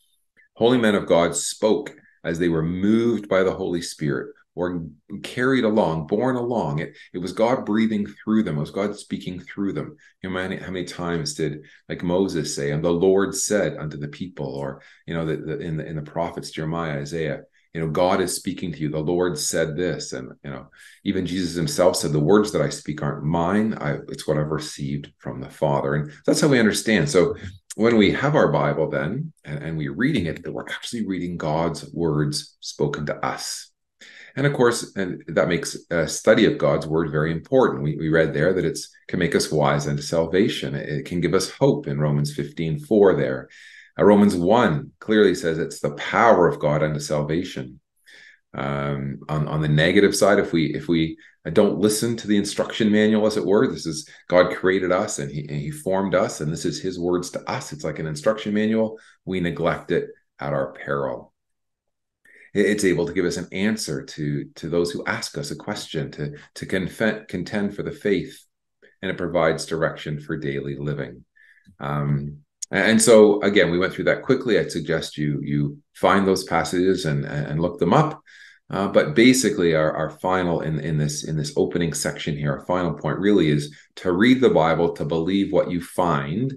Holy 0.54 0.78
men 0.78 0.96
of 0.96 1.06
God 1.06 1.36
spoke 1.36 1.94
as 2.24 2.38
they 2.38 2.48
were 2.48 2.62
moved 2.62 3.28
by 3.28 3.42
the 3.42 3.52
Holy 3.52 3.82
Spirit 3.82 4.34
or 4.58 4.84
carried 5.22 5.62
along, 5.62 6.08
borne 6.08 6.34
along. 6.34 6.80
It, 6.80 6.96
it 7.14 7.18
was 7.18 7.32
God 7.32 7.64
breathing 7.64 8.06
through 8.06 8.42
them. 8.42 8.56
It 8.56 8.60
was 8.60 8.72
God 8.72 8.96
speaking 8.96 9.38
through 9.38 9.72
them. 9.72 9.96
You 10.20 10.30
know, 10.30 10.36
how 10.36 10.70
many, 10.72 10.84
times 10.84 11.34
did 11.34 11.60
like 11.88 12.02
Moses 12.02 12.56
say, 12.56 12.72
and 12.72 12.84
the 12.84 12.90
Lord 12.90 13.36
said 13.36 13.76
unto 13.76 13.96
the 13.96 14.08
people, 14.08 14.46
or, 14.46 14.82
you 15.06 15.14
know, 15.14 15.24
the, 15.24 15.36
the, 15.36 15.58
in, 15.60 15.76
the, 15.76 15.86
in 15.86 15.94
the 15.94 16.02
prophets, 16.02 16.50
Jeremiah, 16.50 16.98
Isaiah, 16.98 17.42
you 17.72 17.80
know, 17.80 17.90
God 17.92 18.20
is 18.20 18.34
speaking 18.34 18.72
to 18.72 18.78
you. 18.78 18.88
The 18.88 18.98
Lord 18.98 19.38
said 19.38 19.76
this. 19.76 20.12
And, 20.12 20.32
you 20.42 20.50
know, 20.50 20.66
even 21.04 21.26
Jesus 21.26 21.54
himself 21.54 21.94
said, 21.94 22.12
the 22.12 22.18
words 22.18 22.50
that 22.50 22.62
I 22.62 22.70
speak 22.70 23.00
aren't 23.00 23.24
mine. 23.24 23.74
I, 23.80 23.98
it's 24.08 24.26
what 24.26 24.38
I've 24.38 24.50
received 24.50 25.12
from 25.18 25.40
the 25.40 25.50
Father. 25.50 25.94
And 25.94 26.12
that's 26.26 26.40
how 26.40 26.48
we 26.48 26.58
understand. 26.58 27.08
So 27.08 27.36
when 27.78 27.96
we 27.96 28.10
have 28.10 28.34
our 28.34 28.50
Bible, 28.50 28.90
then, 28.90 29.32
and, 29.44 29.62
and 29.62 29.78
we're 29.78 29.94
reading 29.94 30.26
it, 30.26 30.42
that 30.42 30.52
we're 30.52 30.68
actually 30.68 31.06
reading 31.06 31.36
God's 31.36 31.88
words 31.94 32.56
spoken 32.58 33.06
to 33.06 33.14
us. 33.24 33.70
And 34.34 34.48
of 34.48 34.52
course, 34.52 34.96
and 34.96 35.22
that 35.28 35.46
makes 35.46 35.76
a 35.88 36.08
study 36.08 36.46
of 36.46 36.58
God's 36.58 36.88
word 36.88 37.12
very 37.12 37.30
important. 37.30 37.84
We, 37.84 37.96
we 37.96 38.08
read 38.08 38.34
there 38.34 38.52
that 38.52 38.64
it 38.64 38.80
can 39.06 39.20
make 39.20 39.36
us 39.36 39.52
wise 39.52 39.86
unto 39.86 40.02
salvation. 40.02 40.74
It, 40.74 41.04
can 41.04 41.20
give 41.20 41.34
us 41.34 41.50
hope 41.50 41.86
in 41.86 42.00
Romans 42.00 42.34
15, 42.34 42.80
4 42.80 43.14
there. 43.14 43.48
Uh, 43.96 44.04
Romans 44.04 44.34
1 44.34 44.90
clearly 44.98 45.36
says 45.36 45.58
it's 45.58 45.78
the 45.78 45.94
power 45.94 46.48
of 46.48 46.58
God 46.58 46.82
unto 46.82 46.98
salvation. 46.98 47.78
Um, 48.54 49.20
on, 49.28 49.46
on 49.46 49.62
the 49.62 49.68
negative 49.68 50.16
side, 50.16 50.40
if 50.40 50.52
we 50.52 50.74
if 50.74 50.88
we 50.88 51.16
don't 51.50 51.78
listen 51.78 52.16
to 52.16 52.26
the 52.26 52.36
instruction 52.36 52.90
manual, 52.90 53.26
as 53.26 53.36
it 53.36 53.46
were, 53.46 53.66
this 53.66 53.86
is 53.86 54.08
God 54.28 54.54
created 54.56 54.92
us 54.92 55.18
and 55.18 55.30
he, 55.30 55.40
and 55.40 55.60
he 55.60 55.70
formed 55.70 56.14
us, 56.14 56.40
and 56.40 56.52
this 56.52 56.64
is 56.64 56.80
his 56.80 56.98
words 56.98 57.30
to 57.30 57.50
us. 57.50 57.72
It's 57.72 57.84
like 57.84 57.98
an 57.98 58.06
instruction 58.06 58.54
manual. 58.54 58.98
We 59.24 59.40
neglect 59.40 59.90
it 59.90 60.10
at 60.40 60.52
our 60.52 60.72
peril. 60.72 61.32
It's 62.54 62.84
able 62.84 63.06
to 63.06 63.12
give 63.12 63.26
us 63.26 63.36
an 63.36 63.48
answer 63.52 64.04
to 64.04 64.46
to 64.56 64.68
those 64.68 64.90
who 64.90 65.04
ask 65.04 65.36
us 65.36 65.50
a 65.50 65.56
question 65.56 66.10
to 66.12 66.34
to 66.54 66.66
contend 66.66 67.76
for 67.76 67.82
the 67.82 67.92
faith 67.92 68.42
and 69.02 69.10
it 69.10 69.18
provides 69.18 69.66
direction 69.66 70.18
for 70.18 70.36
daily 70.36 70.76
living. 70.76 71.24
Um, 71.78 72.38
and 72.70 73.00
so 73.00 73.40
again 73.42 73.70
we 73.70 73.78
went 73.78 73.92
through 73.92 74.04
that 74.04 74.22
quickly. 74.22 74.58
I'd 74.58 74.72
suggest 74.72 75.18
you 75.18 75.40
you 75.42 75.78
find 75.94 76.26
those 76.26 76.44
passages 76.44 77.04
and 77.04 77.24
and 77.26 77.60
look 77.60 77.78
them 77.78 77.92
up 77.92 78.22
uh, 78.70 78.88
but 78.88 79.14
basically 79.14 79.74
our, 79.74 79.92
our 79.96 80.10
final 80.10 80.60
in, 80.60 80.78
in 80.80 80.98
this 80.98 81.24
in 81.24 81.36
this 81.36 81.52
opening 81.56 81.92
section 81.92 82.36
here 82.36 82.52
our 82.52 82.66
final 82.66 82.92
point 82.94 83.18
really 83.18 83.48
is 83.48 83.74
to 83.96 84.12
read 84.12 84.40
the 84.40 84.50
bible 84.50 84.92
to 84.92 85.04
believe 85.04 85.52
what 85.52 85.70
you 85.70 85.80
find 85.80 86.52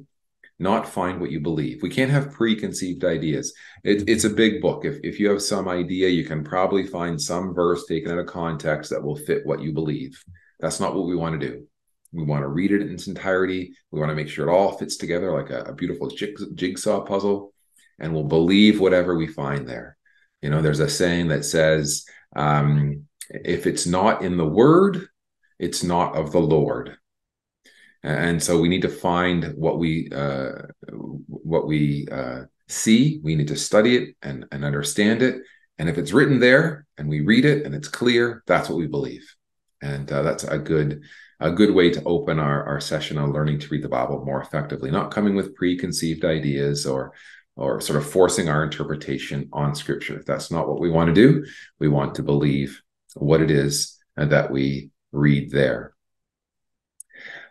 not 0.61 0.87
find 0.87 1.19
what 1.19 1.31
you 1.31 1.39
believe. 1.39 1.81
We 1.81 1.89
can't 1.89 2.11
have 2.11 2.33
preconceived 2.33 3.03
ideas. 3.03 3.51
It, 3.83 4.07
it's 4.07 4.25
a 4.25 4.29
big 4.29 4.61
book. 4.61 4.85
If, 4.85 4.99
if 5.03 5.19
you 5.19 5.27
have 5.31 5.41
some 5.41 5.67
idea, 5.67 6.07
you 6.07 6.23
can 6.23 6.43
probably 6.43 6.85
find 6.85 7.19
some 7.19 7.55
verse 7.55 7.87
taken 7.87 8.11
out 8.11 8.19
of 8.19 8.27
context 8.27 8.91
that 8.91 9.01
will 9.01 9.15
fit 9.15 9.43
what 9.43 9.61
you 9.61 9.73
believe. 9.73 10.23
That's 10.59 10.79
not 10.79 10.93
what 10.95 11.07
we 11.07 11.15
want 11.15 11.41
to 11.41 11.47
do. 11.47 11.67
We 12.13 12.23
want 12.23 12.43
to 12.43 12.47
read 12.47 12.71
it 12.71 12.81
in 12.81 12.93
its 12.93 13.07
entirety. 13.07 13.73
We 13.89 13.99
want 13.99 14.11
to 14.11 14.15
make 14.15 14.29
sure 14.29 14.47
it 14.47 14.51
all 14.51 14.77
fits 14.77 14.97
together 14.97 15.31
like 15.31 15.49
a, 15.49 15.63
a 15.63 15.73
beautiful 15.73 16.09
jigsaw 16.09 17.01
puzzle, 17.01 17.53
and 17.99 18.13
we'll 18.13 18.25
believe 18.25 18.79
whatever 18.79 19.17
we 19.17 19.25
find 19.25 19.67
there. 19.67 19.97
You 20.41 20.49
know, 20.49 20.61
there's 20.61 20.79
a 20.79 20.89
saying 20.89 21.29
that 21.29 21.45
says, 21.45 22.05
um, 22.35 23.05
if 23.29 23.67
it's 23.67 23.85
not 23.85 24.23
in 24.23 24.37
the 24.37 24.47
word, 24.47 25.07
it's 25.59 25.83
not 25.83 26.15
of 26.15 26.31
the 26.31 26.41
Lord. 26.41 26.97
And 28.03 28.41
so 28.41 28.59
we 28.59 28.67
need 28.67 28.81
to 28.81 28.89
find 28.89 29.53
what 29.55 29.77
we 29.77 30.09
uh, 30.11 30.53
what 31.27 31.67
we 31.67 32.07
uh, 32.11 32.43
see. 32.67 33.19
We 33.23 33.35
need 33.35 33.49
to 33.49 33.55
study 33.55 33.95
it 33.95 34.15
and, 34.23 34.45
and 34.51 34.65
understand 34.65 35.21
it. 35.21 35.41
And 35.77 35.87
if 35.87 35.97
it's 35.97 36.13
written 36.13 36.39
there 36.39 36.87
and 36.97 37.07
we 37.07 37.21
read 37.21 37.45
it 37.45 37.65
and 37.65 37.75
it's 37.75 37.87
clear 37.87 38.43
that's 38.47 38.69
what 38.69 38.79
we 38.79 38.87
believe. 38.87 39.35
And 39.83 40.11
uh, 40.11 40.23
that's 40.23 40.43
a 40.43 40.57
good 40.57 41.03
a 41.39 41.51
good 41.51 41.73
way 41.73 41.89
to 41.89 42.03
open 42.03 42.39
our, 42.39 42.63
our 42.65 42.79
session 42.79 43.17
on 43.17 43.33
learning 43.33 43.59
to 43.59 43.67
read 43.69 43.81
the 43.83 43.89
bible 43.89 44.23
more 44.23 44.41
effectively. 44.41 44.91
Not 44.91 45.11
coming 45.11 45.35
with 45.35 45.55
preconceived 45.55 46.23
ideas 46.23 46.85
or 46.85 47.13
or 47.61 47.79
sort 47.79 47.97
of 47.97 48.09
forcing 48.09 48.49
our 48.49 48.63
interpretation 48.63 49.47
on 49.53 49.75
scripture 49.75 50.19
if 50.19 50.25
that's 50.25 50.51
not 50.51 50.67
what 50.67 50.79
we 50.79 50.89
want 50.89 51.07
to 51.07 51.13
do 51.13 51.45
we 51.79 51.87
want 51.87 52.15
to 52.15 52.23
believe 52.23 52.81
what 53.15 53.41
it 53.41 53.51
is 53.51 53.97
that 54.17 54.51
we 54.51 54.89
read 55.11 55.49
there 55.51 55.93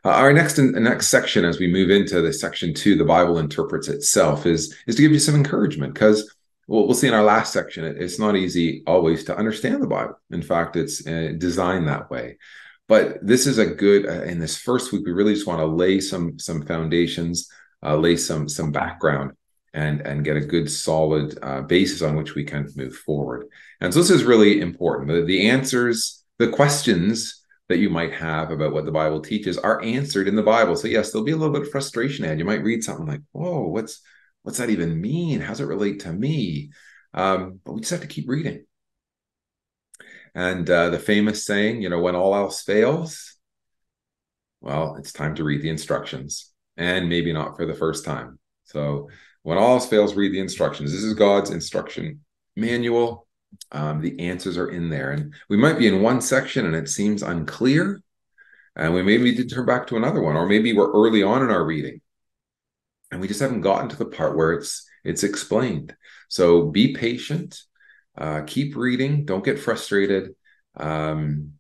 uh, 0.04 0.08
our 0.08 0.32
next 0.32 0.58
next 0.58 1.08
section, 1.08 1.44
as 1.44 1.58
we 1.58 1.70
move 1.70 1.90
into 1.90 2.22
the 2.22 2.32
section 2.32 2.72
two, 2.72 2.96
the 2.96 3.04
Bible 3.04 3.38
interprets 3.38 3.88
itself, 3.88 4.46
is 4.46 4.74
is 4.86 4.96
to 4.96 5.02
give 5.02 5.12
you 5.12 5.18
some 5.18 5.34
encouragement 5.34 5.92
because 5.92 6.34
well, 6.66 6.86
we'll 6.86 6.94
see 6.94 7.08
in 7.08 7.14
our 7.14 7.24
last 7.24 7.52
section, 7.52 7.84
it, 7.84 8.00
it's 8.00 8.18
not 8.18 8.36
easy 8.36 8.84
always 8.86 9.24
to 9.24 9.36
understand 9.36 9.82
the 9.82 9.88
Bible. 9.88 10.18
In 10.30 10.40
fact, 10.40 10.76
it's 10.76 11.06
uh, 11.06 11.32
designed 11.36 11.88
that 11.88 12.10
way. 12.10 12.38
But 12.86 13.18
this 13.26 13.46
is 13.46 13.58
a 13.58 13.66
good. 13.66 14.06
Uh, 14.06 14.22
in 14.22 14.38
this 14.38 14.56
first 14.56 14.92
week, 14.92 15.04
we 15.04 15.12
really 15.12 15.34
just 15.34 15.46
want 15.46 15.58
to 15.58 15.66
lay 15.66 16.00
some 16.00 16.38
some 16.38 16.62
foundations, 16.64 17.50
uh, 17.84 17.96
lay 17.96 18.16
some 18.16 18.48
some 18.48 18.72
background, 18.72 19.32
and 19.72 20.00
and 20.00 20.24
get 20.24 20.36
a 20.36 20.40
good 20.40 20.70
solid 20.70 21.38
uh, 21.42 21.62
basis 21.62 22.02
on 22.02 22.16
which 22.16 22.34
we 22.34 22.44
can 22.44 22.68
move 22.76 22.94
forward. 22.94 23.46
And 23.80 23.92
so 23.92 24.00
this 24.00 24.10
is 24.10 24.24
really 24.24 24.60
important. 24.60 25.08
The, 25.08 25.22
the 25.22 25.48
answers, 25.48 26.24
the 26.38 26.48
questions 26.48 27.42
that 27.68 27.78
you 27.78 27.88
might 27.88 28.12
have 28.12 28.50
about 28.50 28.72
what 28.72 28.84
the 28.84 28.92
Bible 28.92 29.20
teaches 29.20 29.56
are 29.56 29.80
answered 29.82 30.26
in 30.26 30.34
the 30.34 30.42
Bible. 30.42 30.74
So 30.74 30.88
yes, 30.88 31.12
there'll 31.12 31.24
be 31.24 31.32
a 31.32 31.36
little 31.36 31.52
bit 31.52 31.62
of 31.62 31.70
frustration 31.70 32.24
and 32.24 32.38
you 32.38 32.44
might 32.44 32.64
read 32.64 32.82
something 32.82 33.06
like, 33.06 33.22
"Whoa, 33.32 33.68
what's 33.68 34.00
what's 34.42 34.58
that 34.58 34.70
even 34.70 35.00
mean? 35.00 35.40
How 35.40 35.50
does 35.50 35.60
it 35.60 35.66
relate 35.66 36.00
to 36.00 36.12
me?" 36.12 36.70
Um, 37.14 37.60
but 37.64 37.72
we 37.72 37.80
just 37.80 37.92
have 37.92 38.00
to 38.00 38.06
keep 38.06 38.28
reading. 38.28 38.64
And 40.34 40.68
uh, 40.68 40.90
the 40.90 40.98
famous 40.98 41.44
saying, 41.44 41.82
you 41.82 41.88
know, 41.88 42.00
when 42.00 42.14
all 42.14 42.34
else 42.36 42.62
fails, 42.62 43.36
well, 44.60 44.96
it's 44.96 45.12
time 45.12 45.34
to 45.36 45.44
read 45.44 45.62
the 45.62 45.70
instructions, 45.70 46.52
and 46.76 47.08
maybe 47.08 47.32
not 47.32 47.56
for 47.56 47.66
the 47.66 47.74
first 47.74 48.04
time. 48.04 48.38
So 48.64 49.08
when 49.42 49.58
all 49.58 49.74
else 49.74 49.88
fails, 49.88 50.14
read 50.14 50.32
the 50.32 50.40
instructions. 50.40 50.92
This 50.92 51.02
is 51.02 51.14
God's 51.14 51.50
instruction 51.50 52.20
manual 52.56 53.26
um, 53.72 54.00
the 54.00 54.18
answers 54.20 54.56
are 54.56 54.68
in 54.68 54.90
there. 54.90 55.10
And 55.10 55.34
we 55.48 55.56
might 55.56 55.78
be 55.78 55.86
in 55.86 56.02
one 56.02 56.20
section 56.20 56.66
and 56.66 56.74
it 56.74 56.88
seems 56.88 57.22
unclear. 57.22 58.00
And 58.76 58.94
we 58.94 59.02
maybe 59.02 59.24
need 59.24 59.36
to 59.38 59.46
turn 59.46 59.66
back 59.66 59.88
to 59.88 59.96
another 59.96 60.22
one, 60.22 60.36
or 60.36 60.46
maybe 60.46 60.72
we're 60.72 60.92
early 60.92 61.22
on 61.22 61.42
in 61.42 61.50
our 61.50 61.64
reading 61.64 62.00
and 63.10 63.20
we 63.20 63.28
just 63.28 63.40
haven't 63.40 63.62
gotten 63.62 63.88
to 63.88 63.96
the 63.96 64.06
part 64.06 64.36
where 64.36 64.52
it's 64.52 64.86
it's 65.04 65.24
explained. 65.24 65.94
So 66.28 66.66
be 66.66 66.94
patient, 66.94 67.60
uh, 68.16 68.42
keep 68.46 68.76
reading, 68.76 69.24
don't 69.24 69.44
get 69.44 69.58
frustrated. 69.58 70.34
Um, 70.76 71.54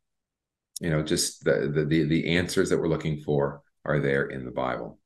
you 0.80 0.90
know, 0.90 1.02
just 1.02 1.44
the, 1.44 1.84
the 1.88 2.04
the 2.04 2.36
answers 2.36 2.70
that 2.70 2.78
we're 2.78 2.88
looking 2.88 3.20
for 3.20 3.62
are 3.84 3.98
there 3.98 4.26
in 4.26 4.44
the 4.44 4.50
Bible. 4.50 4.98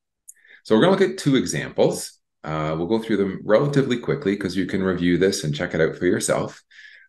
So 0.65 0.75
we're 0.75 0.83
going 0.83 0.99
to 0.99 1.05
look 1.05 1.13
at 1.13 1.19
two 1.19 1.37
examples. 1.37 2.13
Uh, 2.45 2.75
we'll 2.77 2.87
go 2.87 2.99
through 2.99 3.17
them 3.17 3.41
relatively 3.43 3.99
quickly 3.99 4.35
because 4.35 4.55
you 4.55 4.67
can 4.67 4.83
review 4.83 5.17
this 5.17 5.45
and 5.45 5.55
check 5.55 5.75
it 5.75 5.81
out 5.81 5.97
for 5.97 6.05
yourself. 6.05 6.63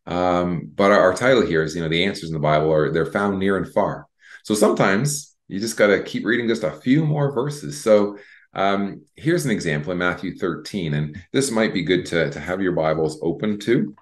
Um, 0.08 0.72
but 0.74 0.92
our, 0.92 1.00
our, 1.00 1.14
title 1.14 1.46
here 1.46 1.64
is, 1.64 1.76
you 1.76 1.82
know, 1.82 1.90
the 1.90 2.06
answers 2.06 2.30
in 2.30 2.34
the 2.34 2.40
Bible 2.40 2.72
are 2.72 2.92
they're 2.92 3.06
found 3.06 3.40
near 3.40 3.58
and 3.58 3.68
far. 3.68 4.08
So 4.44 4.54
sometimes 4.54 5.36
you 5.48 5.60
just 5.60 5.78
got 5.78 5.88
to 5.88 6.04
keep 6.04 6.26
reading 6.26 6.48
just 6.48 6.64
a 6.64 6.72
few 6.72 7.04
more 7.04 7.34
verses. 7.34 7.84
So 7.84 8.18
um, 8.54 9.04
here's 9.16 9.46
an 9.46 9.52
example 9.52 9.92
in 9.92 9.98
Matthew 9.98 10.38
13, 10.38 10.94
and 10.94 11.22
this 11.34 11.52
might 11.52 11.74
be 11.74 11.84
good 11.84 12.06
to, 12.08 12.30
to 12.30 12.40
have 12.40 12.62
your 12.62 12.72
Bibles 12.72 13.20
open 13.22 13.60
to. 13.62 13.94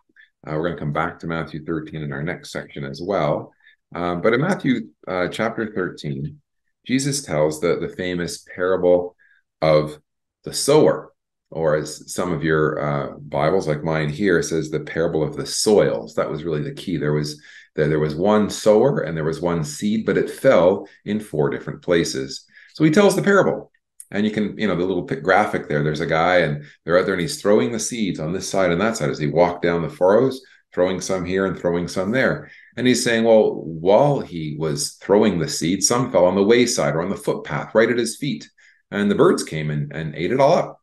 Uh, 0.46 0.52
we're 0.52 0.67
going 0.67 0.76
to 0.76 0.80
come 0.80 0.93
back 0.93 1.19
to 1.19 1.28
Matthew 1.28 1.63
13 1.65 2.02
in 2.04 2.12
our 2.12 2.22
next 2.22 2.52
section 2.52 2.84
as 2.84 3.02
well. 3.02 3.54
Um, 3.96 4.22
but 4.22 4.34
in 4.34 4.41
Matthew 4.41 4.89
uh, 5.08 5.30
chapter 5.30 5.72
13, 5.74 6.39
Jesus 6.86 7.24
tells 7.24 7.62
the, 7.62 7.78
the 7.80 7.89
famous 7.89 8.46
parable 8.56 9.15
of 9.62 10.00
the 10.43 10.54
sower 10.54 11.12
or 11.53 11.75
as 11.75 12.11
some 12.11 12.33
of 12.33 12.43
your 12.43 12.79
uh, 12.79 13.17
Bibles, 13.19 13.67
like 13.67 13.83
mine 13.83 14.09
here, 14.09 14.41
says 14.41 14.69
the 14.69 14.79
parable 14.79 15.23
of 15.23 15.35
the 15.35 15.45
soils. 15.45 16.15
That 16.15 16.29
was 16.29 16.43
really 16.43 16.63
the 16.63 16.73
key. 16.73 16.97
There 16.97 17.13
was 17.13 17.41
there, 17.75 17.87
there 17.87 17.99
was 17.99 18.15
one 18.15 18.49
sower 18.49 18.99
and 18.99 19.15
there 19.15 19.23
was 19.23 19.41
one 19.41 19.63
seed, 19.63 20.05
but 20.05 20.17
it 20.17 20.29
fell 20.29 20.87
in 21.05 21.19
four 21.19 21.49
different 21.49 21.81
places. 21.81 22.45
So 22.73 22.83
he 22.83 22.91
tells 22.91 23.15
the 23.15 23.21
parable, 23.21 23.71
and 24.11 24.25
you 24.25 24.31
can, 24.31 24.57
you 24.57 24.67
know, 24.67 24.75
the 24.75 24.85
little 24.85 25.03
graphic 25.03 25.67
there. 25.67 25.83
There's 25.83 25.99
a 25.99 26.05
guy, 26.05 26.37
and 26.37 26.63
they're 26.83 26.99
out 26.99 27.05
there, 27.05 27.15
and 27.15 27.21
he's 27.21 27.41
throwing 27.41 27.71
the 27.71 27.79
seeds 27.79 28.19
on 28.19 28.33
this 28.33 28.49
side 28.49 28.71
and 28.71 28.81
that 28.81 28.97
side 28.97 29.09
as 29.09 29.19
he 29.19 29.27
walked 29.27 29.63
down 29.63 29.81
the 29.81 29.89
furrows, 29.89 30.41
throwing 30.73 31.01
some 31.01 31.25
here 31.25 31.45
and 31.45 31.57
throwing 31.57 31.87
some 31.87 32.11
there. 32.11 32.51
And 32.77 32.87
he's 32.87 33.03
saying, 33.03 33.23
well, 33.23 33.55
while 33.55 34.19
he 34.19 34.55
was 34.59 34.93
throwing 34.93 35.39
the 35.39 35.47
seed, 35.47 35.83
some 35.83 36.11
fell 36.11 36.25
on 36.25 36.35
the 36.35 36.43
wayside 36.43 36.95
or 36.95 37.01
on 37.01 37.09
the 37.09 37.15
footpath 37.15 37.73
right 37.75 37.89
at 37.89 37.97
his 37.97 38.17
feet, 38.17 38.49
and 38.91 39.09
the 39.09 39.15
birds 39.15 39.43
came 39.43 39.71
and, 39.71 39.91
and 39.91 40.15
ate 40.15 40.31
it 40.31 40.39
all 40.39 40.53
up. 40.53 40.83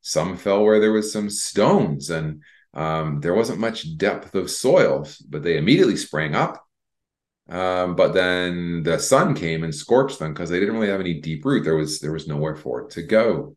Some 0.00 0.36
fell 0.36 0.64
where 0.64 0.80
there 0.80 0.92
was 0.92 1.12
some 1.12 1.30
stones 1.30 2.10
and 2.10 2.42
um, 2.74 3.20
there 3.20 3.34
wasn't 3.34 3.60
much 3.60 3.96
depth 3.96 4.34
of 4.34 4.50
soil, 4.50 5.06
but 5.28 5.42
they 5.42 5.56
immediately 5.56 5.96
sprang 5.96 6.34
up. 6.34 6.64
Um, 7.48 7.96
but 7.96 8.12
then 8.12 8.82
the 8.82 8.98
sun 8.98 9.34
came 9.34 9.64
and 9.64 9.74
scorched 9.74 10.18
them 10.18 10.34
because 10.34 10.50
they 10.50 10.60
didn't 10.60 10.74
really 10.74 10.90
have 10.90 11.00
any 11.00 11.20
deep 11.20 11.44
root. 11.44 11.64
There 11.64 11.76
was 11.76 11.98
there 12.00 12.12
was 12.12 12.28
nowhere 12.28 12.56
for 12.56 12.82
it 12.82 12.90
to 12.90 13.02
go. 13.02 13.56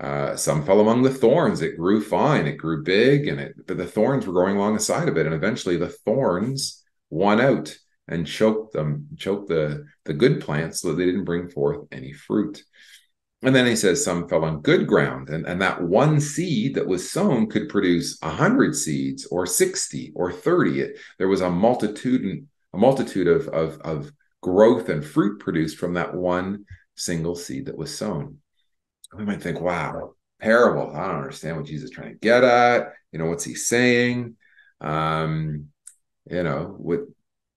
Uh, 0.00 0.36
some 0.36 0.64
fell 0.64 0.80
among 0.80 1.02
the 1.02 1.14
thorns. 1.14 1.62
It 1.62 1.76
grew 1.76 2.00
fine. 2.00 2.46
It 2.46 2.56
grew 2.56 2.82
big, 2.82 3.28
and 3.28 3.40
it 3.40 3.54
but 3.66 3.76
the 3.76 3.86
thorns 3.86 4.26
were 4.26 4.32
growing 4.32 4.56
along 4.56 4.74
the 4.74 4.80
side 4.80 5.08
of 5.08 5.16
it, 5.16 5.26
and 5.26 5.34
eventually 5.34 5.76
the 5.76 5.88
thorns 5.88 6.84
won 7.08 7.40
out 7.40 7.76
and 8.08 8.26
choked 8.26 8.72
them, 8.72 9.08
choked 9.16 9.48
the 9.48 9.86
the 10.04 10.14
good 10.14 10.40
plants, 10.40 10.80
so 10.80 10.88
that 10.88 10.96
they 10.96 11.04
didn't 11.04 11.24
bring 11.24 11.48
forth 11.48 11.86
any 11.92 12.12
fruit. 12.12 12.62
And 13.42 13.54
then 13.54 13.66
he 13.66 13.76
says 13.76 14.04
some 14.04 14.28
fell 14.28 14.44
on 14.44 14.62
good 14.62 14.88
ground, 14.88 15.28
and, 15.28 15.46
and 15.46 15.62
that 15.62 15.80
one 15.80 16.20
seed 16.20 16.74
that 16.74 16.88
was 16.88 17.08
sown 17.08 17.48
could 17.48 17.68
produce 17.68 18.20
a 18.22 18.30
hundred 18.30 18.74
seeds 18.74 19.26
or 19.26 19.46
60 19.46 20.12
or 20.16 20.32
30. 20.32 20.80
It, 20.80 20.98
there 21.18 21.28
was 21.28 21.40
a 21.40 21.50
multitude 21.50 22.46
a 22.74 22.78
multitude 22.78 23.28
of, 23.28 23.48
of, 23.48 23.80
of 23.80 24.12
growth 24.42 24.88
and 24.88 25.04
fruit 25.04 25.40
produced 25.40 25.78
from 25.78 25.94
that 25.94 26.14
one 26.14 26.64
single 26.96 27.34
seed 27.34 27.66
that 27.66 27.78
was 27.78 27.96
sown. 27.96 28.38
we 29.16 29.24
might 29.24 29.42
think, 29.42 29.60
wow, 29.60 30.14
parable. 30.40 30.94
I 30.94 31.06
don't 31.06 31.16
understand 31.16 31.56
what 31.56 31.66
Jesus 31.66 31.90
is 31.90 31.96
trying 31.96 32.12
to 32.12 32.18
get 32.18 32.44
at. 32.44 32.92
You 33.12 33.18
know, 33.18 33.26
what's 33.26 33.44
he 33.44 33.54
saying? 33.54 34.36
Um, 34.80 35.68
you 36.30 36.42
know, 36.42 36.74
what 36.78 37.00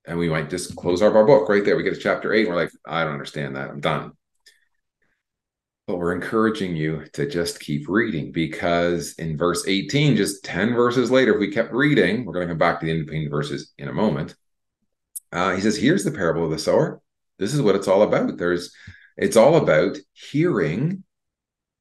and 0.06 0.18
we 0.18 0.30
might 0.30 0.50
just 0.50 0.76
close 0.76 1.02
up 1.02 1.14
our 1.14 1.26
book 1.26 1.48
right 1.48 1.64
there. 1.64 1.78
We 1.78 1.84
get 1.84 1.94
to 1.94 2.00
chapter 2.00 2.34
eight, 2.34 2.48
and 2.48 2.56
we're 2.56 2.62
like, 2.62 2.72
I 2.88 3.04
don't 3.04 3.14
understand 3.14 3.56
that. 3.56 3.70
I'm 3.70 3.82
done. 3.82 4.14
But 5.92 5.98
we're 5.98 6.16
encouraging 6.16 6.78
you 6.78 7.04
to 7.12 7.28
just 7.28 7.60
keep 7.60 7.90
reading 7.90 8.32
because 8.32 9.12
in 9.16 9.36
verse 9.36 9.68
18, 9.68 10.16
just 10.16 10.46
10 10.46 10.74
verses 10.74 11.12
later, 11.12 11.34
if 11.34 11.40
we 11.42 11.52
kept 11.52 11.74
reading, 11.74 12.24
we're 12.24 12.32
going 12.32 12.48
to 12.48 12.52
come 12.54 12.58
back 12.58 12.80
to 12.80 12.86
the 12.86 12.94
independent 12.94 13.30
verses 13.30 13.74
in 13.78 13.90
a 13.90 13.94
moment. 13.94 14.34
Uh, 15.34 15.54
he 15.54 15.60
says, 15.60 15.76
Here's 15.76 16.06
the 16.06 16.12
parable 16.12 16.46
of 16.46 16.52
the 16.52 16.60
sower. 16.60 17.02
This 17.40 17.54
is 17.54 17.62
what 17.62 17.76
it's 17.76 17.90
all 17.90 18.04
about. 18.04 18.38
There's 18.38 18.74
it's 19.18 19.36
all 19.36 19.58
about 19.58 19.98
hearing 20.14 21.04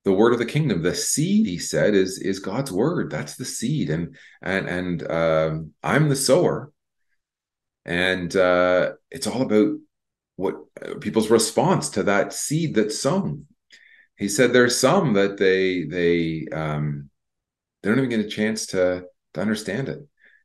the 0.04 0.12
word 0.12 0.32
of 0.32 0.40
the 0.40 0.44
kingdom 0.44 0.82
the 0.82 0.92
seed 0.92 1.46
he 1.46 1.58
said 1.58 1.94
is 1.94 2.18
is 2.18 2.40
god's 2.40 2.72
word 2.72 3.10
that's 3.10 3.36
the 3.36 3.44
seed 3.44 3.90
and 3.90 4.16
and 4.42 4.66
and 4.66 5.08
um, 5.08 5.72
i'm 5.84 6.08
the 6.08 6.16
sower 6.16 6.72
and 7.84 8.34
uh, 8.34 8.90
it's 9.10 9.28
all 9.28 9.42
about 9.42 9.76
what 10.34 10.56
uh, 10.84 10.94
people's 11.00 11.30
response 11.30 11.90
to 11.90 12.02
that 12.02 12.32
seed 12.32 12.74
that's 12.74 12.98
sown 12.98 13.46
he 14.20 14.28
said 14.28 14.52
there's 14.52 14.78
some 14.78 15.14
that 15.14 15.36
they 15.36 15.84
they 15.84 16.46
um, 16.56 17.10
they 17.82 17.88
don't 17.90 17.98
even 17.98 18.10
get 18.10 18.24
a 18.24 18.28
chance 18.28 18.66
to 18.66 19.04
to 19.34 19.40
understand 19.40 19.88
it 19.88 19.98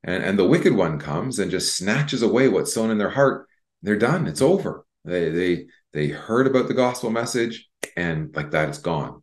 and 0.03 0.23
and 0.23 0.39
the 0.39 0.47
wicked 0.47 0.73
one 0.73 0.97
comes 0.97 1.37
and 1.37 1.51
just 1.51 1.77
snatches 1.77 2.23
away 2.23 2.49
what's 2.49 2.73
sown 2.73 2.89
in 2.89 2.97
their 2.97 3.11
heart 3.11 3.47
they're 3.83 3.95
done 3.95 4.25
it's 4.25 4.41
over 4.41 4.85
they 5.03 5.29
they 5.29 5.65
they 5.93 6.07
heard 6.07 6.47
about 6.47 6.67
the 6.67 6.73
gospel 6.73 7.11
message 7.11 7.69
and 7.95 8.35
like 8.35 8.49
that 8.49 8.69
it's 8.69 8.79
gone 8.79 9.21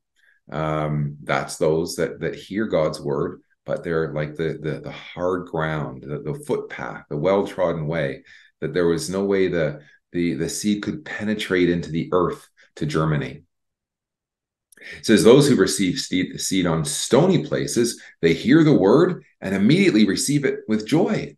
um, 0.50 1.16
that's 1.22 1.56
those 1.56 1.96
that 1.96 2.20
that 2.20 2.34
hear 2.34 2.66
God's 2.66 3.00
word, 3.00 3.40
but 3.64 3.82
they're 3.84 4.12
like 4.12 4.34
the 4.34 4.58
the, 4.60 4.80
the 4.80 4.90
hard 4.90 5.46
ground, 5.46 6.02
the, 6.02 6.18
the 6.18 6.34
footpath, 6.46 7.04
the 7.08 7.16
well 7.16 7.46
trodden 7.46 7.86
way. 7.86 8.24
That 8.60 8.74
there 8.74 8.86
was 8.86 9.10
no 9.10 9.24
way 9.24 9.48
the 9.48 9.80
the 10.12 10.34
the 10.34 10.48
seed 10.48 10.82
could 10.82 11.04
penetrate 11.04 11.70
into 11.70 11.90
the 11.90 12.08
earth 12.12 12.48
to 12.76 12.86
germinate. 12.86 13.44
It 14.98 15.06
says 15.06 15.24
those 15.24 15.48
who 15.48 15.56
receive 15.56 15.98
seed, 15.98 16.66
on 16.66 16.84
stony 16.84 17.44
places, 17.44 18.00
they 18.20 18.34
hear 18.34 18.64
the 18.64 18.74
word 18.74 19.24
and 19.40 19.54
immediately 19.54 20.06
receive 20.06 20.44
it 20.44 20.60
with 20.68 20.86
joy. 20.86 21.36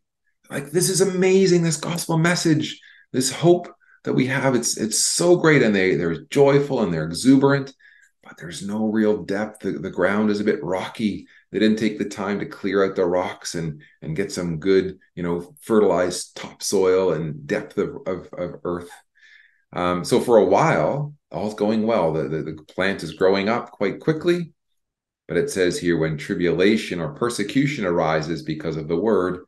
Like 0.51 0.71
this 0.71 0.89
is 0.89 1.01
amazing, 1.01 1.63
this 1.63 1.77
gospel 1.77 2.19
message, 2.19 2.81
this 3.13 3.33
hope 3.33 3.69
that 4.05 4.13
we 4.13 4.27
have. 4.27 4.55
It's 4.55 4.77
it's 4.77 5.05
so 5.05 5.37
great, 5.37 5.63
and 5.63 5.75
they 5.75 5.95
they're 5.95 6.25
joyful 6.27 6.83
and 6.83 6.93
they're 6.93 7.07
exuberant 7.07 7.75
but 8.25 8.39
there's 8.39 8.67
no 8.67 8.87
real 8.87 9.23
depth. 9.23 9.61
The, 9.61 9.73
the 9.73 9.91
ground 9.91 10.31
is 10.31 10.41
a 10.41 10.45
bit 10.45 10.65
rocky. 10.65 11.29
They 11.53 11.59
didn't 11.59 11.79
take 11.79 11.99
the 11.99 12.07
time 12.07 12.41
to 12.41 12.47
clear 12.47 12.85
out 12.85 12.97
the 12.97 13.05
rocks 13.05 13.55
and 13.55 13.83
and 14.03 14.17
get 14.17 14.33
some 14.33 14.59
good, 14.59 14.99
you 15.15 15.23
know, 15.23 15.55
fertilized 15.61 16.37
topsoil 16.37 17.13
and 17.13 17.47
depth 17.47 17.79
of, 17.79 17.97
of, 18.07 18.29
of 18.33 18.61
earth. 18.65 18.91
Um, 19.73 20.05
so 20.05 20.21
for 20.21 20.39
a 20.39 20.45
while, 20.45 21.15
all's 21.35 21.55
going 21.55 21.87
well. 21.87 22.12
The, 22.12 22.29
the, 22.29 22.42
the 22.42 22.62
plant 22.68 23.03
is 23.03 23.14
growing 23.14 23.49
up 23.49 23.70
quite 23.70 24.01
quickly. 24.01 24.53
But 25.27 25.38
it 25.38 25.51
says 25.51 25.79
here 25.79 25.97
when 25.97 26.18
tribulation 26.18 27.01
or 27.01 27.14
persecution 27.14 27.85
arises 27.87 28.42
because 28.42 28.77
of 28.77 28.88
the 28.88 28.97
word, 28.97 29.44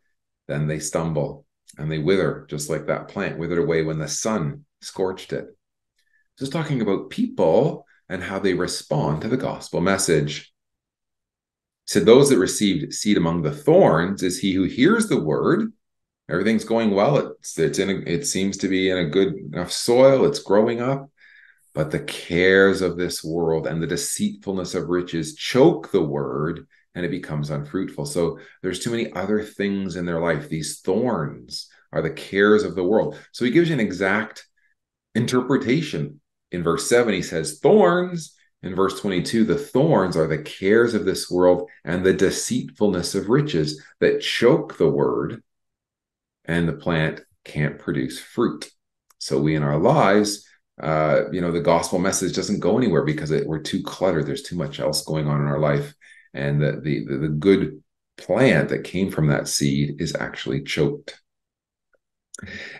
then 0.49 0.67
they 0.67 0.79
stumble 0.79 1.45
and 1.79 1.91
they 1.91 1.99
wither, 1.99 2.47
just 2.49 2.71
like 2.71 2.87
that 2.87 3.09
plant 3.09 3.39
withered 3.39 3.59
away 3.59 3.83
when 3.83 3.99
the 3.99 4.09
sun 4.09 4.65
scorched 4.81 5.33
it. 5.33 5.49
Just 6.39 6.53
talking 6.53 6.81
about 6.81 7.11
people 7.11 7.85
and 8.09 8.23
how 8.23 8.39
they 8.39 8.55
respond 8.55 9.23
to 9.23 9.29
the 9.29 9.37
gospel 9.37 9.81
message. 9.81 10.53
So 11.87 12.01
those 12.01 12.31
that 12.31 12.39
received 12.39 12.93
seed 12.95 13.17
among 13.17 13.43
the 13.43 13.53
thorns 13.53 14.23
is 14.23 14.39
he 14.39 14.53
who 14.53 14.65
hears 14.65 15.09
the 15.09 15.21
word. 15.21 15.73
Everything's 16.29 16.65
going 16.65 16.91
well. 16.91 17.17
It's 17.19 17.59
it's 17.59 17.79
in 17.79 17.91
a, 17.91 17.95
it 18.11 18.27
seems 18.27 18.57
to 18.59 18.69
be 18.69 18.91
in 18.91 18.99
a 18.99 19.09
good 19.09 19.35
enough 19.35 19.71
soil. 19.71 20.25
It's 20.25 20.41
growing 20.41 20.81
up, 20.81 21.11
but 21.77 21.91
the 21.91 22.01
cares 22.01 22.81
of 22.81 22.97
this 22.97 23.23
world 23.23 23.67
and 23.67 23.83
the 23.83 23.87
deceitfulness 23.87 24.75
of 24.75 24.89
riches 24.89 25.35
choke 25.35 25.93
the 25.93 26.03
word, 26.03 26.67
and 26.95 27.05
it 27.05 27.11
becomes 27.11 27.51
unfruitful. 27.51 28.07
So 28.07 28.39
there's 28.63 28.81
too 28.81 28.91
many 28.91 29.13
other 29.13 29.43
things 29.43 29.95
in 29.95 30.07
their 30.07 30.19
life. 30.19 30.49
These 30.49 30.81
thorns 30.81 31.69
are 31.93 32.01
the 32.01 32.09
cares 32.09 32.65
of 32.65 32.77
the 32.77 32.83
world. 32.83 33.19
So 33.33 33.45
he 33.45 33.51
gives 33.51 33.69
you 33.69 33.75
an 33.75 33.81
exact 33.81 34.47
interpretation 35.15 36.23
in 36.51 36.63
verse 36.63 36.89
7, 36.89 37.13
he 37.13 37.21
says, 37.21 37.59
Thorns. 37.59 38.33
In 38.63 38.75
verse 38.75 38.99
22, 38.99 39.45
the 39.45 39.59
thorns 39.59 40.17
are 40.17 40.27
the 40.27 40.39
cares 40.39 40.95
of 40.95 41.05
this 41.05 41.31
world 41.31 41.69
and 41.85 42.05
the 42.05 42.15
deceitfulness 42.15 43.15
of 43.15 43.29
riches 43.29 43.85
that 44.01 44.23
choke 44.23 44.79
the 44.79 44.89
word, 44.89 45.43
and 46.47 46.67
the 46.67 46.73
plant 46.73 47.21
can't 47.45 47.79
produce 47.79 48.19
fruit. 48.19 48.71
So, 49.19 49.39
we 49.39 49.55
in 49.55 49.63
our 49.63 49.79
lives, 49.79 50.47
uh, 50.83 51.23
you 51.33 51.41
know, 51.41 51.53
the 51.53 51.61
gospel 51.61 51.99
message 51.99 52.35
doesn't 52.35 52.61
go 52.61 52.77
anywhere 52.77 53.05
because 53.05 53.31
it, 53.31 53.47
we're 53.47 53.61
too 53.61 53.83
cluttered. 53.83 54.27
There's 54.27 54.43
too 54.43 54.57
much 54.57 54.79
else 54.79 55.05
going 55.05 55.27
on 55.27 55.41
in 55.41 55.47
our 55.47 55.59
life. 55.59 55.95
And 56.35 56.61
the, 56.61 56.81
the, 56.83 57.05
the 57.05 57.29
good 57.29 57.83
plant 58.19 58.69
that 58.69 58.85
came 58.85 59.11
from 59.11 59.29
that 59.29 59.49
seed 59.49 60.01
is 60.01 60.15
actually 60.15 60.63
choked. 60.65 61.21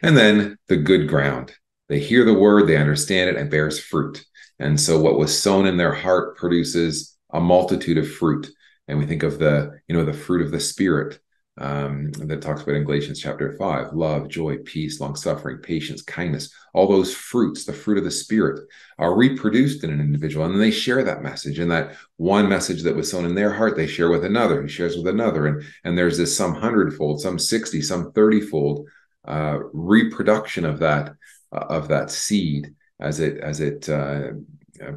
And 0.03 0.17
then 0.17 0.59
the 0.69 0.77
good 0.77 1.09
ground. 1.09 1.53
They 1.89 2.01
hear 2.01 2.25
the 2.25 2.35
word, 2.35 2.67
they 2.67 2.77
understand 2.77 3.31
it, 3.31 3.37
and 3.37 3.51
bears 3.51 3.79
fruit. 3.79 4.25
And 4.59 4.81
so 4.81 5.01
what 5.01 5.19
was 5.19 5.41
sown 5.41 5.67
in 5.67 5.77
their 5.77 5.95
heart 5.95 6.37
produces 6.37 7.17
a 7.33 7.41
multitude 7.41 7.99
of 7.99 8.11
fruit. 8.11 8.49
And 8.89 8.99
we 8.99 9.07
think 9.07 9.23
of 9.23 9.39
the, 9.39 9.81
you 9.89 9.97
know, 9.97 10.05
the 10.05 10.13
fruit 10.13 10.45
of 10.45 10.51
the 10.51 10.61
spirit 10.61 11.19
um, 11.59 12.11
that 12.13 12.43
talks 12.43 12.63
about 12.63 12.75
in 12.75 12.85
Galatians 12.85 13.21
chapter 13.21 13.57
five: 13.57 13.93
love, 13.93 14.29
joy, 14.29 14.59
peace, 14.59 15.01
long 15.01 15.17
suffering, 15.17 15.59
patience, 15.59 16.03
kindness. 16.03 16.53
All 16.75 16.87
those 16.87 17.15
fruits, 17.15 17.65
the 17.65 17.73
fruit 17.73 17.99
of 17.99 18.05
the 18.05 18.11
spirit, 18.11 18.69
are 18.99 19.17
reproduced 19.17 19.83
in 19.83 19.91
an 19.91 20.01
individual, 20.01 20.45
and 20.45 20.55
then 20.55 20.61
they 20.61 20.71
share 20.71 21.03
that 21.05 21.23
message. 21.23 21.59
And 21.59 21.71
that 21.71 21.97
one 22.17 22.49
message 22.49 22.83
that 22.83 22.97
was 22.97 23.11
sown 23.11 23.25
in 23.25 23.35
their 23.35 23.53
heart, 23.53 23.77
they 23.77 23.87
share 23.87 24.11
with 24.11 24.25
another. 24.25 24.63
He 24.63 24.69
shares 24.69 24.97
with 24.97 25.09
another, 25.09 25.47
and 25.47 25.65
and 25.85 25.97
there's 25.97 26.19
this 26.19 26.37
some 26.37 26.55
hundredfold, 26.55 27.21
some 27.21 27.39
sixty, 27.39 27.81
some 27.81 28.13
thirtyfold 28.13 28.85
uh, 29.27 29.59
reproduction 29.73 30.65
of 30.65 30.79
that 30.81 31.15
uh, 31.53 31.67
of 31.69 31.89
that 31.89 32.11
seed 32.11 32.75
as 33.01 33.21
it 33.21 33.39
as 33.39 33.61
it 33.61 33.89
uh 33.89 34.29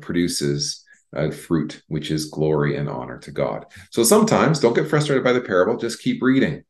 produces 0.02 0.84
uh, 1.16 1.32
fruit, 1.32 1.82
which 1.88 2.12
is 2.12 2.26
glory 2.26 2.78
and 2.78 2.90
honor 2.90 3.18
to 3.20 3.32
God. 3.32 3.66
So 3.92 4.04
sometimes 4.04 4.60
don't 4.60 4.76
get 4.76 4.90
frustrated 4.90 5.24
by 5.24 5.34
the 5.34 5.42
parable; 5.42 5.78
just 5.78 6.02
keep 6.02 6.22
reading. 6.22 6.64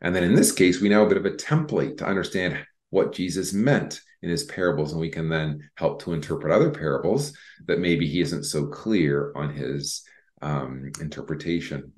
And 0.00 0.14
then 0.14 0.24
in 0.24 0.34
this 0.34 0.52
case, 0.52 0.80
we 0.80 0.88
know 0.88 1.04
a 1.04 1.08
bit 1.08 1.16
of 1.16 1.26
a 1.26 1.30
template 1.30 1.98
to 1.98 2.06
understand 2.06 2.64
what 2.90 3.12
Jesus 3.12 3.52
meant 3.52 4.00
in 4.22 4.30
his 4.30 4.44
parables, 4.44 4.92
and 4.92 5.00
we 5.00 5.10
can 5.10 5.28
then 5.28 5.70
help 5.76 6.02
to 6.02 6.12
interpret 6.12 6.52
other 6.52 6.70
parables 6.70 7.36
that 7.66 7.78
maybe 7.78 8.06
he 8.06 8.20
isn't 8.20 8.44
so 8.44 8.66
clear 8.66 9.32
on 9.36 9.54
his 9.54 10.02
um, 10.42 10.90
interpretation. 11.00 11.92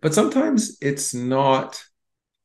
But 0.00 0.14
sometimes 0.14 0.76
it's 0.80 1.14
not 1.14 1.82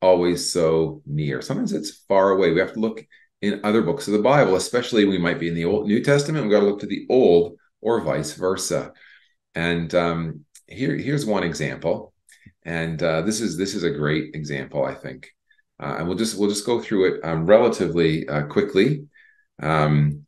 always 0.02 0.52
so 0.52 1.02
near. 1.06 1.42
Sometimes 1.42 1.74
it's 1.74 2.04
far 2.08 2.32
away. 2.32 2.52
We 2.52 2.60
have 2.60 2.74
to 2.74 2.80
look 2.80 3.06
in 3.42 3.62
other 3.64 3.82
books 3.82 4.08
of 4.08 4.14
the 4.14 4.20
Bible, 4.20 4.56
especially 4.56 5.06
we 5.06 5.18
might 5.18 5.40
be 5.40 5.48
in 5.48 5.56
the 5.56 5.66
Old 5.66 5.88
New 5.88 6.04
Testament. 6.04 6.44
We've 6.44 6.52
got 6.52 6.62
to 6.62 6.66
look 6.66 6.80
to 6.80 6.88
the 6.88 7.06
Old 7.10 7.58
or 7.82 8.02
vice 8.02 8.34
versa. 8.34 8.94
And 9.56 9.94
um, 9.94 10.46
here, 10.68 10.96
here's 10.96 11.26
one 11.26 11.44
example, 11.44 12.14
and 12.64 13.02
uh, 13.02 13.22
this 13.22 13.42
is 13.42 13.58
this 13.58 13.74
is 13.74 13.84
a 13.84 13.92
great 13.92 14.36
example, 14.36 14.86
I 14.86 14.94
think. 14.94 15.30
Uh, 15.80 15.98
and 16.00 16.08
we'll 16.08 16.18
just 16.18 16.38
we'll 16.38 16.50
just 16.50 16.66
go 16.66 16.82
through 16.82 17.16
it 17.16 17.24
um, 17.24 17.46
relatively 17.46 18.28
uh, 18.28 18.44
quickly. 18.44 19.08
Um, 19.62 20.26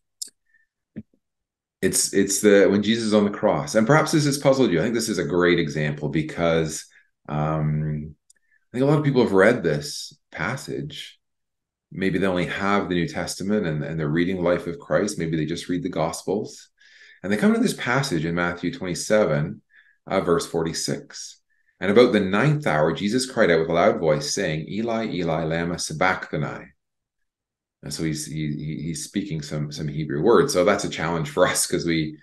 it's 1.81 2.13
it's 2.13 2.41
the 2.41 2.67
when 2.69 2.83
Jesus 2.83 3.05
is 3.05 3.13
on 3.13 3.25
the 3.25 3.31
cross, 3.31 3.75
and 3.75 3.87
perhaps 3.87 4.11
this 4.11 4.25
has 4.25 4.37
puzzled 4.37 4.71
you. 4.71 4.79
I 4.79 4.83
think 4.83 4.95
this 4.95 5.09
is 5.09 5.17
a 5.17 5.25
great 5.25 5.59
example 5.59 6.09
because 6.09 6.85
um, 7.27 8.15
I 8.15 8.71
think 8.71 8.83
a 8.83 8.85
lot 8.85 8.97
of 8.97 9.05
people 9.05 9.23
have 9.23 9.31
read 9.31 9.63
this 9.63 10.17
passage. 10.31 11.18
Maybe 11.91 12.19
they 12.19 12.27
only 12.27 12.45
have 12.45 12.87
the 12.87 12.95
New 12.95 13.07
Testament 13.07 13.65
and, 13.65 13.83
and 13.83 13.99
they're 13.99 14.07
reading 14.07 14.37
the 14.37 14.41
life 14.43 14.67
of 14.67 14.79
Christ. 14.79 15.17
Maybe 15.17 15.37
they 15.37 15.45
just 15.45 15.69
read 15.69 15.83
the 15.83 15.89
Gospels. 15.89 16.69
And 17.23 17.31
they 17.31 17.37
come 17.37 17.53
to 17.53 17.59
this 17.59 17.73
passage 17.73 18.25
in 18.25 18.35
Matthew 18.35 18.71
27, 18.73 19.61
uh, 20.07 20.21
verse 20.21 20.45
46. 20.45 21.41
And 21.79 21.91
about 21.91 22.13
the 22.13 22.19
ninth 22.19 22.67
hour, 22.67 22.93
Jesus 22.93 23.29
cried 23.29 23.49
out 23.49 23.61
with 23.61 23.69
a 23.69 23.73
loud 23.73 23.99
voice, 23.99 24.33
saying, 24.33 24.67
Eli, 24.69 25.07
Eli, 25.07 25.43
lama 25.43 25.79
sabachthani. 25.79 26.67
And 27.81 27.93
so 27.93 28.03
he's 28.03 28.25
he, 28.25 28.81
he's 28.83 29.05
speaking 29.05 29.41
some 29.41 29.71
some 29.71 29.87
Hebrew 29.87 30.21
words. 30.21 30.51
So 30.51 30.65
that's 30.65 30.83
a 30.83 30.89
challenge 30.89 31.29
for 31.29 31.47
us 31.47 31.65
because 31.65 31.85
we 31.85 32.17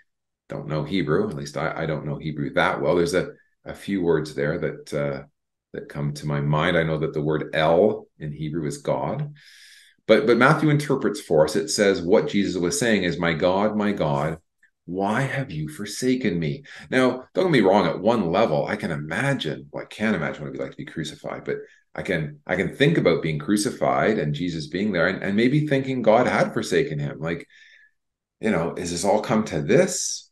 don't 0.49 0.69
know 0.69 0.85
Hebrew. 0.85 1.29
At 1.29 1.37
least 1.37 1.57
I, 1.57 1.73
I 1.75 1.87
don't 1.87 2.05
know 2.05 2.17
Hebrew 2.17 2.53
that 2.55 2.81
well. 2.81 2.95
There's 2.95 3.15
a, 3.15 3.31
a 3.65 3.75
few 3.75 4.03
words 4.03 4.35
there 4.35 4.59
that 4.59 4.95
uh, 4.95 5.23
that 5.77 5.89
come 5.89 6.13
to 6.15 6.27
my 6.27 6.41
mind. 6.41 6.77
I 6.77 6.83
know 6.83 6.99
that 6.99 7.15
the 7.15 7.23
word 7.23 7.51
El 7.55 8.09
in 8.19 8.33
Hebrew 8.33 8.67
is 8.67 8.79
God. 8.79 9.35
But 10.07 10.27
but 10.27 10.37
Matthew 10.37 10.71
interprets 10.71 11.21
for 11.21 11.45
us. 11.45 11.57
It 11.57 11.69
says 11.69 12.03
what 12.03 12.29
Jesus 12.29 12.57
was 12.57 12.79
saying 12.79 13.05
is, 13.05 13.19
"My 13.19 13.33
God, 13.33 13.77
my 13.77 13.93
God, 13.93 14.39
why 14.87 15.23
have 15.23 15.51
you 15.51 15.69
forsaken 15.69 16.39
me? 16.39 16.65
Now, 16.91 17.25
don't 17.35 17.47
get 17.47 17.53
me 17.53 17.61
wrong, 17.61 17.87
at 17.87 18.01
one 18.01 18.31
level, 18.31 18.67
I 18.67 18.77
can 18.77 18.93
imagine, 18.93 19.69
well, 19.73 19.83
I 19.83 19.87
can't 19.87 20.17
imagine 20.17 20.43
what 20.43 20.49
it'd 20.49 20.59
be 20.59 20.63
like 20.63 20.71
to 20.73 20.77
be 20.77 20.85
crucified, 20.85 21.45
but 21.45 21.57
I 21.95 22.03
can 22.03 22.41
I 22.47 22.57
can 22.57 22.75
think 22.75 22.99
about 22.99 23.23
being 23.23 23.39
crucified 23.39 24.19
and 24.19 24.35
Jesus 24.35 24.69
being 24.69 24.93
there 24.93 25.09
and, 25.09 25.23
and 25.23 25.37
maybe 25.37 25.67
thinking 25.67 26.03
God 26.03 26.27
had 26.27 26.53
forsaken 26.55 26.99
him. 26.99 27.19
Like, 27.19 27.49
you 28.41 28.51
know, 28.51 28.75
is 28.75 28.93
this 28.93 29.05
all 29.05 29.21
come 29.23 29.45
to 29.47 29.61
this? 29.61 30.26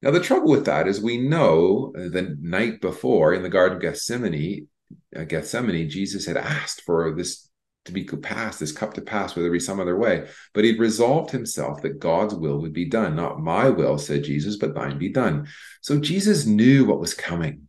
Now, 0.00 0.12
the 0.12 0.20
trouble 0.20 0.50
with 0.50 0.66
that 0.66 0.86
is 0.86 1.00
we 1.00 1.18
know 1.18 1.92
the 1.94 2.36
night 2.40 2.80
before 2.80 3.34
in 3.34 3.42
the 3.42 3.48
Garden 3.48 3.76
of 3.76 3.82
Gethsemane, 3.82 4.68
uh, 5.16 5.24
Gethsemane, 5.24 5.90
Jesus 5.90 6.26
had 6.26 6.36
asked 6.36 6.82
for 6.82 7.14
this 7.16 7.48
to 7.88 7.92
be 7.92 8.04
passed, 8.04 8.60
this 8.60 8.72
cup 8.72 8.94
to 8.94 9.00
pass, 9.00 9.34
whether 9.34 9.48
it 9.48 9.52
be 9.52 9.60
some 9.60 9.80
other 9.80 9.98
way. 9.98 10.28
But 10.54 10.64
he'd 10.64 10.78
resolved 10.78 11.30
himself 11.30 11.82
that 11.82 11.98
God's 11.98 12.34
will 12.34 12.60
would 12.60 12.72
be 12.72 12.84
done. 12.84 13.16
Not 13.16 13.40
my 13.40 13.70
will, 13.70 13.98
said 13.98 14.24
Jesus, 14.24 14.56
but 14.56 14.74
thine 14.74 14.98
be 14.98 15.08
done. 15.08 15.48
So 15.80 15.98
Jesus 15.98 16.46
knew 16.46 16.84
what 16.84 17.00
was 17.00 17.14
coming. 17.14 17.68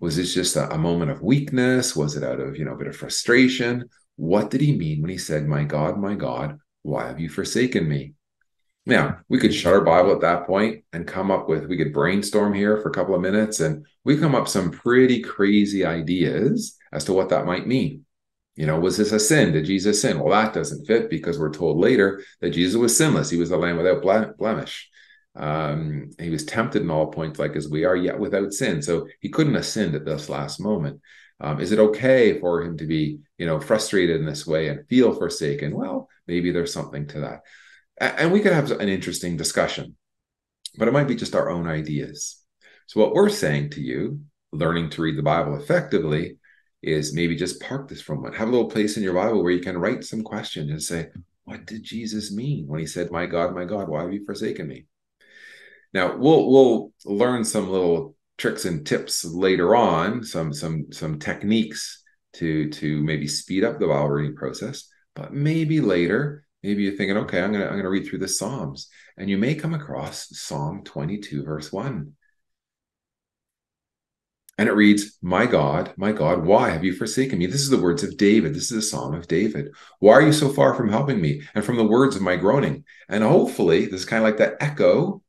Was 0.00 0.16
this 0.16 0.34
just 0.34 0.56
a, 0.56 0.72
a 0.72 0.78
moment 0.78 1.10
of 1.10 1.22
weakness? 1.22 1.94
Was 1.94 2.16
it 2.16 2.24
out 2.24 2.40
of, 2.40 2.56
you 2.56 2.64
know, 2.64 2.72
a 2.72 2.78
bit 2.78 2.88
of 2.88 2.96
frustration? 2.96 3.84
What 4.16 4.50
did 4.50 4.62
he 4.62 4.76
mean 4.76 5.02
when 5.02 5.10
he 5.10 5.18
said, 5.18 5.46
My 5.46 5.64
God, 5.64 5.98
my 5.98 6.14
God, 6.14 6.58
why 6.82 7.06
have 7.06 7.20
you 7.20 7.28
forsaken 7.28 7.86
me? 7.86 8.14
Now, 8.86 9.18
we 9.28 9.38
could 9.38 9.54
shut 9.54 9.74
our 9.74 9.82
Bible 9.82 10.12
at 10.12 10.22
that 10.22 10.46
point 10.46 10.84
and 10.92 11.06
come 11.06 11.30
up 11.30 11.48
with, 11.48 11.66
we 11.66 11.76
could 11.76 11.92
brainstorm 11.92 12.54
here 12.54 12.78
for 12.78 12.88
a 12.88 12.92
couple 12.92 13.14
of 13.14 13.20
minutes 13.20 13.60
and 13.60 13.86
we 14.04 14.16
come 14.16 14.34
up 14.34 14.48
some 14.48 14.70
pretty 14.70 15.20
crazy 15.20 15.84
ideas 15.84 16.76
as 16.92 17.04
to 17.04 17.12
what 17.12 17.28
that 17.28 17.46
might 17.46 17.66
mean. 17.66 18.04
You 18.56 18.66
know, 18.66 18.80
was 18.80 18.96
this 18.96 19.12
a 19.12 19.20
sin? 19.20 19.52
Did 19.52 19.66
Jesus 19.66 20.02
sin? 20.02 20.18
Well, 20.18 20.32
that 20.32 20.54
doesn't 20.54 20.86
fit 20.86 21.08
because 21.08 21.38
we're 21.38 21.52
told 21.52 21.78
later 21.78 22.22
that 22.40 22.50
Jesus 22.50 22.76
was 22.76 22.96
sinless. 22.96 23.30
He 23.30 23.38
was 23.38 23.50
the 23.50 23.56
lamb 23.56 23.76
without 23.76 24.02
blemish. 24.38 24.90
Um, 25.36 26.10
he 26.18 26.30
was 26.30 26.44
tempted 26.44 26.82
in 26.82 26.90
all 26.90 27.12
points, 27.12 27.38
like 27.38 27.56
as 27.56 27.68
we 27.68 27.84
are, 27.84 27.96
yet 27.96 28.18
without 28.18 28.52
sin. 28.52 28.82
So 28.82 29.06
he 29.20 29.28
couldn't 29.28 29.54
have 29.54 29.66
sinned 29.66 29.94
at 29.94 30.04
this 30.04 30.28
last 30.28 30.60
moment. 30.60 31.00
Um, 31.38 31.60
is 31.60 31.72
it 31.72 31.78
okay 31.78 32.38
for 32.38 32.62
him 32.62 32.76
to 32.78 32.86
be, 32.86 33.20
you 33.38 33.46
know, 33.46 33.60
frustrated 33.60 34.20
in 34.20 34.26
this 34.26 34.46
way 34.46 34.68
and 34.68 34.86
feel 34.88 35.14
forsaken? 35.14 35.74
Well, 35.74 36.08
maybe 36.26 36.50
there's 36.50 36.72
something 36.72 37.06
to 37.08 37.20
that. 37.20 37.42
And 38.00 38.32
we 38.32 38.40
could 38.40 38.52
have 38.52 38.70
an 38.70 38.88
interesting 38.88 39.36
discussion, 39.36 39.96
but 40.78 40.88
it 40.88 40.92
might 40.92 41.08
be 41.08 41.14
just 41.14 41.34
our 41.34 41.50
own 41.50 41.68
ideas. 41.68 42.42
So, 42.86 43.00
what 43.00 43.12
we're 43.12 43.28
saying 43.28 43.70
to 43.70 43.80
you, 43.80 44.20
learning 44.52 44.90
to 44.90 45.02
read 45.02 45.18
the 45.18 45.22
Bible 45.22 45.56
effectively, 45.56 46.38
is 46.82 47.14
maybe 47.14 47.36
just 47.36 47.60
park 47.60 47.88
this 47.88 48.00
for 48.00 48.14
a 48.14 48.16
moment. 48.16 48.36
Have 48.36 48.48
a 48.48 48.50
little 48.50 48.70
place 48.70 48.96
in 48.96 49.02
your 49.02 49.14
Bible 49.14 49.42
where 49.42 49.52
you 49.52 49.60
can 49.60 49.76
write 49.76 50.04
some 50.04 50.22
questions 50.22 50.70
and 50.70 50.82
say, 50.82 51.08
What 51.44 51.66
did 51.66 51.82
Jesus 51.82 52.32
mean 52.32 52.66
when 52.66 52.80
he 52.80 52.86
said, 52.86 53.10
My 53.10 53.26
God, 53.26 53.54
my 53.54 53.64
God, 53.64 53.88
why 53.88 54.02
have 54.02 54.12
you 54.12 54.24
forsaken 54.24 54.66
me? 54.66 54.86
Now 55.92 56.16
we'll 56.16 56.50
we'll 56.50 56.92
learn 57.04 57.44
some 57.44 57.68
little 57.68 58.16
tricks 58.38 58.64
and 58.64 58.86
tips 58.86 59.24
later 59.24 59.76
on, 59.76 60.24
some 60.24 60.52
some 60.54 60.86
some 60.92 61.18
techniques 61.18 62.02
to 62.34 62.70
to 62.70 63.02
maybe 63.02 63.26
speed 63.26 63.64
up 63.64 63.78
the 63.78 63.88
Bible 63.88 64.08
reading 64.08 64.36
process. 64.36 64.88
But 65.14 65.34
maybe 65.34 65.80
later, 65.80 66.44
maybe 66.62 66.82
you're 66.82 66.96
thinking, 66.96 67.16
okay, 67.18 67.42
I'm 67.42 67.52
gonna 67.52 67.66
I'm 67.66 67.76
gonna 67.76 67.90
read 67.90 68.06
through 68.06 68.20
the 68.20 68.28
Psalms, 68.28 68.88
and 69.16 69.28
you 69.28 69.38
may 69.38 69.54
come 69.54 69.74
across 69.74 70.28
Psalm 70.38 70.82
22, 70.84 71.44
verse 71.44 71.72
one. 71.72 72.14
And 74.60 74.68
it 74.68 74.72
reads, 74.72 75.16
My 75.22 75.46
God, 75.46 75.94
my 75.96 76.12
God, 76.12 76.44
why 76.44 76.68
have 76.68 76.84
you 76.84 76.92
forsaken 76.92 77.38
me? 77.38 77.46
This 77.46 77.62
is 77.62 77.70
the 77.70 77.80
words 77.80 78.02
of 78.02 78.18
David. 78.18 78.54
This 78.54 78.70
is 78.70 78.84
a 78.84 78.86
psalm 78.86 79.14
of 79.14 79.26
David. 79.26 79.72
Why 80.00 80.12
are 80.12 80.22
you 80.22 80.34
so 80.34 80.50
far 80.50 80.74
from 80.74 80.90
helping 80.90 81.18
me 81.18 81.40
and 81.54 81.64
from 81.64 81.76
the 81.76 81.86
words 81.86 82.14
of 82.14 82.20
my 82.20 82.36
groaning? 82.36 82.84
And 83.08 83.24
hopefully, 83.24 83.86
this 83.86 84.00
is 84.00 84.04
kind 84.04 84.22
of 84.22 84.28
like 84.28 84.36
that 84.36 84.58
echo. 84.60 85.22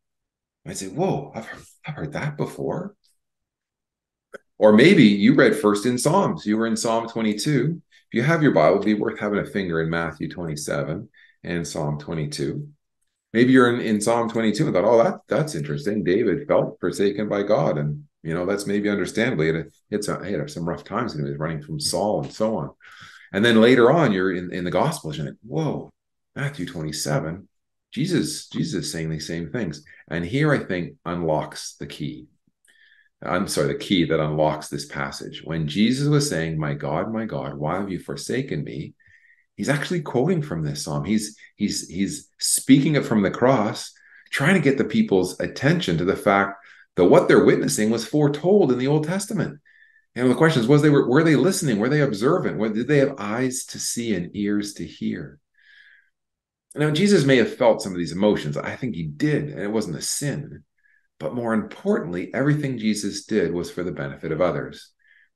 i'd 0.67 0.77
say, 0.77 0.87
Whoa, 0.87 1.31
I've 1.33 1.45
heard, 1.45 1.63
I've 1.87 1.95
heard 1.95 2.11
that 2.11 2.35
before. 2.35 2.93
Or 4.57 4.73
maybe 4.73 5.05
you 5.05 5.33
read 5.33 5.55
first 5.55 5.85
in 5.85 5.97
Psalms. 5.97 6.45
You 6.45 6.57
were 6.57 6.67
in 6.67 6.75
Psalm 6.75 7.07
22. 7.07 7.81
If 8.11 8.13
you 8.13 8.23
have 8.23 8.43
your 8.43 8.51
Bible, 8.51 8.79
it'd 8.79 8.85
be 8.85 8.95
worth 8.95 9.17
having 9.17 9.39
a 9.39 9.45
finger 9.45 9.81
in 9.81 9.89
Matthew 9.89 10.29
27 10.29 11.07
and 11.43 11.67
Psalm 11.67 11.99
22. 11.99 12.67
Maybe 13.33 13.53
you're 13.53 13.73
in, 13.73 13.81
in 13.81 14.01
Psalm 14.01 14.29
22 14.29 14.65
and 14.65 14.73
thought, 14.73 14.83
oh, 14.83 15.03
that, 15.03 15.19
that's 15.27 15.55
interesting. 15.55 16.03
David 16.03 16.47
felt 16.47 16.79
forsaken 16.79 17.29
by 17.29 17.43
God. 17.43 17.77
And 17.77 18.03
you 18.23 18.33
know, 18.33 18.45
that's 18.45 18.67
maybe 18.67 18.89
understandably. 18.89 19.49
It 19.49 19.73
hits 19.89 20.09
uh, 20.09 20.21
he 20.21 20.33
had 20.33 20.49
some 20.49 20.67
rough 20.67 20.83
times 20.83 21.13
and 21.13 21.25
he 21.25 21.31
was 21.31 21.39
running 21.39 21.61
from 21.61 21.79
Saul 21.79 22.23
and 22.23 22.31
so 22.31 22.57
on. 22.57 22.71
And 23.33 23.43
then 23.43 23.61
later 23.61 23.91
on, 23.91 24.11
you're 24.11 24.33
in, 24.33 24.53
in 24.53 24.65
the 24.65 24.71
Gospels, 24.71 25.17
and 25.17 25.29
like, 25.29 25.37
whoa, 25.41 25.89
Matthew 26.35 26.65
27, 26.65 27.47
Jesus, 27.91 28.47
Jesus 28.47 28.85
is 28.85 28.91
saying 28.91 29.09
these 29.09 29.27
same 29.27 29.49
things. 29.51 29.83
And 30.09 30.25
here 30.25 30.51
I 30.51 30.59
think 30.59 30.95
unlocks 31.05 31.75
the 31.79 31.87
key. 31.87 32.27
I'm 33.23 33.47
sorry, 33.47 33.67
the 33.67 33.75
key 33.75 34.05
that 34.05 34.19
unlocks 34.19 34.67
this 34.67 34.85
passage. 34.85 35.41
When 35.43 35.67
Jesus 35.67 36.07
was 36.07 36.27
saying, 36.27 36.59
My 36.59 36.73
God, 36.73 37.13
my 37.13 37.25
God, 37.25 37.53
why 37.53 37.75
have 37.75 37.89
you 37.89 37.99
forsaken 37.99 38.63
me? 38.63 38.95
He's 39.61 39.69
actually 39.69 40.01
quoting 40.01 40.41
from 40.41 40.63
this 40.63 40.83
psalm. 40.83 41.05
He's 41.05 41.37
he's 41.55 41.87
he's 41.87 42.29
speaking 42.39 42.95
it 42.95 43.05
from 43.05 43.21
the 43.21 43.29
cross, 43.29 43.93
trying 44.31 44.55
to 44.55 44.59
get 44.59 44.79
the 44.79 44.83
people's 44.83 45.39
attention 45.39 45.99
to 45.99 46.03
the 46.03 46.15
fact 46.15 46.55
that 46.95 47.05
what 47.05 47.27
they're 47.27 47.45
witnessing 47.45 47.91
was 47.91 48.03
foretold 48.03 48.71
in 48.71 48.79
the 48.79 48.87
Old 48.87 49.05
Testament. 49.05 49.59
And 50.15 50.31
the 50.31 50.33
question 50.33 50.63
is, 50.63 50.67
was 50.67 50.81
they 50.81 50.89
were, 50.89 51.07
were 51.07 51.23
they 51.23 51.35
listening? 51.35 51.77
Were 51.77 51.89
they 51.89 52.01
observant? 52.01 52.57
Were, 52.57 52.69
did 52.69 52.87
they 52.87 52.97
have 52.97 53.19
eyes 53.19 53.65
to 53.65 53.79
see 53.79 54.15
and 54.15 54.35
ears 54.35 54.73
to 54.73 54.83
hear? 54.83 55.37
Now, 56.73 56.89
Jesus 56.89 57.23
may 57.23 57.37
have 57.37 57.55
felt 57.55 57.83
some 57.83 57.91
of 57.91 57.99
these 57.99 58.13
emotions. 58.13 58.57
I 58.57 58.75
think 58.75 58.95
he 58.95 59.03
did, 59.03 59.49
and 59.49 59.59
it 59.59 59.71
wasn't 59.71 59.97
a 59.97 60.01
sin. 60.01 60.63
But 61.19 61.35
more 61.35 61.53
importantly, 61.53 62.33
everything 62.33 62.79
Jesus 62.79 63.25
did 63.25 63.53
was 63.53 63.69
for 63.69 63.83
the 63.83 63.91
benefit 63.91 64.31
of 64.31 64.41
others. 64.41 64.89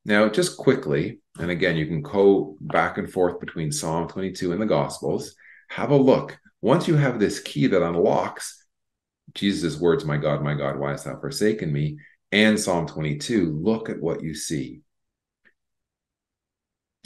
Now, 0.06 0.30
just 0.30 0.58
quickly, 0.58 1.20
and 1.40 1.50
again, 1.50 1.76
you 1.76 1.88
can 1.88 2.02
go 2.02 2.58
back 2.62 3.00
and 3.00 3.12
forth 3.12 3.40
between 3.40 3.72
Psalm 3.72 4.08
22 4.08 4.52
and 4.52 4.62
the 4.62 4.68
Gospels. 4.68 5.36
Have 5.70 5.90
a 5.90 5.98
look. 5.98 6.38
Once 6.62 6.88
you 6.88 6.96
have 6.96 7.20
this 7.20 7.40
key 7.40 7.68
that 7.68 7.82
unlocks 7.82 8.64
Jesus' 9.34 9.80
words, 9.80 10.06
My 10.06 10.18
God, 10.18 10.44
my 10.44 10.54
God, 10.54 10.78
why 10.78 10.92
hast 10.92 11.06
thou 11.06 11.20
forsaken 11.20 11.74
me? 11.74 11.98
And 12.32 12.60
Psalm 12.60 12.88
22, 12.88 13.60
look 13.62 13.90
at 13.90 14.00
what 14.00 14.22
you 14.22 14.36
see. 14.36 14.82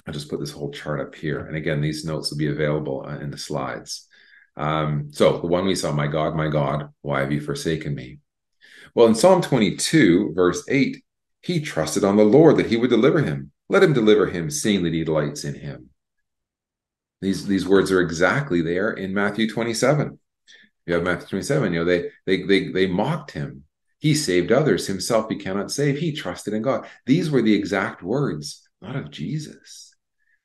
I'll 0.05 0.13
just 0.13 0.29
put 0.29 0.39
this 0.39 0.51
whole 0.51 0.71
chart 0.71 0.99
up 0.99 1.15
here. 1.15 1.45
And 1.45 1.55
again, 1.55 1.81
these 1.81 2.03
notes 2.03 2.31
will 2.31 2.37
be 2.37 2.47
available 2.47 3.05
uh, 3.07 3.19
in 3.19 3.31
the 3.31 3.37
slides. 3.37 4.07
Um, 4.57 5.09
so 5.11 5.39
the 5.39 5.47
one 5.47 5.65
we 5.65 5.75
saw, 5.75 5.91
My 5.91 6.07
God, 6.07 6.35
my 6.35 6.49
God, 6.49 6.89
why 7.01 7.21
have 7.21 7.31
you 7.31 7.39
forsaken 7.39 7.95
me? 7.95 8.19
Well, 8.93 9.07
in 9.07 9.15
Psalm 9.15 9.41
22, 9.41 10.33
verse 10.33 10.63
8, 10.67 11.01
he 11.41 11.61
trusted 11.61 12.03
on 12.03 12.17
the 12.17 12.23
Lord 12.23 12.57
that 12.57 12.67
he 12.67 12.77
would 12.77 12.89
deliver 12.89 13.21
him. 13.21 13.51
Let 13.69 13.83
him 13.83 13.93
deliver 13.93 14.27
him, 14.27 14.49
seeing 14.49 14.83
that 14.83 14.93
he 14.93 15.03
delights 15.03 15.43
in 15.43 15.55
him. 15.55 15.89
These, 17.21 17.45
these 17.45 17.67
words 17.67 17.91
are 17.91 18.01
exactly 18.01 18.61
there 18.61 18.91
in 18.91 19.13
Matthew 19.13 19.49
27. 19.49 20.17
You 20.85 20.95
have 20.95 21.03
Matthew 21.03 21.27
27, 21.27 21.73
you 21.73 21.79
know, 21.79 21.85
they 21.85 22.09
they 22.25 22.41
they 22.41 22.69
they 22.69 22.87
mocked 22.87 23.29
him. 23.31 23.65
He 23.99 24.15
saved 24.15 24.51
others, 24.51 24.87
himself 24.87 25.29
he 25.29 25.35
cannot 25.35 25.71
save. 25.71 25.99
He 25.99 26.13
trusted 26.13 26.55
in 26.55 26.63
God. 26.63 26.87
These 27.05 27.29
were 27.29 27.43
the 27.43 27.53
exact 27.53 28.01
words, 28.01 28.67
not 28.81 28.95
of 28.95 29.11
Jesus. 29.11 29.93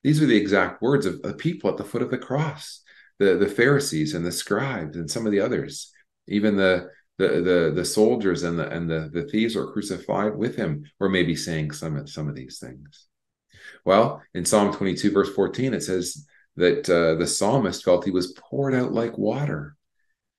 These 0.03 0.21
were 0.21 0.27
the 0.27 0.37
exact 0.37 0.83
words 0.83 1.07
of 1.07 1.23
the 1.23 1.33
people 1.33 1.71
at 1.71 1.79
the 1.79 1.85
foot 1.85 2.03
of 2.03 2.11
the 2.11 2.19
cross, 2.19 2.83
the, 3.19 3.37
the 3.37 3.49
Pharisees 3.49 4.13
and 4.13 4.27
the 4.27 4.33
scribes 4.33 4.99
and 4.99 5.11
some 5.11 5.25
of 5.25 5.33
the 5.33 5.41
others, 5.41 5.91
even 6.29 6.57
the 6.57 6.91
the 7.19 7.29
the, 7.29 7.73
the 7.75 7.85
soldiers 7.85 8.43
and 8.43 8.59
the 8.59 8.69
and 8.69 8.91
the, 8.91 9.11
the 9.13 9.25
thieves 9.25 9.55
were 9.55 9.73
crucified 9.73 10.37
with 10.37 10.57
him, 10.57 10.85
were 10.99 11.09
maybe 11.09 11.37
saying 11.37 11.73
some, 11.73 12.07
some 12.07 12.29
of 12.29 12.35
these 12.35 12.59
things. 12.59 13.07
Well, 13.85 14.23
in 14.35 14.45
Psalm 14.45 14.73
22, 14.73 15.11
verse 15.11 15.33
14, 15.35 15.75
it 15.75 15.83
says 15.83 16.27
that 16.57 16.89
uh, 16.89 17.17
the 17.17 17.27
psalmist 17.27 17.85
felt 17.85 18.05
he 18.05 18.11
was 18.11 18.33
poured 18.33 18.75
out 18.75 18.93
like 18.93 19.19
water 19.19 19.77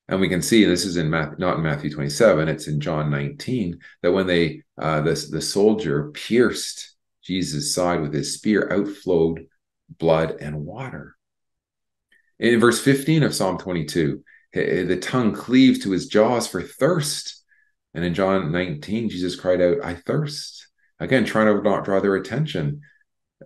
and 0.08 0.20
we 0.20 0.28
can 0.28 0.42
see 0.42 0.64
this 0.64 0.84
is 0.84 0.96
in 0.96 1.10
Math, 1.10 1.38
not 1.38 1.56
in 1.56 1.62
Matthew 1.62 1.90
27, 1.90 2.48
it's 2.48 2.68
in 2.68 2.80
John 2.80 3.10
19, 3.10 3.78
that 4.02 4.12
when 4.12 4.26
they 4.26 4.62
uh, 4.78 5.00
the, 5.00 5.28
the 5.30 5.40
soldier 5.40 6.10
pierced 6.12 6.96
Jesus' 7.22 7.74
side 7.74 8.00
with 8.00 8.14
his 8.14 8.34
spear, 8.34 8.72
outflowed 8.72 9.46
blood 9.98 10.36
and 10.40 10.64
water. 10.64 11.16
In 12.38 12.60
verse 12.60 12.80
15 12.80 13.24
of 13.24 13.34
Psalm 13.34 13.58
22, 13.58 14.22
the 14.56 14.98
tongue 15.00 15.32
cleaves 15.32 15.80
to 15.80 15.90
his 15.90 16.06
jaws 16.06 16.46
for 16.46 16.62
thirst. 16.62 17.42
And 17.94 18.04
in 18.04 18.14
John 18.14 18.52
19, 18.52 19.10
Jesus 19.10 19.36
cried 19.36 19.60
out, 19.60 19.78
I 19.82 19.94
thirst. 19.94 20.68
Again, 20.98 21.24
trying 21.24 21.46
to 21.46 21.62
not 21.62 21.84
draw 21.84 22.00
their 22.00 22.16
attention. 22.16 22.82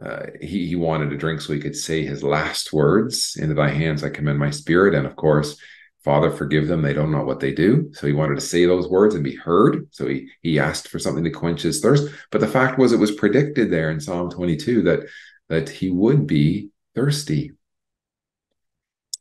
Uh, 0.01 0.27
he, 0.40 0.66
he 0.66 0.77
wanted 0.77 1.12
a 1.12 1.16
drink 1.16 1.40
so 1.40 1.53
he 1.53 1.61
could 1.61 1.75
say 1.75 2.05
his 2.05 2.23
last 2.23 2.73
words 2.73 3.37
Into 3.37 3.55
thy 3.55 3.68
hands 3.68 4.05
I 4.05 4.11
commend 4.11 4.38
my 4.38 4.51
spirit. 4.51 4.94
And 4.94 5.07
of 5.07 5.16
course, 5.16 5.61
Father, 6.05 6.31
forgive 6.31 6.66
them. 6.68 6.81
They 6.81 6.94
don't 6.94 7.12
know 7.12 7.25
what 7.25 7.40
they 7.40 7.53
do. 7.53 7.90
So 7.92 8.07
he 8.07 8.12
wanted 8.12 8.37
to 8.37 8.40
say 8.40 8.64
those 8.64 8.88
words 8.88 9.14
and 9.14 9.25
be 9.25 9.37
heard. 9.37 9.88
So 9.90 10.07
he, 10.07 10.31
he 10.42 10.59
asked 10.59 10.88
for 10.88 10.99
something 10.99 11.25
to 11.25 11.31
quench 11.31 11.62
his 11.62 11.81
thirst. 11.81 12.09
But 12.31 12.40
the 12.40 12.49
fact 12.49 12.79
was, 12.79 12.92
it 12.92 12.99
was 12.99 13.12
predicted 13.12 13.70
there 13.70 13.90
in 13.90 14.01
Psalm 14.01 14.31
22 14.31 14.83
that, 14.83 15.01
that 15.49 15.68
he 15.68 15.90
would 15.90 16.27
be 16.27 16.70
thirsty. 16.94 17.53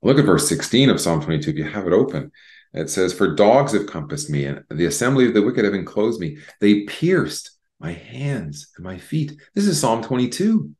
Look 0.01 0.17
at 0.17 0.25
verse 0.25 0.47
16 0.47 0.89
of 0.89 1.01
Psalm 1.01 1.21
22 1.21 1.51
if 1.51 1.57
you 1.57 1.63
have 1.65 1.87
it 1.87 1.93
open. 1.93 2.31
It 2.73 2.89
says, 2.89 3.13
For 3.13 3.35
dogs 3.35 3.73
have 3.73 3.87
compassed 3.87 4.29
me, 4.29 4.45
and 4.45 4.63
the 4.69 4.85
assembly 4.85 5.27
of 5.27 5.33
the 5.33 5.41
wicked 5.41 5.65
have 5.65 5.73
enclosed 5.73 6.21
me. 6.21 6.37
They 6.61 6.83
pierced 6.83 7.51
my 7.79 7.91
hands 7.91 8.69
and 8.77 8.85
my 8.85 8.97
feet. 8.97 9.39
This 9.55 9.65
is 9.65 9.79
Psalm 9.79 10.03
22. 10.03 10.71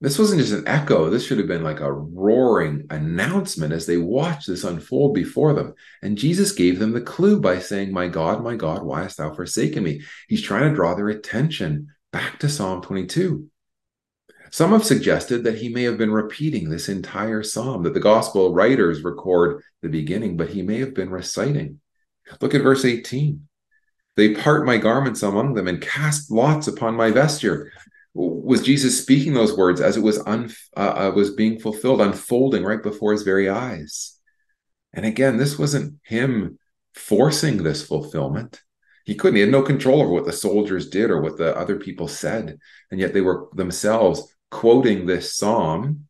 This 0.00 0.18
wasn't 0.18 0.42
just 0.42 0.52
an 0.52 0.68
echo. 0.68 1.08
This 1.08 1.24
should 1.24 1.38
have 1.38 1.46
been 1.46 1.62
like 1.62 1.80
a 1.80 1.90
roaring 1.90 2.86
announcement 2.90 3.72
as 3.72 3.86
they 3.86 3.96
watched 3.96 4.46
this 4.46 4.64
unfold 4.64 5.14
before 5.14 5.54
them. 5.54 5.74
And 6.02 6.18
Jesus 6.18 6.52
gave 6.52 6.78
them 6.78 6.92
the 6.92 7.00
clue 7.00 7.40
by 7.40 7.60
saying, 7.60 7.92
My 7.92 8.06
God, 8.06 8.42
my 8.44 8.56
God, 8.56 8.82
why 8.82 9.02
hast 9.02 9.16
thou 9.16 9.32
forsaken 9.32 9.82
me? 9.82 10.02
He's 10.28 10.42
trying 10.42 10.68
to 10.68 10.74
draw 10.74 10.94
their 10.94 11.08
attention 11.08 11.88
back 12.12 12.38
to 12.40 12.50
Psalm 12.50 12.82
22. 12.82 13.48
Some 14.56 14.72
have 14.72 14.86
suggested 14.86 15.44
that 15.44 15.58
he 15.58 15.68
may 15.68 15.82
have 15.82 15.98
been 15.98 16.10
repeating 16.10 16.70
this 16.70 16.88
entire 16.88 17.42
psalm, 17.42 17.82
that 17.82 17.92
the 17.92 18.00
gospel 18.00 18.54
writers 18.54 19.04
record 19.04 19.62
the 19.82 19.90
beginning, 19.90 20.38
but 20.38 20.48
he 20.48 20.62
may 20.62 20.78
have 20.78 20.94
been 20.94 21.10
reciting. 21.10 21.78
Look 22.40 22.54
at 22.54 22.62
verse 22.62 22.82
18. 22.82 23.46
They 24.16 24.32
part 24.32 24.64
my 24.64 24.78
garments 24.78 25.22
among 25.22 25.52
them 25.52 25.68
and 25.68 25.78
cast 25.82 26.30
lots 26.30 26.68
upon 26.68 26.94
my 26.94 27.10
vesture. 27.10 27.70
Was 28.14 28.62
Jesus 28.62 28.98
speaking 28.98 29.34
those 29.34 29.54
words 29.54 29.82
as 29.82 29.98
it 29.98 30.02
was 30.02 30.26
un, 30.26 30.50
uh, 30.74 31.10
uh, 31.10 31.12
was 31.14 31.34
being 31.34 31.58
fulfilled, 31.60 32.00
unfolding 32.00 32.64
right 32.64 32.82
before 32.82 33.12
his 33.12 33.24
very 33.24 33.50
eyes? 33.50 34.18
And 34.94 35.04
again, 35.04 35.36
this 35.36 35.58
wasn't 35.58 36.00
him 36.02 36.58
forcing 36.94 37.62
this 37.62 37.86
fulfillment. 37.86 38.62
He 39.04 39.16
couldn't. 39.16 39.36
He 39.36 39.42
had 39.42 39.50
no 39.50 39.60
control 39.60 40.00
over 40.00 40.12
what 40.12 40.24
the 40.24 40.32
soldiers 40.32 40.88
did 40.88 41.10
or 41.10 41.20
what 41.20 41.36
the 41.36 41.54
other 41.54 41.76
people 41.76 42.08
said, 42.08 42.58
and 42.90 42.98
yet 42.98 43.12
they 43.12 43.20
were 43.20 43.48
themselves 43.54 44.32
quoting 44.50 45.06
this 45.06 45.36
psalm 45.36 46.06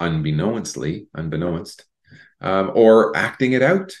unbeknownstly, 0.00 1.06
unbeknownst, 1.14 1.84
um, 2.40 2.72
or 2.74 3.16
acting 3.16 3.52
it 3.52 3.62
out 3.62 3.92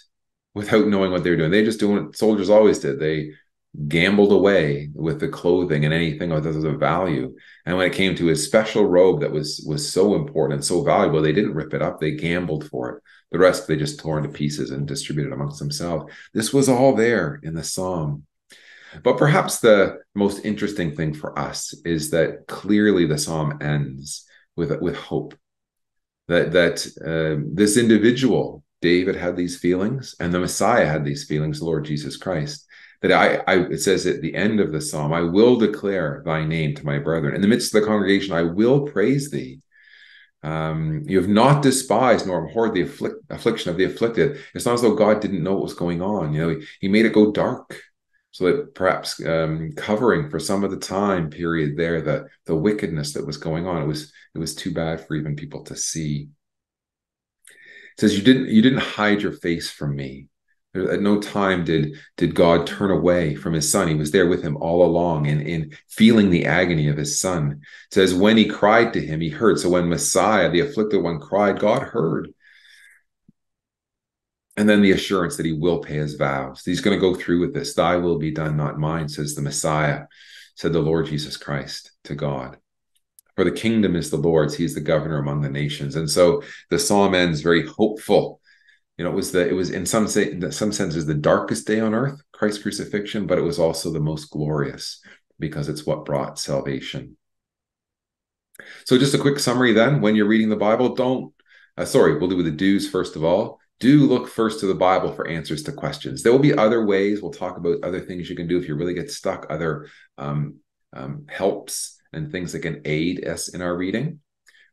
without 0.54 0.86
knowing 0.86 1.10
what 1.12 1.24
they're 1.24 1.36
doing. 1.36 1.50
They 1.50 1.64
just 1.64 1.80
doing 1.80 2.06
what 2.06 2.16
soldiers 2.16 2.50
always 2.50 2.78
did. 2.78 2.98
They 2.98 3.32
gambled 3.88 4.32
away 4.32 4.90
with 4.94 5.18
the 5.18 5.28
clothing 5.28 5.84
and 5.84 5.94
anything 5.94 6.28
that 6.28 6.44
was 6.44 6.64
of 6.64 6.78
value. 6.78 7.34
And 7.64 7.76
when 7.76 7.86
it 7.86 7.94
came 7.94 8.14
to 8.16 8.26
his 8.26 8.44
special 8.44 8.84
robe 8.84 9.20
that 9.20 9.32
was 9.32 9.64
was 9.66 9.90
so 9.90 10.14
important, 10.14 10.64
so 10.64 10.82
valuable, 10.82 11.22
they 11.22 11.32
didn't 11.32 11.54
rip 11.54 11.72
it 11.72 11.82
up. 11.82 11.98
They 11.98 12.12
gambled 12.12 12.68
for 12.68 12.90
it. 12.90 13.02
The 13.30 13.38
rest 13.38 13.66
they 13.66 13.76
just 13.76 13.98
tore 13.98 14.18
into 14.18 14.28
pieces 14.28 14.70
and 14.70 14.86
distributed 14.86 15.32
amongst 15.32 15.58
themselves. 15.58 16.12
This 16.34 16.52
was 16.52 16.68
all 16.68 16.94
there 16.94 17.40
in 17.42 17.54
the 17.54 17.64
psalm. 17.64 18.26
But 19.02 19.18
perhaps 19.18 19.60
the 19.60 19.98
most 20.14 20.44
interesting 20.44 20.94
thing 20.94 21.14
for 21.14 21.38
us 21.38 21.74
is 21.84 22.10
that 22.10 22.46
clearly 22.46 23.06
the 23.06 23.18
psalm 23.18 23.58
ends 23.60 24.24
with 24.56 24.78
with 24.80 24.96
hope. 24.96 25.34
That 26.28 26.52
that 26.52 26.86
uh, 27.04 27.42
this 27.52 27.76
individual 27.76 28.62
David 28.80 29.16
had 29.16 29.36
these 29.36 29.58
feelings, 29.58 30.14
and 30.20 30.34
the 30.34 30.40
Messiah 30.40 30.86
had 30.86 31.04
these 31.04 31.24
feelings, 31.24 31.62
Lord 31.62 31.84
Jesus 31.84 32.16
Christ. 32.16 32.66
That 33.00 33.12
I, 33.12 33.36
I, 33.52 33.64
it 33.66 33.78
says 33.78 34.06
at 34.06 34.20
the 34.20 34.34
end 34.34 34.60
of 34.60 34.70
the 34.70 34.80
psalm, 34.80 35.12
I 35.12 35.22
will 35.22 35.56
declare 35.56 36.22
thy 36.24 36.44
name 36.44 36.74
to 36.76 36.86
my 36.86 36.98
brethren. 36.98 37.34
In 37.34 37.40
the 37.40 37.48
midst 37.48 37.74
of 37.74 37.80
the 37.80 37.86
congregation, 37.86 38.32
I 38.32 38.42
will 38.42 38.82
praise 38.82 39.30
thee. 39.30 39.60
Um, 40.44 41.02
you 41.06 41.18
have 41.18 41.28
not 41.28 41.62
despised 41.62 42.26
nor 42.26 42.44
abhorred 42.44 42.74
the 42.74 42.82
afflict, 42.82 43.16
affliction 43.30 43.70
of 43.70 43.76
the 43.76 43.84
afflicted. 43.84 44.38
It's 44.54 44.66
not 44.66 44.74
as 44.74 44.82
though 44.82 44.94
God 44.94 45.20
didn't 45.20 45.42
know 45.42 45.54
what 45.54 45.62
was 45.62 45.74
going 45.74 46.02
on. 46.02 46.32
You 46.32 46.40
know, 46.40 46.48
he, 46.50 46.66
he 46.80 46.88
made 46.88 47.06
it 47.06 47.12
go 47.12 47.32
dark 47.32 47.80
so 48.32 48.44
that 48.46 48.74
perhaps 48.74 49.24
um, 49.24 49.72
covering 49.76 50.30
for 50.30 50.40
some 50.40 50.64
of 50.64 50.70
the 50.70 50.78
time 50.78 51.30
period 51.30 51.76
there 51.76 52.00
the 52.00 52.26
the 52.46 52.56
wickedness 52.56 53.12
that 53.12 53.26
was 53.26 53.36
going 53.36 53.66
on. 53.66 53.82
It 53.82 53.86
was 53.86 54.12
it 54.34 54.38
was 54.38 54.54
too 54.54 54.72
bad 54.72 55.06
for 55.06 55.14
even 55.14 55.36
people 55.36 55.62
to 55.64 55.76
see. 55.76 56.28
It 57.48 58.00
says 58.00 58.16
you 58.16 58.24
didn't 58.24 58.48
you 58.48 58.62
didn't 58.62 58.78
hide 58.78 59.20
your 59.20 59.32
face 59.32 59.70
from 59.70 59.94
me. 59.94 60.28
At 60.74 61.02
no 61.02 61.20
time 61.20 61.66
did 61.66 61.96
did 62.16 62.34
god 62.34 62.66
turn 62.66 62.90
away 62.90 63.34
from 63.34 63.52
his 63.52 63.70
son. 63.70 63.88
He 63.88 63.94
was 63.94 64.10
there 64.10 64.26
with 64.26 64.42
him 64.42 64.56
all 64.56 64.82
along 64.82 65.26
and 65.26 65.42
in 65.42 65.76
feeling 65.90 66.30
the 66.30 66.46
agony 66.46 66.88
of 66.88 66.96
his 66.96 67.20
son. 67.20 67.60
It 67.90 67.94
says 67.94 68.14
when 68.14 68.38
he 68.38 68.46
cried 68.46 68.94
to 68.94 69.06
him 69.06 69.20
he 69.20 69.28
heard. 69.28 69.58
So 69.58 69.68
when 69.68 69.90
messiah 69.90 70.50
the 70.50 70.60
afflicted 70.60 71.02
one 71.02 71.20
cried 71.20 71.60
god 71.60 71.82
heard 71.82 72.32
and 74.56 74.68
then 74.68 74.82
the 74.82 74.92
assurance 74.92 75.36
that 75.36 75.46
he 75.46 75.52
will 75.52 75.78
pay 75.78 75.94
his 75.94 76.14
vows 76.14 76.62
he's 76.64 76.80
going 76.80 76.96
to 76.96 77.00
go 77.00 77.14
through 77.14 77.40
with 77.40 77.54
this 77.54 77.74
thy 77.74 77.96
will 77.96 78.18
be 78.18 78.30
done 78.30 78.56
not 78.56 78.78
mine 78.78 79.08
says 79.08 79.34
the 79.34 79.42
messiah 79.42 80.04
said 80.56 80.72
the 80.72 80.80
lord 80.80 81.06
jesus 81.06 81.36
christ 81.36 81.92
to 82.04 82.14
god 82.14 82.58
for 83.36 83.44
the 83.44 83.50
kingdom 83.50 83.96
is 83.96 84.10
the 84.10 84.16
Lord's. 84.16 84.54
He's 84.54 84.74
the 84.74 84.80
governor 84.80 85.18
among 85.18 85.40
the 85.40 85.50
nations. 85.50 85.96
And 85.96 86.10
so 86.10 86.42
the 86.70 86.78
psalm 86.78 87.14
ends 87.14 87.40
very 87.40 87.66
hopeful. 87.66 88.40
You 88.98 89.04
know, 89.04 89.10
it 89.10 89.16
was 89.16 89.32
the 89.32 89.48
it 89.48 89.54
was 89.54 89.70
in 89.70 89.86
some 89.86 90.06
say 90.06 90.32
in 90.32 90.52
some 90.52 90.72
senses 90.72 91.06
the 91.06 91.14
darkest 91.14 91.66
day 91.66 91.80
on 91.80 91.94
earth, 91.94 92.20
Christ's 92.32 92.62
crucifixion, 92.62 93.26
but 93.26 93.38
it 93.38 93.42
was 93.42 93.58
also 93.58 93.90
the 93.90 94.00
most 94.00 94.26
glorious 94.26 95.02
because 95.38 95.68
it's 95.68 95.86
what 95.86 96.04
brought 96.04 96.38
salvation. 96.38 97.16
So 98.84 98.98
just 98.98 99.14
a 99.14 99.18
quick 99.18 99.38
summary 99.38 99.72
then, 99.72 100.02
when 100.02 100.14
you're 100.14 100.26
reading 100.28 100.50
the 100.50 100.56
Bible, 100.56 100.94
don't 100.94 101.32
uh, 101.78 101.86
sorry, 101.86 102.18
we'll 102.18 102.28
do 102.28 102.36
with 102.36 102.44
the 102.44 102.52
do's 102.52 102.86
first 102.88 103.16
of 103.16 103.24
all. 103.24 103.60
Do 103.80 104.06
look 104.06 104.28
first 104.28 104.60
to 104.60 104.66
the 104.66 104.74
Bible 104.74 105.12
for 105.12 105.26
answers 105.26 105.64
to 105.64 105.72
questions. 105.72 106.22
There 106.22 106.32
will 106.32 106.38
be 106.38 106.54
other 106.54 106.84
ways. 106.84 107.20
We'll 107.20 107.32
talk 107.32 107.56
about 107.56 107.82
other 107.82 108.00
things 108.00 108.30
you 108.30 108.36
can 108.36 108.46
do 108.46 108.58
if 108.58 108.68
you 108.68 108.76
really 108.76 108.94
get 108.94 109.10
stuck, 109.10 109.46
other 109.50 109.88
um, 110.18 110.58
um, 110.92 111.26
helps 111.28 112.00
and 112.12 112.30
things 112.30 112.52
that 112.52 112.60
can 112.60 112.82
aid 112.84 113.26
us 113.26 113.48
in 113.48 113.62
our 113.62 113.76
reading. 113.76 114.20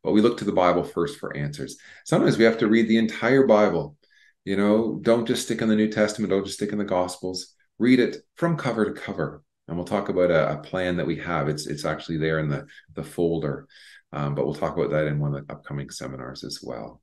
But 0.03 0.12
we 0.12 0.21
look 0.21 0.38
to 0.38 0.45
the 0.45 0.51
Bible 0.51 0.83
first 0.83 1.19
for 1.19 1.35
answers. 1.35 1.77
Sometimes 2.05 2.38
we 2.38 2.45
have 2.45 2.59
to 2.59 2.67
read 2.67 2.88
the 2.88 2.97
entire 2.97 3.45
Bible. 3.45 3.97
You 4.45 4.55
know, 4.55 4.99
don't 5.01 5.27
just 5.27 5.43
stick 5.43 5.62
in 5.62 5.69
the 5.69 5.75
New 5.75 5.89
Testament, 5.89 6.31
don't 6.31 6.45
just 6.45 6.57
stick 6.57 6.71
in 6.71 6.77
the 6.77 6.85
Gospels. 6.85 7.53
Read 7.77 7.99
it 7.99 8.17
from 8.35 8.57
cover 8.57 8.85
to 8.85 8.99
cover. 8.99 9.43
And 9.67 9.77
we'll 9.77 9.85
talk 9.85 10.09
about 10.09 10.31
a, 10.31 10.53
a 10.53 10.57
plan 10.57 10.97
that 10.97 11.07
we 11.07 11.17
have. 11.17 11.47
It's 11.47 11.67
it's 11.67 11.85
actually 11.85 12.17
there 12.17 12.39
in 12.39 12.49
the, 12.49 12.65
the 12.95 13.03
folder. 13.03 13.67
Um, 14.12 14.33
but 14.33 14.45
we'll 14.45 14.55
talk 14.55 14.75
about 14.75 14.89
that 14.91 15.07
in 15.07 15.19
one 15.19 15.35
of 15.35 15.45
the 15.45 15.53
upcoming 15.53 15.89
seminars 15.89 16.43
as 16.43 16.59
well. 16.63 17.01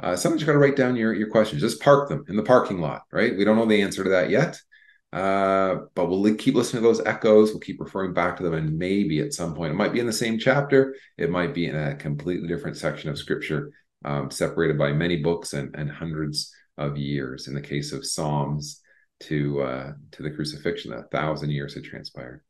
Uh, 0.00 0.16
sometimes 0.16 0.40
you 0.40 0.46
got 0.46 0.52
to 0.52 0.58
write 0.58 0.76
down 0.76 0.96
your, 0.96 1.12
your 1.12 1.28
questions. 1.28 1.60
Just 1.60 1.82
park 1.82 2.08
them 2.08 2.24
in 2.28 2.36
the 2.36 2.42
parking 2.42 2.80
lot, 2.80 3.02
right? 3.12 3.36
We 3.36 3.44
don't 3.44 3.56
know 3.56 3.66
the 3.66 3.82
answer 3.82 4.04
to 4.04 4.10
that 4.10 4.30
yet. 4.30 4.60
Uh, 5.12 5.80
but 5.94 6.06
we'll 6.06 6.34
keep 6.36 6.54
listening 6.54 6.82
to 6.82 6.88
those 6.88 7.04
echoes. 7.04 7.50
We'll 7.50 7.60
keep 7.60 7.80
referring 7.80 8.14
back 8.14 8.36
to 8.36 8.42
them, 8.42 8.54
and 8.54 8.78
maybe 8.78 9.20
at 9.20 9.34
some 9.34 9.54
point, 9.54 9.72
it 9.72 9.76
might 9.76 9.92
be 9.92 10.00
in 10.00 10.06
the 10.06 10.12
same 10.12 10.38
chapter. 10.38 10.94
It 11.18 11.30
might 11.30 11.52
be 11.52 11.66
in 11.66 11.76
a 11.76 11.94
completely 11.96 12.48
different 12.48 12.78
section 12.78 13.10
of 13.10 13.18
Scripture, 13.18 13.72
um, 14.06 14.30
separated 14.30 14.78
by 14.78 14.92
many 14.92 15.16
books 15.16 15.52
and, 15.52 15.74
and 15.76 15.90
hundreds 15.90 16.50
of 16.78 16.96
years. 16.96 17.46
In 17.46 17.52
the 17.52 17.60
case 17.60 17.92
of 17.92 18.06
Psalms, 18.06 18.80
to 19.20 19.62
uh, 19.62 19.92
to 20.12 20.22
the 20.22 20.30
crucifixion, 20.30 20.92
a 20.92 21.02
thousand 21.04 21.50
years 21.50 21.74
had 21.74 21.84
transpired. 21.84 22.42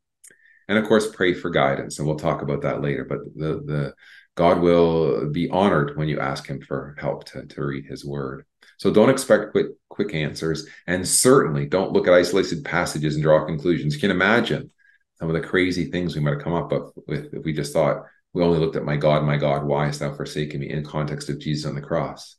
And 0.68 0.78
of 0.78 0.86
course, 0.86 1.10
pray 1.10 1.34
for 1.34 1.50
guidance, 1.50 1.98
and 1.98 2.06
we'll 2.06 2.16
talk 2.16 2.42
about 2.42 2.62
that 2.62 2.80
later. 2.80 3.04
But 3.04 3.18
the 3.34 3.62
the 3.64 3.94
God 4.34 4.60
will 4.60 5.30
be 5.30 5.50
honored 5.50 5.96
when 5.96 6.08
you 6.08 6.20
ask 6.20 6.46
Him 6.46 6.60
for 6.60 6.96
help 6.98 7.24
to 7.26 7.46
to 7.46 7.64
read 7.64 7.86
His 7.86 8.04
Word. 8.04 8.44
So 8.78 8.90
don't 8.90 9.10
expect 9.10 9.52
quick 9.52 9.66
quick 9.88 10.14
answers, 10.14 10.66
and 10.86 11.06
certainly 11.06 11.66
don't 11.66 11.92
look 11.92 12.06
at 12.08 12.14
isolated 12.14 12.64
passages 12.64 13.14
and 13.14 13.22
draw 13.22 13.44
conclusions. 13.44 13.94
You 13.94 14.00
can 14.00 14.10
imagine 14.10 14.70
some 15.18 15.28
of 15.28 15.34
the 15.34 15.46
crazy 15.46 15.90
things 15.90 16.14
we 16.14 16.20
might 16.20 16.34
have 16.34 16.42
come 16.42 16.54
up 16.54 16.72
with 17.06 17.32
if 17.32 17.44
we 17.44 17.52
just 17.52 17.72
thought 17.72 18.04
we 18.32 18.42
only 18.42 18.58
looked 18.58 18.76
at 18.76 18.84
my 18.84 18.96
God, 18.96 19.24
my 19.24 19.36
God, 19.36 19.64
why 19.64 19.86
hast 19.86 20.00
thou 20.00 20.14
forsaken 20.14 20.60
me 20.60 20.70
in 20.70 20.84
context 20.84 21.28
of 21.28 21.38
Jesus 21.38 21.68
on 21.68 21.74
the 21.74 21.82
cross. 21.82 22.36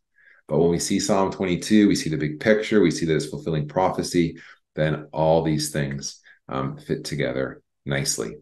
But 0.47 0.59
when 0.59 0.71
we 0.71 0.79
see 0.79 0.99
Psalm 0.99 1.31
22, 1.31 1.87
we 1.87 1.95
see 1.95 2.09
the 2.09 2.17
big 2.17 2.39
picture, 2.39 2.81
we 2.81 2.91
see 2.91 3.05
that 3.05 3.15
it's 3.15 3.27
fulfilling 3.27 3.67
prophecy, 3.67 4.37
then 4.75 5.07
all 5.13 5.43
these 5.43 5.71
things 5.71 6.19
um, 6.49 6.77
fit 6.77 7.05
together 7.05 7.61
nicely. 7.85 8.37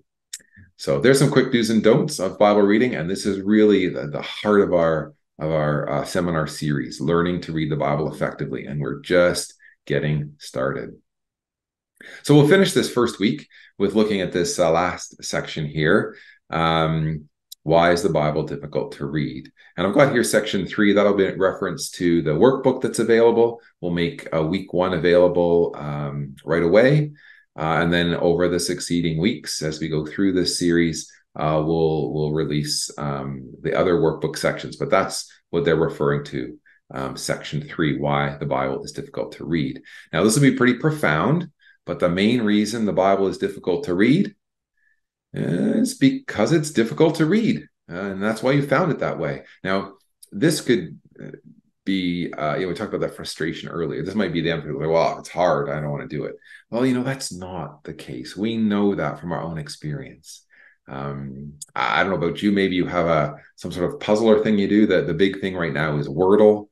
So 0.77 0.99
there's 0.99 1.19
some 1.19 1.31
quick 1.31 1.51
do's 1.51 1.69
and 1.69 1.83
don'ts 1.83 2.19
of 2.19 2.39
Bible 2.39 2.61
reading, 2.61 2.95
and 2.95 3.09
this 3.09 3.25
is 3.25 3.41
really 3.41 3.89
the, 3.89 4.07
the 4.07 4.21
heart 4.21 4.61
of 4.61 4.73
our 4.73 5.13
of 5.39 5.51
our 5.51 5.89
uh, 5.89 6.05
seminar 6.05 6.45
series, 6.45 7.01
Learning 7.01 7.41
to 7.41 7.51
Read 7.51 7.71
the 7.71 7.75
Bible 7.75 8.13
Effectively. 8.13 8.65
And 8.65 8.79
we're 8.79 9.01
just 9.01 9.55
getting 9.87 10.35
started. 10.37 10.91
So 12.23 12.35
we'll 12.35 12.47
finish 12.47 12.73
this 12.73 12.91
first 12.91 13.19
week 13.19 13.47
with 13.77 13.95
looking 13.95 14.21
at 14.21 14.31
this 14.31 14.59
uh, 14.59 14.69
last 14.71 15.23
section 15.23 15.65
here. 15.65 16.15
Um, 16.51 17.27
why 17.63 17.91
is 17.91 18.01
the 18.01 18.09
Bible 18.09 18.43
difficult 18.43 18.93
to 18.93 19.05
read? 19.05 19.51
And 19.77 19.85
I've 19.85 19.93
got 19.93 20.11
here 20.11 20.23
section 20.23 20.65
three. 20.65 20.93
That'll 20.93 21.13
be 21.13 21.25
in 21.25 21.39
reference 21.39 21.89
to 21.91 22.21
the 22.21 22.31
workbook 22.31 22.81
that's 22.81 22.99
available. 22.99 23.61
We'll 23.79 23.91
make 23.91 24.27
a 24.31 24.43
week 24.43 24.73
one 24.73 24.93
available 24.93 25.75
um, 25.77 26.35
right 26.43 26.63
away. 26.63 27.11
Uh, 27.57 27.81
and 27.81 27.91
then 27.91 28.15
over 28.15 28.47
the 28.47 28.59
succeeding 28.59 29.19
weeks, 29.19 29.61
as 29.61 29.79
we 29.79 29.89
go 29.89 30.05
through 30.05 30.33
this 30.33 30.57
series, 30.57 31.11
uh, 31.35 31.61
we'll 31.65 32.13
we'll 32.13 32.31
release 32.31 32.89
um, 32.97 33.53
the 33.61 33.77
other 33.77 33.95
workbook 33.95 34.37
sections. 34.37 34.77
But 34.77 34.89
that's 34.89 35.31
what 35.49 35.65
they're 35.65 35.75
referring 35.75 36.23
to. 36.25 36.57
Um, 36.93 37.15
section 37.15 37.61
three, 37.61 37.97
why 37.97 38.35
the 38.37 38.45
Bible 38.45 38.83
is 38.83 38.91
difficult 38.91 39.33
to 39.33 39.45
read. 39.45 39.81
Now, 40.11 40.23
this 40.23 40.35
will 40.35 40.41
be 40.41 40.57
pretty 40.57 40.73
profound, 40.73 41.49
but 41.85 41.99
the 41.99 42.09
main 42.09 42.41
reason 42.41 42.83
the 42.83 42.91
Bible 42.91 43.27
is 43.27 43.37
difficult 43.37 43.85
to 43.85 43.95
read 43.95 44.35
is 45.33 45.97
because 45.97 46.51
it's 46.51 46.71
difficult 46.71 47.15
to 47.15 47.25
read, 47.25 47.65
uh, 47.89 47.95
and 47.95 48.21
that's 48.21 48.43
why 48.43 48.51
you 48.51 48.67
found 48.67 48.91
it 48.91 48.99
that 48.99 49.19
way. 49.19 49.43
Now, 49.63 49.93
this 50.33 50.59
could 50.59 50.99
be 51.85 52.31
uh, 52.33 52.55
you 52.55 52.61
know 52.61 52.67
we 52.69 52.73
talked 52.73 52.93
about 52.93 53.07
that 53.07 53.15
frustration 53.15 53.69
earlier. 53.69 54.03
This 54.03 54.15
might 54.15 54.33
be 54.33 54.41
the 54.41 54.51
end 54.51 54.61
empathy 54.61 54.77
like 54.77 54.89
well 54.89 55.19
it's 55.19 55.29
hard. 55.29 55.69
I 55.69 55.79
don't 55.79 55.91
want 55.91 56.09
to 56.09 56.15
do 56.15 56.25
it. 56.25 56.35
Well 56.69 56.85
you 56.85 56.93
know 56.93 57.03
that's 57.03 57.33
not 57.33 57.83
the 57.83 57.93
case. 57.93 58.35
We 58.37 58.57
know 58.57 58.95
that 58.95 59.19
from 59.19 59.31
our 59.31 59.41
own 59.41 59.57
experience. 59.57 60.45
Um, 60.87 61.53
i 61.75 62.03
don't 62.03 62.11
know 62.11 62.27
about 62.27 62.41
you. 62.41 62.51
Maybe 62.51 62.75
you 62.75 62.85
have 62.85 63.05
a 63.05 63.35
some 63.55 63.71
sort 63.71 63.93
of 63.93 63.99
puzzle 63.99 64.29
or 64.29 64.43
thing 64.43 64.57
you 64.57 64.67
do. 64.67 64.87
That 64.87 65.07
the 65.07 65.13
big 65.13 65.39
thing 65.39 65.55
right 65.55 65.73
now 65.73 65.97
is 65.97 66.07
wordle. 66.07 66.67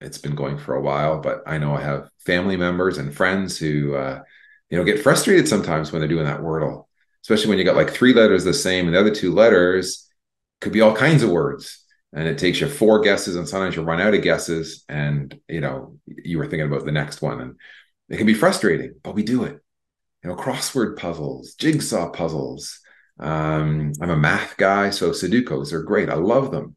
It's 0.00 0.18
been 0.18 0.34
going 0.34 0.58
for 0.58 0.74
a 0.74 0.80
while 0.80 1.20
but 1.20 1.42
i 1.46 1.58
know 1.58 1.74
i 1.74 1.80
have 1.82 2.08
family 2.18 2.56
members 2.56 2.96
and 2.96 3.14
friends 3.14 3.58
who 3.58 3.94
uh, 3.94 4.22
you 4.70 4.78
know 4.78 4.84
get 4.84 5.02
frustrated 5.02 5.46
sometimes 5.46 5.92
when 5.92 6.00
they're 6.00 6.08
doing 6.08 6.24
that 6.24 6.40
wordle 6.40 6.86
especially 7.22 7.50
when 7.50 7.58
you 7.58 7.64
got 7.64 7.76
like 7.76 7.90
three 7.90 8.14
letters 8.14 8.44
the 8.44 8.54
same 8.54 8.86
and 8.86 8.94
the 8.94 9.00
other 9.00 9.14
two 9.14 9.32
letters 9.32 10.08
could 10.60 10.72
be 10.72 10.80
all 10.80 10.94
kinds 10.94 11.22
of 11.22 11.30
words 11.30 11.84
and 12.12 12.26
it 12.26 12.38
takes 12.38 12.60
you 12.60 12.68
four 12.68 13.00
guesses 13.00 13.36
and 13.36 13.48
sometimes 13.48 13.76
you 13.76 13.82
run 13.82 14.00
out 14.00 14.14
of 14.14 14.22
guesses 14.22 14.84
and 14.88 15.38
you 15.48 15.60
know 15.60 15.96
you 16.06 16.38
were 16.38 16.46
thinking 16.46 16.66
about 16.66 16.84
the 16.84 16.92
next 16.92 17.22
one 17.22 17.40
and 17.40 17.56
it 18.08 18.16
can 18.16 18.26
be 18.26 18.34
frustrating 18.34 18.94
but 19.02 19.14
we 19.14 19.22
do 19.22 19.44
it. 19.44 19.60
You 20.22 20.30
know 20.30 20.36
crossword 20.36 20.96
puzzles 20.96 21.54
jigsaw 21.54 22.10
puzzles. 22.10 22.80
Um, 23.18 23.92
i'm 24.00 24.10
a 24.10 24.16
math 24.16 24.56
guy 24.56 24.90
so 24.90 25.10
sudokus 25.10 25.72
are 25.72 25.82
great. 25.82 26.08
I 26.08 26.14
love 26.14 26.50
them. 26.50 26.76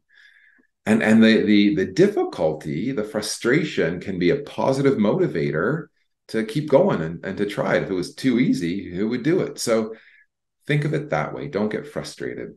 And 0.86 1.02
and 1.02 1.22
the 1.22 1.42
the 1.42 1.74
the 1.74 1.86
difficulty 1.86 2.92
the 2.92 3.04
frustration 3.04 4.00
can 4.00 4.18
be 4.18 4.30
a 4.30 4.42
positive 4.42 4.98
motivator 4.98 5.86
to 6.28 6.44
keep 6.44 6.70
going 6.70 7.02
and, 7.02 7.24
and 7.24 7.36
to 7.38 7.46
try 7.46 7.76
it. 7.76 7.82
If 7.82 7.90
it 7.90 7.94
was 7.94 8.14
too 8.14 8.38
easy 8.38 8.94
who 8.94 9.08
would 9.08 9.22
do 9.22 9.40
it? 9.40 9.58
So 9.58 9.94
think 10.66 10.84
of 10.84 10.94
it 10.94 11.10
that 11.10 11.34
way. 11.34 11.48
Don't 11.48 11.70
get 11.70 11.86
frustrated 11.86 12.54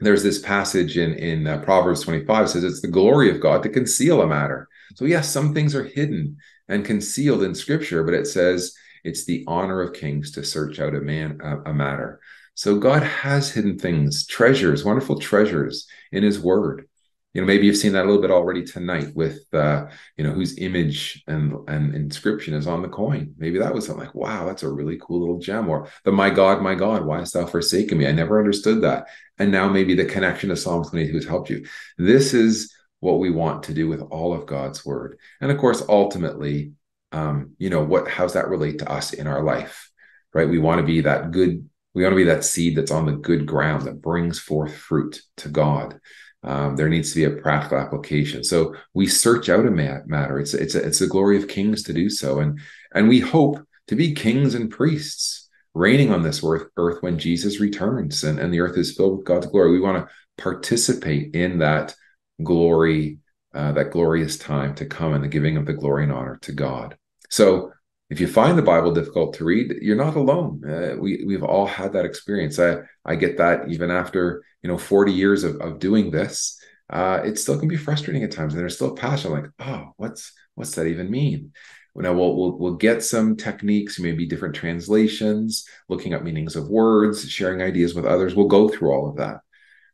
there's 0.00 0.22
this 0.22 0.40
passage 0.40 0.96
in 0.96 1.14
in 1.14 1.46
uh, 1.46 1.58
Proverbs 1.58 2.02
25 2.02 2.50
says 2.50 2.64
it's 2.64 2.80
the 2.80 2.88
glory 2.88 3.30
of 3.30 3.40
God 3.40 3.62
to 3.62 3.68
conceal 3.68 4.22
a 4.22 4.26
matter. 4.26 4.68
So 4.96 5.04
yes, 5.04 5.30
some 5.30 5.54
things 5.54 5.74
are 5.74 5.84
hidden 5.84 6.38
and 6.68 6.84
concealed 6.84 7.42
in 7.42 7.54
Scripture, 7.54 8.02
but 8.02 8.14
it 8.14 8.26
says 8.26 8.74
it's 9.04 9.24
the 9.24 9.44
honor 9.46 9.80
of 9.80 9.94
kings 9.94 10.32
to 10.32 10.44
search 10.44 10.80
out 10.80 10.94
a 10.94 11.00
man 11.00 11.40
a, 11.42 11.70
a 11.70 11.74
matter. 11.74 12.20
So 12.54 12.78
God 12.78 13.02
has 13.02 13.50
hidden 13.50 13.78
things, 13.78 14.26
treasures, 14.26 14.84
wonderful 14.84 15.18
treasures 15.18 15.86
in 16.12 16.22
His 16.22 16.40
Word 16.40 16.88
you 17.32 17.40
know 17.40 17.46
maybe 17.46 17.66
you've 17.66 17.76
seen 17.76 17.92
that 17.92 18.04
a 18.04 18.08
little 18.08 18.22
bit 18.22 18.30
already 18.30 18.64
tonight 18.64 19.14
with 19.14 19.42
uh 19.54 19.86
you 20.16 20.24
know 20.24 20.32
whose 20.32 20.58
image 20.58 21.22
and 21.26 21.54
and 21.68 21.94
inscription 21.94 22.54
is 22.54 22.66
on 22.66 22.82
the 22.82 22.88
coin. 22.88 23.34
Maybe 23.38 23.58
that 23.58 23.74
was 23.74 23.86
something 23.86 24.04
like 24.04 24.14
wow 24.14 24.46
that's 24.46 24.62
a 24.62 24.68
really 24.68 24.98
cool 25.00 25.20
little 25.20 25.38
gem 25.38 25.68
or 25.68 25.88
the 26.04 26.12
my 26.12 26.30
god 26.30 26.62
my 26.62 26.74
god 26.74 27.04
why 27.04 27.18
hast 27.18 27.34
thou 27.34 27.46
forsaken 27.46 27.98
me? 27.98 28.06
I 28.06 28.12
never 28.12 28.38
understood 28.38 28.82
that. 28.82 29.06
And 29.38 29.52
now 29.52 29.68
maybe 29.68 29.94
the 29.94 30.04
connection 30.04 30.48
to 30.50 30.56
psalm 30.56 30.84
22 30.84 31.14
has 31.14 31.24
helped 31.24 31.50
you. 31.50 31.66
This 31.98 32.34
is 32.34 32.74
what 32.98 33.18
we 33.18 33.30
want 33.30 33.62
to 33.64 33.74
do 33.74 33.88
with 33.88 34.02
all 34.02 34.34
of 34.34 34.46
god's 34.46 34.84
word. 34.84 35.18
And 35.40 35.50
of 35.50 35.58
course 35.58 35.82
ultimately 35.88 36.72
um 37.12 37.54
you 37.58 37.70
know 37.70 37.82
what 37.82 38.08
how's 38.08 38.34
that 38.34 38.48
relate 38.48 38.78
to 38.80 38.90
us 38.90 39.12
in 39.12 39.26
our 39.26 39.42
life 39.42 39.86
right? 40.32 40.48
We 40.48 40.58
want 40.58 40.80
to 40.80 40.86
be 40.86 41.00
that 41.02 41.30
good 41.30 41.68
we 41.92 42.04
want 42.04 42.12
to 42.12 42.16
be 42.16 42.24
that 42.24 42.44
seed 42.44 42.76
that's 42.76 42.92
on 42.92 43.06
the 43.06 43.12
good 43.12 43.46
ground 43.46 43.82
that 43.82 44.00
brings 44.00 44.38
forth 44.38 44.74
fruit 44.76 45.20
to 45.38 45.48
god 45.48 46.00
um, 46.42 46.76
there 46.76 46.88
needs 46.88 47.10
to 47.10 47.16
be 47.16 47.24
a 47.24 47.40
practical 47.42 47.78
application. 47.78 48.42
So 48.44 48.74
we 48.94 49.06
search 49.06 49.48
out 49.48 49.66
a 49.66 49.70
matter. 49.70 50.38
It's 50.38 50.54
it's 50.54 50.74
it's 50.74 51.00
the 51.00 51.06
glory 51.06 51.36
of 51.36 51.48
kings 51.48 51.82
to 51.84 51.92
do 51.92 52.08
so, 52.08 52.40
and 52.40 52.60
and 52.94 53.08
we 53.08 53.20
hope 53.20 53.60
to 53.88 53.96
be 53.96 54.14
kings 54.14 54.54
and 54.54 54.70
priests 54.70 55.48
reigning 55.74 56.12
on 56.12 56.22
this 56.22 56.42
earth, 56.44 56.68
earth 56.76 57.02
when 57.02 57.18
Jesus 57.18 57.60
returns 57.60 58.24
and, 58.24 58.38
and 58.38 58.52
the 58.52 58.60
earth 58.60 58.76
is 58.76 58.96
filled 58.96 59.18
with 59.18 59.26
God's 59.26 59.46
glory. 59.46 59.72
We 59.72 59.80
want 59.80 59.98
to 59.98 60.42
participate 60.42 61.34
in 61.34 61.58
that 61.58 61.94
glory, 62.42 63.18
uh, 63.54 63.72
that 63.72 63.90
glorious 63.90 64.38
time 64.38 64.74
to 64.76 64.86
come 64.86 65.12
and 65.12 65.22
the 65.22 65.28
giving 65.28 65.56
of 65.56 65.66
the 65.66 65.72
glory 65.72 66.04
and 66.04 66.12
honor 66.12 66.38
to 66.42 66.52
God. 66.52 66.96
So 67.28 67.72
if 68.08 68.20
you 68.20 68.26
find 68.26 68.58
the 68.58 68.62
Bible 68.62 68.92
difficult 68.92 69.34
to 69.34 69.44
read, 69.44 69.76
you're 69.80 69.96
not 69.96 70.16
alone. 70.16 70.62
Uh, 70.68 70.96
we 70.98 71.24
we've 71.24 71.44
all 71.44 71.66
had 71.66 71.92
that 71.92 72.04
experience. 72.04 72.58
I 72.58 72.78
I 73.04 73.14
get 73.14 73.38
that 73.38 73.68
even 73.68 73.90
after 73.90 74.42
you 74.62 74.68
know 74.68 74.78
40 74.78 75.12
years 75.12 75.44
of, 75.44 75.56
of 75.60 75.78
doing 75.78 76.10
this. 76.10 76.58
Uh, 76.88 77.20
it 77.24 77.38
still 77.38 77.58
can 77.58 77.68
be 77.68 77.76
frustrating 77.76 78.24
at 78.24 78.32
times, 78.32 78.52
and 78.52 78.60
there's 78.60 78.76
still 78.76 78.94
passion. 78.94 79.30
Like, 79.30 79.46
oh, 79.60 79.92
what's 79.96 80.32
what's 80.54 80.74
that 80.74 80.86
even 80.86 81.10
mean? 81.10 81.52
Now 81.96 82.14
we'll, 82.14 82.34
we'll 82.36 82.58
we'll 82.58 82.74
get 82.74 83.02
some 83.02 83.36
techniques, 83.36 83.98
maybe 83.98 84.26
different 84.26 84.54
translations, 84.54 85.66
looking 85.88 86.14
up 86.14 86.22
meanings 86.22 86.56
of 86.56 86.68
words, 86.68 87.28
sharing 87.28 87.62
ideas 87.62 87.94
with 87.94 88.06
others. 88.06 88.34
We'll 88.34 88.46
go 88.48 88.68
through 88.68 88.92
all 88.92 89.10
of 89.10 89.16
that. 89.16 89.40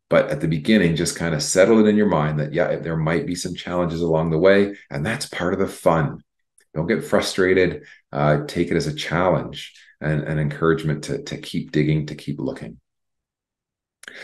But 0.08 0.28
at 0.30 0.40
the 0.40 0.46
beginning, 0.46 0.94
just 0.94 1.16
kind 1.16 1.34
of 1.34 1.42
settle 1.42 1.84
it 1.84 1.88
in 1.88 1.96
your 1.96 2.06
mind 2.06 2.38
that 2.38 2.52
yeah, 2.52 2.76
there 2.76 2.96
might 2.96 3.26
be 3.26 3.34
some 3.34 3.54
challenges 3.54 4.02
along 4.02 4.30
the 4.30 4.38
way, 4.38 4.76
and 4.90 5.04
that's 5.04 5.26
part 5.26 5.52
of 5.52 5.58
the 5.58 5.66
fun 5.66 6.22
don't 6.76 6.86
get 6.86 7.04
frustrated. 7.04 7.84
Uh, 8.12 8.44
take 8.46 8.70
it 8.70 8.76
as 8.76 8.86
a 8.86 8.94
challenge 8.94 9.74
and 10.00 10.22
an 10.24 10.38
encouragement 10.38 11.04
to, 11.04 11.22
to 11.22 11.38
keep 11.38 11.72
digging, 11.72 12.06
to 12.06 12.14
keep 12.14 12.38
looking. 12.38 12.78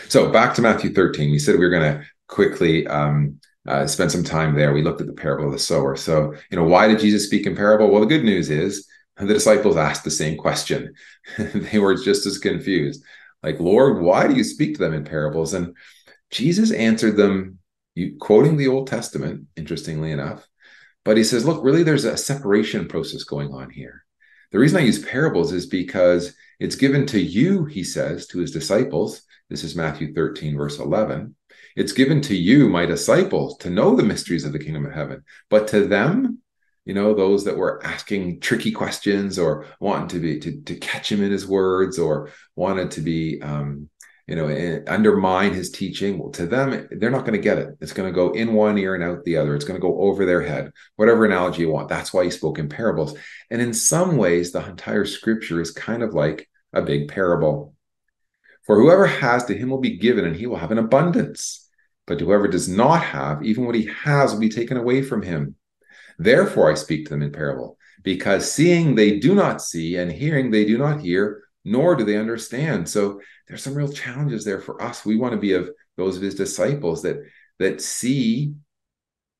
So 0.09 0.31
back 0.31 0.53
to 0.55 0.61
Matthew 0.61 0.93
13. 0.93 1.31
We 1.31 1.39
said 1.39 1.55
we 1.55 1.65
were 1.65 1.71
going 1.71 1.99
to 1.99 2.05
quickly 2.27 2.87
um, 2.87 3.39
uh, 3.67 3.87
spend 3.87 4.11
some 4.11 4.23
time 4.23 4.55
there. 4.55 4.73
We 4.73 4.81
looked 4.81 5.01
at 5.01 5.07
the 5.07 5.13
parable 5.13 5.47
of 5.47 5.51
the 5.51 5.59
sower. 5.59 5.95
So, 5.95 6.33
you 6.49 6.57
know, 6.57 6.63
why 6.63 6.87
did 6.87 6.99
Jesus 6.99 7.25
speak 7.25 7.45
in 7.45 7.55
parable? 7.55 7.89
Well, 7.89 8.01
the 8.01 8.07
good 8.07 8.23
news 8.23 8.49
is 8.49 8.87
the 9.17 9.27
disciples 9.27 9.77
asked 9.77 10.03
the 10.03 10.11
same 10.11 10.37
question. 10.37 10.93
they 11.37 11.79
were 11.79 11.95
just 11.95 12.25
as 12.25 12.37
confused. 12.37 13.03
Like, 13.41 13.59
Lord, 13.59 14.01
why 14.01 14.27
do 14.27 14.35
you 14.35 14.43
speak 14.43 14.75
to 14.75 14.79
them 14.79 14.93
in 14.93 15.03
parables? 15.03 15.53
And 15.53 15.75
Jesus 16.31 16.71
answered 16.71 17.17
them, 17.17 17.59
you, 17.95 18.17
quoting 18.19 18.57
the 18.57 18.69
Old 18.69 18.87
Testament, 18.87 19.47
interestingly 19.55 20.11
enough, 20.11 20.47
but 21.05 21.17
he 21.17 21.23
says, 21.23 21.45
look, 21.45 21.63
really, 21.63 21.83
there's 21.83 22.05
a 22.05 22.17
separation 22.17 22.87
process 22.87 23.23
going 23.23 23.53
on 23.53 23.69
here. 23.69 24.05
The 24.51 24.59
reason 24.59 24.79
I 24.79 24.85
use 24.85 25.03
parables 25.03 25.51
is 25.51 25.65
because 25.65 26.33
it's 26.59 26.75
given 26.75 27.05
to 27.07 27.19
you, 27.19 27.65
he 27.65 27.83
says, 27.83 28.27
to 28.27 28.39
his 28.39 28.51
disciples. 28.51 29.21
This 29.53 29.63
is 29.63 29.75
Matthew 29.75 30.15
13, 30.15 30.57
verse 30.57 30.79
11. 30.79 31.35
It's 31.75 31.91
given 31.91 32.21
to 32.21 32.35
you, 32.35 32.67
my 32.69 32.87
disciples, 32.87 33.55
to 33.59 33.69
know 33.69 33.95
the 33.95 34.01
mysteries 34.01 34.45
of 34.45 34.51
the 34.51 34.57
kingdom 34.57 34.83
of 34.83 34.93
heaven. 34.93 35.23
But 35.47 35.67
to 35.67 35.85
them, 35.85 36.39
you 36.85 36.95
know, 36.95 37.13
those 37.13 37.45
that 37.45 37.55
were 37.55 37.79
asking 37.85 38.39
tricky 38.39 38.71
questions 38.71 39.37
or 39.37 39.67
wanting 39.79 40.07
to 40.07 40.19
be 40.19 40.39
to, 40.39 40.59
to 40.63 40.75
catch 40.77 41.11
him 41.11 41.21
in 41.21 41.31
his 41.31 41.45
words 41.45 41.99
or 41.99 42.31
wanted 42.55 42.89
to 42.91 43.01
be 43.01 43.43
um, 43.43 43.91
you 44.25 44.35
know, 44.35 44.47
eh, 44.47 44.79
undermine 44.87 45.53
his 45.53 45.69
teaching, 45.69 46.17
well, 46.17 46.31
to 46.31 46.47
them, 46.47 46.87
they're 46.89 47.11
not 47.11 47.23
going 47.23 47.33
to 47.33 47.37
get 47.37 47.59
it. 47.59 47.77
It's 47.79 47.93
going 47.93 48.11
to 48.11 48.15
go 48.15 48.31
in 48.31 48.55
one 48.55 48.79
ear 48.79 48.95
and 48.95 49.03
out 49.03 49.23
the 49.23 49.37
other. 49.37 49.53
It's 49.55 49.65
going 49.65 49.79
to 49.79 49.87
go 49.87 50.01
over 50.01 50.25
their 50.25 50.41
head, 50.41 50.71
whatever 50.95 51.25
analogy 51.25 51.61
you 51.61 51.69
want. 51.69 51.89
That's 51.89 52.11
why 52.11 52.23
he 52.23 52.31
spoke 52.31 52.57
in 52.57 52.69
parables. 52.69 53.15
And 53.51 53.61
in 53.61 53.75
some 53.75 54.17
ways, 54.17 54.51
the 54.51 54.65
entire 54.67 55.05
scripture 55.05 55.61
is 55.61 55.69
kind 55.69 56.01
of 56.01 56.15
like 56.15 56.49
a 56.73 56.81
big 56.81 57.07
parable. 57.07 57.72
For 58.65 58.79
whoever 58.79 59.05
has 59.05 59.45
to 59.45 59.57
him 59.57 59.69
will 59.69 59.81
be 59.81 59.97
given, 59.97 60.25
and 60.25 60.35
he 60.35 60.47
will 60.47 60.57
have 60.57 60.71
an 60.71 60.77
abundance. 60.77 61.69
But 62.07 62.19
whoever 62.19 62.47
does 62.47 62.67
not 62.67 63.03
have, 63.03 63.43
even 63.43 63.65
what 63.65 63.75
he 63.75 63.89
has 64.03 64.33
will 64.33 64.39
be 64.39 64.49
taken 64.49 64.77
away 64.77 65.01
from 65.01 65.21
him. 65.21 65.55
Therefore, 66.17 66.71
I 66.71 66.75
speak 66.75 67.05
to 67.05 67.09
them 67.09 67.21
in 67.21 67.31
parable, 67.31 67.77
because 68.03 68.51
seeing 68.51 68.95
they 68.95 69.19
do 69.19 69.33
not 69.35 69.61
see, 69.61 69.97
and 69.97 70.11
hearing 70.11 70.51
they 70.51 70.65
do 70.65 70.77
not 70.77 71.01
hear, 71.01 71.43
nor 71.65 71.95
do 71.95 72.03
they 72.03 72.17
understand. 72.17 72.87
So 72.89 73.21
there's 73.47 73.63
some 73.63 73.75
real 73.75 73.91
challenges 73.91 74.43
there 74.43 74.59
for 74.59 74.81
us. 74.81 75.05
We 75.05 75.15
want 75.15 75.33
to 75.33 75.39
be 75.39 75.53
of 75.53 75.69
those 75.97 76.17
of 76.17 76.23
his 76.23 76.35
disciples 76.35 77.01
that 77.03 77.17
that 77.59 77.81
see 77.81 78.53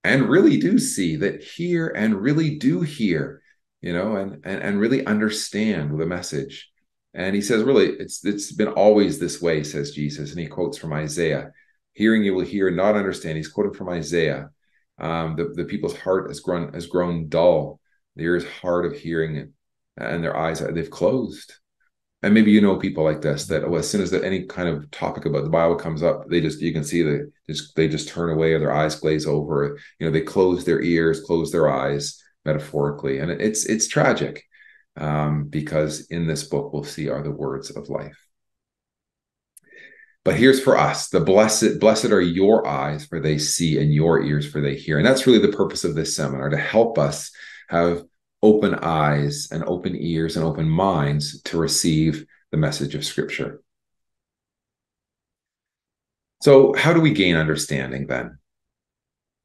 and 0.04 0.30
really 0.30 0.58
do 0.58 0.78
see, 0.78 1.16
that 1.18 1.42
hear 1.42 1.88
and 1.88 2.22
really 2.22 2.58
do 2.58 2.82
hear, 2.82 3.42
you 3.82 3.94
know, 3.94 4.16
and 4.16 4.46
and, 4.46 4.62
and 4.62 4.80
really 4.80 5.06
understand 5.06 5.98
the 6.00 6.06
message. 6.06 6.70
And 7.14 7.36
he 7.36 7.42
says, 7.42 7.64
really, 7.64 7.88
it's 7.88 8.26
it's 8.26 8.52
been 8.52 8.70
always 8.70 9.20
this 9.20 9.42
way, 9.42 9.64
says 9.64 9.92
Jesus. 9.92 10.32
And 10.32 10.40
he 10.40 10.48
quotes 10.48 10.78
from 10.78 10.94
Isaiah. 10.94 11.52
Hearing 11.94 12.24
you 12.24 12.34
will 12.34 12.46
hear, 12.46 12.72
not 12.72 12.96
understand. 12.96 13.38
He's 13.38 13.48
quoting 13.48 13.74
from 13.74 13.90
Isaiah. 13.90 14.50
Um, 15.00 15.36
the, 15.36 15.54
the 15.54 15.66
people's 15.66 15.98
heart 15.98 16.28
has 16.30 16.40
grown 16.40 16.74
has 16.74 16.88
grown 16.88 17.30
dull. 17.30 17.80
The 18.16 18.24
ears 18.24 18.46
hard 18.62 18.86
of 18.86 18.98
hearing, 18.98 19.54
and 19.98 20.24
their 20.24 20.36
eyes 20.38 20.60
they've 20.60 20.90
closed 20.90 21.54
and 22.24 22.34
maybe 22.34 22.52
you 22.52 22.62
know 22.62 22.78
people 22.78 23.04
like 23.04 23.22
this 23.22 23.46
that 23.48 23.70
well, 23.70 23.80
as 23.80 23.90
soon 23.90 24.02
as 24.02 24.10
that 24.12 24.24
any 24.24 24.46
kind 24.46 24.70
of 24.70 24.90
topic 24.92 25.26
about 25.26 25.44
the 25.44 25.50
Bible 25.50 25.76
comes 25.76 26.02
up, 26.02 26.30
they 26.30 26.40
just 26.40 26.62
you 26.62 26.74
can 26.74 26.84
see 26.84 27.04
that 27.04 27.30
just 27.48 27.76
they 27.76 27.88
just 27.88 28.08
turn 28.08 28.32
away 28.32 28.54
or 28.54 28.60
their 28.60 28.74
eyes 28.74 28.96
glaze 28.96 29.28
over. 29.28 29.78
You 30.00 30.08
know, 30.08 30.12
they 30.12 30.22
close 30.22 30.64
their 30.64 30.82
ears, 30.82 31.22
close 31.22 31.52
their 31.52 31.70
eyes 31.70 32.24
metaphorically, 32.46 33.20
and 33.20 33.30
it's 33.30 33.66
it's 33.66 33.88
tragic 33.88 34.46
um, 34.98 35.46
because 35.46 36.08
in 36.08 36.28
this 36.28 36.44
book 36.44 36.74
we'll 36.74 36.84
see 36.84 37.10
are 37.10 37.24
the 37.24 37.32
words 37.32 37.70
of 37.70 37.90
life. 37.90 38.18
But 40.26 40.36
here's 40.36 40.62
for 40.62 40.78
us 40.78 41.10
the 41.10 41.20
blessed 41.20 41.80
blessed 41.80 42.06
are 42.06 42.22
your 42.22 42.66
eyes 42.66 43.06
for 43.06 43.20
they 43.20 43.38
see 43.38 43.80
and 43.80 43.94
your 43.94 44.22
ears 44.22 44.50
for 44.50 44.62
they 44.62 44.76
hear, 44.76 44.98
and 44.98 45.06
that's 45.06 45.28
really 45.28 45.40
the 45.40 45.56
purpose 45.56 45.84
of 45.84 45.96
this 45.96 46.16
seminar 46.16 46.50
to 46.50 46.58
help 46.58 46.98
us 46.98 47.32
have 47.70 48.04
open 48.42 48.76
eyes 48.76 49.50
and 49.52 49.64
open 49.64 49.96
ears 49.96 50.36
and 50.38 50.46
open 50.46 50.70
minds 50.70 51.42
to 51.44 51.58
receive 51.58 52.26
the 52.52 52.58
message 52.58 52.94
of 52.96 53.06
Scripture. 53.06 53.62
So, 56.42 56.74
how 56.74 56.94
do 56.94 57.02
we 57.02 57.12
gain 57.12 57.36
understanding 57.36 58.08
then? 58.08 58.38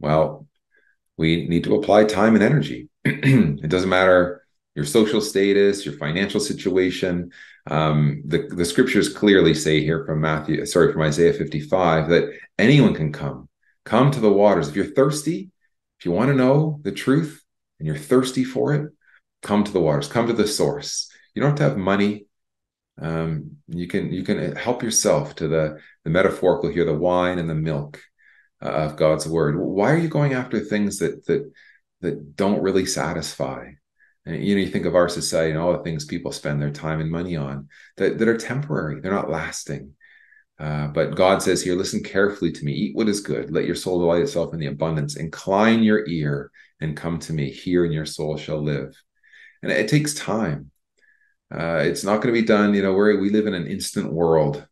Well, 0.01 0.47
we 1.17 1.49
need 1.49 1.65
to 1.65 1.77
apply 1.77 2.05
time 2.05 2.35
and 2.35 2.43
energy. 2.43 2.89
it 3.05 3.69
doesn't 3.71 3.89
matter 3.89 4.38
your 4.79 4.85
social 4.85 5.21
status, 5.21 5.85
your 5.85 5.97
financial 5.97 6.39
situation. 6.39 7.33
Um, 7.67 8.23
the, 8.25 8.47
the 8.49 8.65
scriptures 8.65 9.13
clearly 9.13 9.53
say 9.53 9.83
here 9.83 10.05
from 10.07 10.21
Matthew, 10.21 10.65
sorry, 10.67 10.93
from 10.93 11.03
Isaiah 11.03 11.33
55, 11.33 12.09
that 12.11 12.33
anyone 12.61 12.95
can 12.95 13.11
come. 13.11 13.49
Come 13.85 14.13
to 14.13 14.21
the 14.21 14.33
waters. 14.33 14.69
If 14.69 14.77
you're 14.77 14.85
thirsty, 14.85 15.51
if 15.99 16.05
you 16.05 16.13
want 16.13 16.29
to 16.29 16.37
know 16.37 16.79
the 16.85 16.93
truth 16.93 17.43
and 17.81 17.89
you're 17.89 17.97
thirsty 17.97 18.45
for 18.45 18.73
it, 18.73 18.93
come 19.43 19.65
to 19.65 19.73
the 19.73 19.81
waters, 19.81 20.07
come 20.07 20.29
to 20.29 20.33
the 20.33 20.47
source. 20.47 21.11
You 21.35 21.43
don't 21.43 21.51
have 21.51 21.59
to 21.59 21.65
have 21.65 21.77
money. 21.77 22.27
Um, 23.01 23.57
you 23.67 23.89
can 23.89 24.13
you 24.13 24.23
can 24.23 24.55
help 24.55 24.85
yourself 24.85 25.35
to 25.37 25.49
the 25.49 25.81
the 26.05 26.11
metaphorical 26.11 26.71
here, 26.71 26.85
the 26.85 26.95
wine 26.95 27.41
and 27.41 27.51
the 27.51 27.55
milk 27.57 28.01
uh, 28.63 28.69
of 28.69 28.97
God's 28.97 29.27
word. 29.27 29.59
Why 29.59 29.91
are 29.91 29.99
you 29.99 30.09
going 30.09 30.35
after 30.35 30.61
things 30.61 30.99
that 30.99 31.27
that 31.27 31.51
that 32.01 32.37
don't 32.37 32.63
really 32.63 32.87
satisfy? 32.87 33.71
And 34.29 34.45
you 34.45 34.55
know, 34.55 34.61
you 34.61 34.69
think 34.69 34.85
of 34.85 34.95
our 34.95 35.09
society 35.09 35.53
and 35.53 35.59
all 35.59 35.73
the 35.73 35.83
things 35.83 36.05
people 36.05 36.33
spend 36.33 36.61
their 36.61 36.71
time 36.71 37.01
and 37.01 37.11
money 37.11 37.35
on 37.37 37.69
that, 37.97 38.19
that 38.19 38.29
are 38.29 38.37
temporary, 38.37 39.01
they're 39.01 39.11
not 39.11 39.31
lasting. 39.31 39.95
Uh, 40.61 40.89
but 40.89 41.17
God 41.17 41.43
says 41.43 41.63
hear, 41.63 41.75
listen 41.75 42.03
carefully 42.03 42.53
to 42.53 42.65
me, 42.65 42.73
eat 42.73 42.97
what 42.97 43.09
is 43.09 43.21
good, 43.21 43.51
let 43.51 43.65
your 43.65 43.75
soul 43.75 44.01
delight 44.01 44.21
itself 44.21 44.53
in 44.53 44.61
the 44.61 44.67
abundance, 44.67 45.17
incline 45.17 45.83
your 45.83 46.07
ear 46.07 46.51
and 46.81 46.97
come 46.97 47.19
to 47.21 47.33
me, 47.33 47.51
here 47.51 47.85
and 47.85 47.95
your 47.95 48.05
soul 48.05 48.37
shall 48.37 48.63
live. 48.63 48.95
And 49.63 49.73
it 49.73 49.89
takes 49.89 50.13
time. 50.13 50.73
Uh, 51.51 51.79
it's 51.79 52.05
not 52.05 52.21
going 52.21 52.35
to 52.35 52.41
be 52.41 52.47
done, 52.47 52.75
you 52.75 52.83
know, 52.83 52.93
where 52.93 53.19
we 53.19 53.31
live 53.31 53.47
in 53.47 53.55
an 53.55 53.67
instant 53.67 54.13
world, 54.13 54.67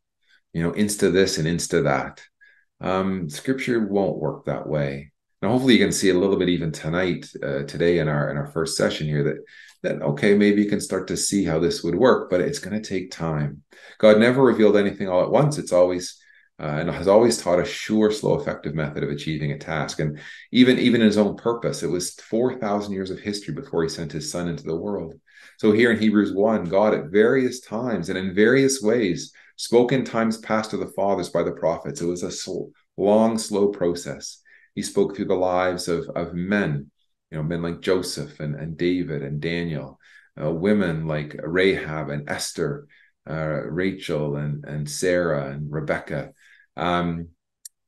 you 0.53 0.63
know, 0.63 0.73
insta 0.73 1.11
this 1.11 1.39
and 1.39 1.47
insta 1.47 1.85
that. 1.85 2.23
Um, 2.87 3.31
scripture 3.31 3.87
won't 3.87 4.19
work 4.19 4.45
that 4.45 4.69
way. 4.69 5.13
And 5.43 5.51
hopefully 5.51 5.75
you 5.75 5.79
can 5.79 5.93
see 5.93 6.11
a 6.11 6.19
little 6.19 6.37
bit 6.37 6.49
even 6.49 6.73
tonight, 6.73 7.31
uh, 7.43 7.65
today 7.65 7.99
in 7.99 8.09
our 8.09 8.31
in 8.31 8.37
our 8.37 8.47
first 8.47 8.77
session 8.77 9.07
here 9.07 9.23
that 9.25 9.37
that 9.83 10.03
okay, 10.03 10.35
maybe 10.35 10.63
you 10.63 10.69
can 10.69 10.81
start 10.81 11.09
to 11.09 11.17
see 11.17 11.45
how 11.45 11.59
this 11.59 11.83
would 11.83 11.95
work, 11.95 12.31
but 12.31 12.41
it's 12.41 12.59
going 12.59 12.81
to 12.81 12.89
take 12.89 13.11
time. 13.11 13.63
God 13.99 14.19
never 14.19 14.43
revealed 14.43 14.77
anything 14.77 15.09
all 15.09 15.23
at 15.23 15.31
once. 15.31 15.59
It's 15.59 15.73
always 15.73 16.19
uh, 16.59 16.79
and 16.81 16.91
has 16.91 17.07
always 17.07 17.37
taught 17.37 17.61
a 17.61 17.67
sure, 17.67 18.11
slow, 18.11 18.41
effective 18.41 18.75
method 18.75 19.03
of 19.03 19.11
achieving 19.11 19.53
a 19.53 19.59
task. 19.59 20.01
And 20.01 20.19
even 20.53 20.79
even 20.79 21.03
in 21.03 21.07
his 21.07 21.19
own 21.19 21.37
purpose, 21.37 21.83
it 21.83 21.91
was 21.91 22.15
four 22.15 22.59
thousand 22.59 22.95
years 22.95 23.11
of 23.11 23.21
history 23.21 23.55
before 23.55 23.83
he 23.83 23.91
sent 23.91 24.13
his 24.13 24.31
son 24.31 24.49
into 24.49 24.65
the 24.65 24.77
world. 24.77 25.15
So 25.59 25.73
here 25.73 25.91
in 25.91 25.99
Hebrews 25.99 26.33
one, 26.33 26.65
God 26.65 26.95
at 26.95 27.07
various 27.07 27.61
times 27.61 28.09
and 28.09 28.19
in 28.19 28.35
various 28.35 28.83
ways 28.83 29.33
spoke 29.57 29.93
in 29.93 30.05
times 30.05 30.39
past 30.39 30.71
to 30.71 30.79
the 30.79 30.93
fathers 30.97 31.29
by 31.29 31.43
the 31.43 31.53
prophets. 31.53 32.01
It 32.01 32.07
was 32.07 32.23
a 32.23 32.53
long, 32.97 33.39
slow 33.39 33.69
process. 33.69 34.43
He 34.77 34.83
spoke 34.83 35.17
through 35.17 35.25
the 35.25 35.35
lives 35.35 35.89
of, 35.89 36.09
of 36.11 36.35
men, 36.35 36.91
you 37.31 37.39
know, 37.39 37.43
men 37.43 37.63
like 37.63 37.81
Joseph 37.81 38.39
and, 38.39 38.55
and 38.55 38.77
David 38.77 39.23
and 39.23 39.41
Daniel, 39.41 39.99
uh, 40.41 40.53
women 40.53 41.07
like 41.07 41.35
Rahab 41.43 42.11
and 42.11 42.31
Esther, 42.31 42.87
uh, 43.29 43.63
Rachel 43.65 44.37
and, 44.37 44.65
and 44.65 44.89
Sarah 44.89 45.51
and 45.51 45.73
Rebecca. 45.73 46.33
Um, 46.77 47.31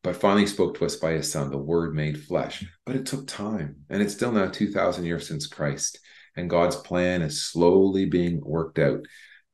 but 0.03 0.17
finally 0.17 0.47
spoke 0.47 0.79
to 0.79 0.87
us 0.87 0.97
by 0.97 1.13
his 1.13 1.31
son, 1.31 1.51
the 1.51 1.59
word 1.59 1.95
made 1.95 2.25
flesh. 2.25 2.65
But 2.87 2.97
it 2.97 3.05
took 3.05 3.27
time. 3.27 3.85
And 3.91 4.01
it's 4.01 4.15
still 4.15 4.33
now 4.33 4.49
2,000 4.49 5.05
years 5.05 5.29
since 5.29 5.47
Christ. 5.47 6.01
And 6.37 6.49
God's 6.49 6.77
plan 6.77 7.21
is 7.21 7.45
slowly 7.45 8.07
being 8.07 8.41
worked 8.43 8.79
out 8.79 9.01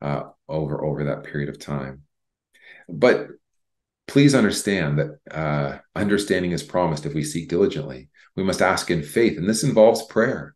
uh, 0.01 0.23
over, 0.47 0.85
over 0.85 1.05
that 1.05 1.25
period 1.25 1.49
of 1.49 1.59
time. 1.59 2.03
But 2.87 3.27
please 4.07 4.35
understand 4.35 4.99
that 4.99 5.19
uh, 5.31 5.77
understanding 5.95 6.51
is 6.51 6.63
promised 6.63 7.05
if 7.05 7.13
we 7.13 7.23
seek 7.23 7.49
diligently. 7.49 8.09
We 8.35 8.43
must 8.43 8.61
ask 8.61 8.91
in 8.91 9.03
faith, 9.03 9.37
and 9.37 9.47
this 9.47 9.63
involves 9.63 10.03
prayer. 10.03 10.55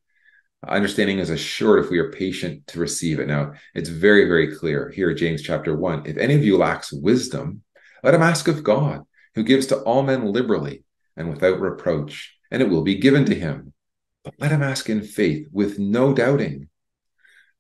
Understanding 0.68 1.20
is 1.20 1.30
assured 1.30 1.84
if 1.84 1.90
we 1.90 2.00
are 2.00 2.12
patient 2.12 2.68
to 2.68 2.80
receive 2.80 3.20
it. 3.20 3.28
Now, 3.28 3.54
it's 3.74 3.90
very, 3.90 4.26
very 4.26 4.56
clear 4.56 4.90
here, 4.90 5.14
James 5.14 5.42
chapter 5.42 5.76
1. 5.76 6.06
If 6.06 6.18
any 6.18 6.36
of 6.36 6.44
you 6.44 6.58
lacks 6.58 6.92
wisdom, 6.92 7.64
let 8.04 8.14
him 8.14 8.22
ask 8.22 8.48
of 8.48 8.64
God, 8.64 9.04
who 9.36 9.44
gives 9.44 9.68
to 9.68 9.78
all 9.84 10.04
men 10.04 10.26
liberally 10.34 10.84
and 11.16 11.30
without 11.30 11.62
reproach, 11.62 12.38
and 12.52 12.62
it 12.62 12.70
will 12.70 12.84
be 12.84 12.96
given 12.96 13.26
to 13.26 13.36
him. 13.36 13.74
But 14.24 14.36
let 14.40 14.52
him 14.52 14.62
ask 14.62 14.90
in 14.90 15.02
faith 15.02 15.48
with 15.52 15.80
no 15.80 16.14
doubting. 16.14 16.68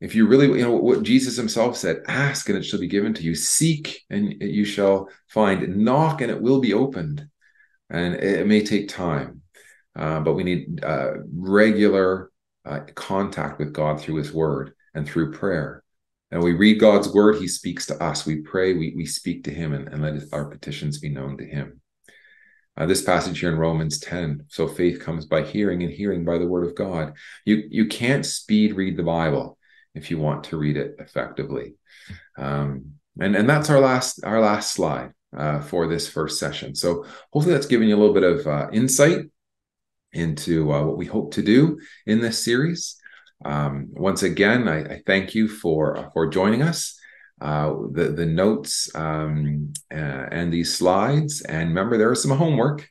If 0.01 0.15
you 0.15 0.27
really, 0.27 0.47
you 0.47 0.65
know, 0.65 0.75
what 0.75 1.03
Jesus 1.03 1.35
himself 1.35 1.75
said, 1.75 2.03
ask 2.07 2.47
and 2.47 2.57
it 2.57 2.63
shall 2.63 2.79
be 2.79 2.87
given 2.87 3.13
to 3.15 3.23
you, 3.23 3.35
seek 3.35 4.05
and 4.09 4.41
you 4.41 4.63
shall 4.63 5.09
find, 5.27 5.77
knock 5.77 6.21
and 6.21 6.31
it 6.31 6.41
will 6.41 6.61
be 6.61 6.73
opened. 6.73 7.27
And 7.89 8.15
it, 8.15 8.45
may 8.45 8.63
take 8.63 8.87
time, 8.87 9.41
uh, 9.95 10.19
but 10.19 10.33
we 10.33 10.43
need 10.43 10.83
uh, 10.83 11.13
regular 11.33 12.31
uh, 12.63 12.81
contact 12.93 13.57
with 13.57 13.73
God 13.73 13.99
through 13.99 14.15
his 14.15 14.31
word 14.31 14.73
and 14.93 15.07
through 15.07 15.33
prayer. 15.33 15.83
And 16.31 16.43
we 16.43 16.53
read 16.53 16.79
God's 16.79 17.11
word, 17.11 17.37
he 17.37 17.47
speaks 17.47 17.87
to 17.87 18.01
us. 18.01 18.27
We 18.27 18.41
pray, 18.41 18.73
we, 18.73 18.93
we 18.95 19.07
speak 19.07 19.45
to 19.45 19.51
him, 19.51 19.73
and, 19.73 19.87
and 19.87 20.03
let 20.03 20.21
our 20.31 20.45
petitions 20.45 20.99
be 20.99 21.09
known 21.09 21.37
to 21.39 21.45
him. 21.45 21.81
Uh, 22.77 22.85
this 22.85 23.01
passage 23.01 23.39
here 23.39 23.51
in 23.51 23.57
Romans 23.57 23.99
10. 23.99 24.45
So 24.49 24.67
faith 24.67 25.01
comes 25.01 25.25
by 25.25 25.41
hearing, 25.41 25.81
and 25.81 25.91
hearing 25.91 26.23
by 26.23 26.37
the 26.37 26.47
word 26.47 26.67
of 26.67 26.75
God. 26.75 27.13
You 27.43 27.63
you 27.69 27.87
can't 27.87 28.25
speed 28.25 28.75
read 28.75 28.95
the 28.95 29.03
Bible 29.03 29.57
if 29.95 30.11
you 30.11 30.17
want 30.17 30.45
to 30.45 30.57
read 30.57 30.77
it 30.77 30.95
effectively. 30.99 31.75
Um, 32.37 32.93
and 33.19 33.35
and 33.35 33.49
that's 33.49 33.69
our 33.69 33.79
last 33.79 34.23
our 34.23 34.39
last 34.39 34.71
slide 34.71 35.11
uh, 35.35 35.61
for 35.61 35.87
this 35.87 36.09
first 36.09 36.39
session. 36.39 36.75
So 36.75 37.05
hopefully 37.31 37.53
that's 37.53 37.67
given 37.67 37.87
you 37.87 37.95
a 37.95 37.99
little 37.99 38.13
bit 38.13 38.23
of 38.23 38.47
uh, 38.47 38.69
insight 38.71 39.25
into 40.13 40.71
uh, 40.71 40.83
what 40.83 40.97
we 40.97 41.05
hope 41.05 41.33
to 41.33 41.41
do 41.41 41.79
in 42.05 42.19
this 42.19 42.43
series. 42.43 42.95
Um, 43.45 43.89
once 43.91 44.23
again, 44.23 44.67
I, 44.67 44.79
I, 44.83 45.01
thank 45.05 45.33
you 45.33 45.47
for 45.47 46.09
for 46.13 46.27
joining 46.27 46.61
us. 46.61 46.97
Uh, 47.39 47.73
the 47.91 48.05
the 48.09 48.25
notes 48.25 48.93
um, 48.95 49.73
uh, 49.91 49.95
and 50.31 50.51
these 50.51 50.75
slides, 50.75 51.41
and 51.41 51.69
remember 51.69 51.97
there 51.97 52.11
is 52.11 52.21
some 52.21 52.37
homework. 52.37 52.89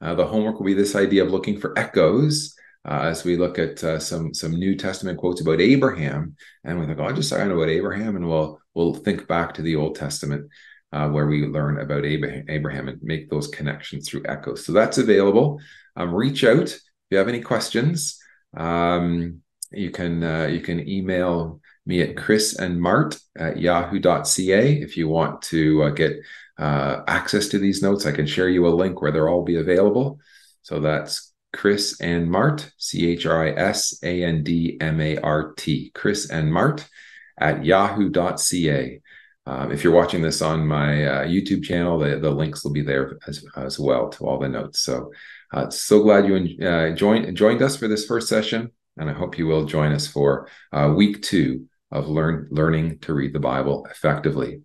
Uh, 0.00 0.14
the 0.14 0.26
homework 0.26 0.58
will 0.58 0.66
be 0.66 0.74
this 0.74 0.94
idea 0.94 1.24
of 1.24 1.32
looking 1.32 1.58
for 1.58 1.76
echoes 1.76 2.54
uh, 2.88 3.02
as 3.02 3.22
we 3.22 3.36
look 3.36 3.58
at 3.58 3.84
uh, 3.84 3.98
some 3.98 4.32
some 4.32 4.52
New 4.52 4.74
Testament 4.74 5.18
quotes 5.18 5.42
about 5.42 5.60
Abraham, 5.60 6.36
and 6.64 6.80
we 6.80 6.86
think, 6.86 6.98
oh, 6.98 7.04
I 7.04 7.12
just 7.12 7.32
I 7.32 7.38
don't 7.38 7.50
know 7.50 7.56
about 7.56 7.68
Abraham, 7.68 8.16
and 8.16 8.26
we'll 8.26 8.60
we'll 8.74 8.94
think 8.94 9.28
back 9.28 9.52
to 9.54 9.62
the 9.62 9.76
Old 9.76 9.96
Testament 9.96 10.48
uh, 10.92 11.08
where 11.08 11.26
we 11.26 11.46
learn 11.46 11.80
about 11.80 12.06
Abraham, 12.06 12.44
Abraham 12.48 12.88
and 12.88 13.02
make 13.02 13.28
those 13.28 13.48
connections 13.48 14.08
through 14.08 14.22
echoes. 14.26 14.64
So 14.64 14.72
that's 14.72 14.98
available. 14.98 15.60
Um, 15.96 16.14
reach 16.14 16.44
out 16.44 16.68
if 16.70 16.80
you 17.10 17.18
have 17.18 17.28
any 17.28 17.42
questions. 17.42 18.18
Um, 18.56 19.42
you 19.70 19.90
can 19.90 20.22
uh, 20.22 20.46
you 20.46 20.60
can 20.60 20.88
email 20.88 21.60
me 21.84 22.00
at 22.00 22.16
chris 22.16 22.58
and 22.58 22.80
mart 22.80 23.18
at 23.36 23.58
yahoo.ca 23.58 24.72
if 24.74 24.96
you 24.96 25.08
want 25.08 25.42
to 25.42 25.82
uh, 25.82 25.90
get 25.90 26.16
uh, 26.58 27.02
access 27.06 27.48
to 27.48 27.58
these 27.58 27.82
notes. 27.82 28.06
I 28.06 28.12
can 28.12 28.26
share 28.26 28.48
you 28.48 28.66
a 28.66 28.70
link 28.70 29.02
where 29.02 29.10
they'll 29.10 29.28
all 29.28 29.44
be 29.44 29.56
available. 29.56 30.20
So 30.62 30.80
that's 30.80 31.27
Chris 31.58 32.00
and 32.00 32.30
Mart, 32.30 32.70
C 32.76 33.10
H 33.10 33.26
R 33.26 33.48
I 33.48 33.50
S 33.50 33.98
A 34.04 34.22
N 34.22 34.44
D 34.44 34.78
M 34.80 35.00
A 35.00 35.18
R 35.18 35.54
T, 35.54 35.90
Chris 35.92 36.30
and 36.30 36.52
Mart 36.52 36.88
at 37.36 37.64
yahoo.ca. 37.64 39.00
Um, 39.44 39.72
if 39.72 39.82
you're 39.82 39.92
watching 39.92 40.22
this 40.22 40.40
on 40.40 40.64
my 40.64 41.04
uh, 41.04 41.24
YouTube 41.24 41.64
channel, 41.64 41.98
the, 41.98 42.20
the 42.20 42.30
links 42.30 42.62
will 42.62 42.72
be 42.72 42.82
there 42.82 43.18
as, 43.26 43.44
as 43.56 43.76
well 43.76 44.08
to 44.10 44.24
all 44.24 44.38
the 44.38 44.48
notes. 44.48 44.78
So, 44.78 45.10
uh, 45.52 45.68
so 45.68 46.00
glad 46.00 46.26
you 46.26 46.64
uh, 46.64 46.90
joined 46.90 47.36
joined 47.36 47.60
us 47.60 47.74
for 47.76 47.88
this 47.88 48.06
first 48.06 48.28
session, 48.28 48.70
and 48.96 49.10
I 49.10 49.12
hope 49.12 49.36
you 49.36 49.48
will 49.48 49.64
join 49.64 49.90
us 49.90 50.06
for 50.06 50.48
uh, 50.72 50.94
week 50.96 51.22
two 51.22 51.66
of 51.90 52.06
learn 52.06 52.46
learning 52.52 53.00
to 53.00 53.14
read 53.14 53.32
the 53.32 53.40
Bible 53.40 53.84
effectively. 53.90 54.60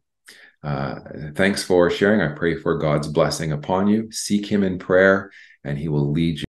Uh, 0.63 0.99
thanks 1.33 1.63
for 1.63 1.89
sharing. 1.89 2.21
I 2.21 2.35
pray 2.35 2.55
for 2.55 2.77
God's 2.77 3.07
blessing 3.07 3.51
upon 3.51 3.87
you. 3.87 4.11
Seek 4.11 4.45
Him 4.45 4.61
in 4.61 4.77
prayer, 4.77 5.31
and 5.63 5.75
He 5.75 5.89
will 5.89 6.11
lead 6.11 6.37
you. 6.37 6.45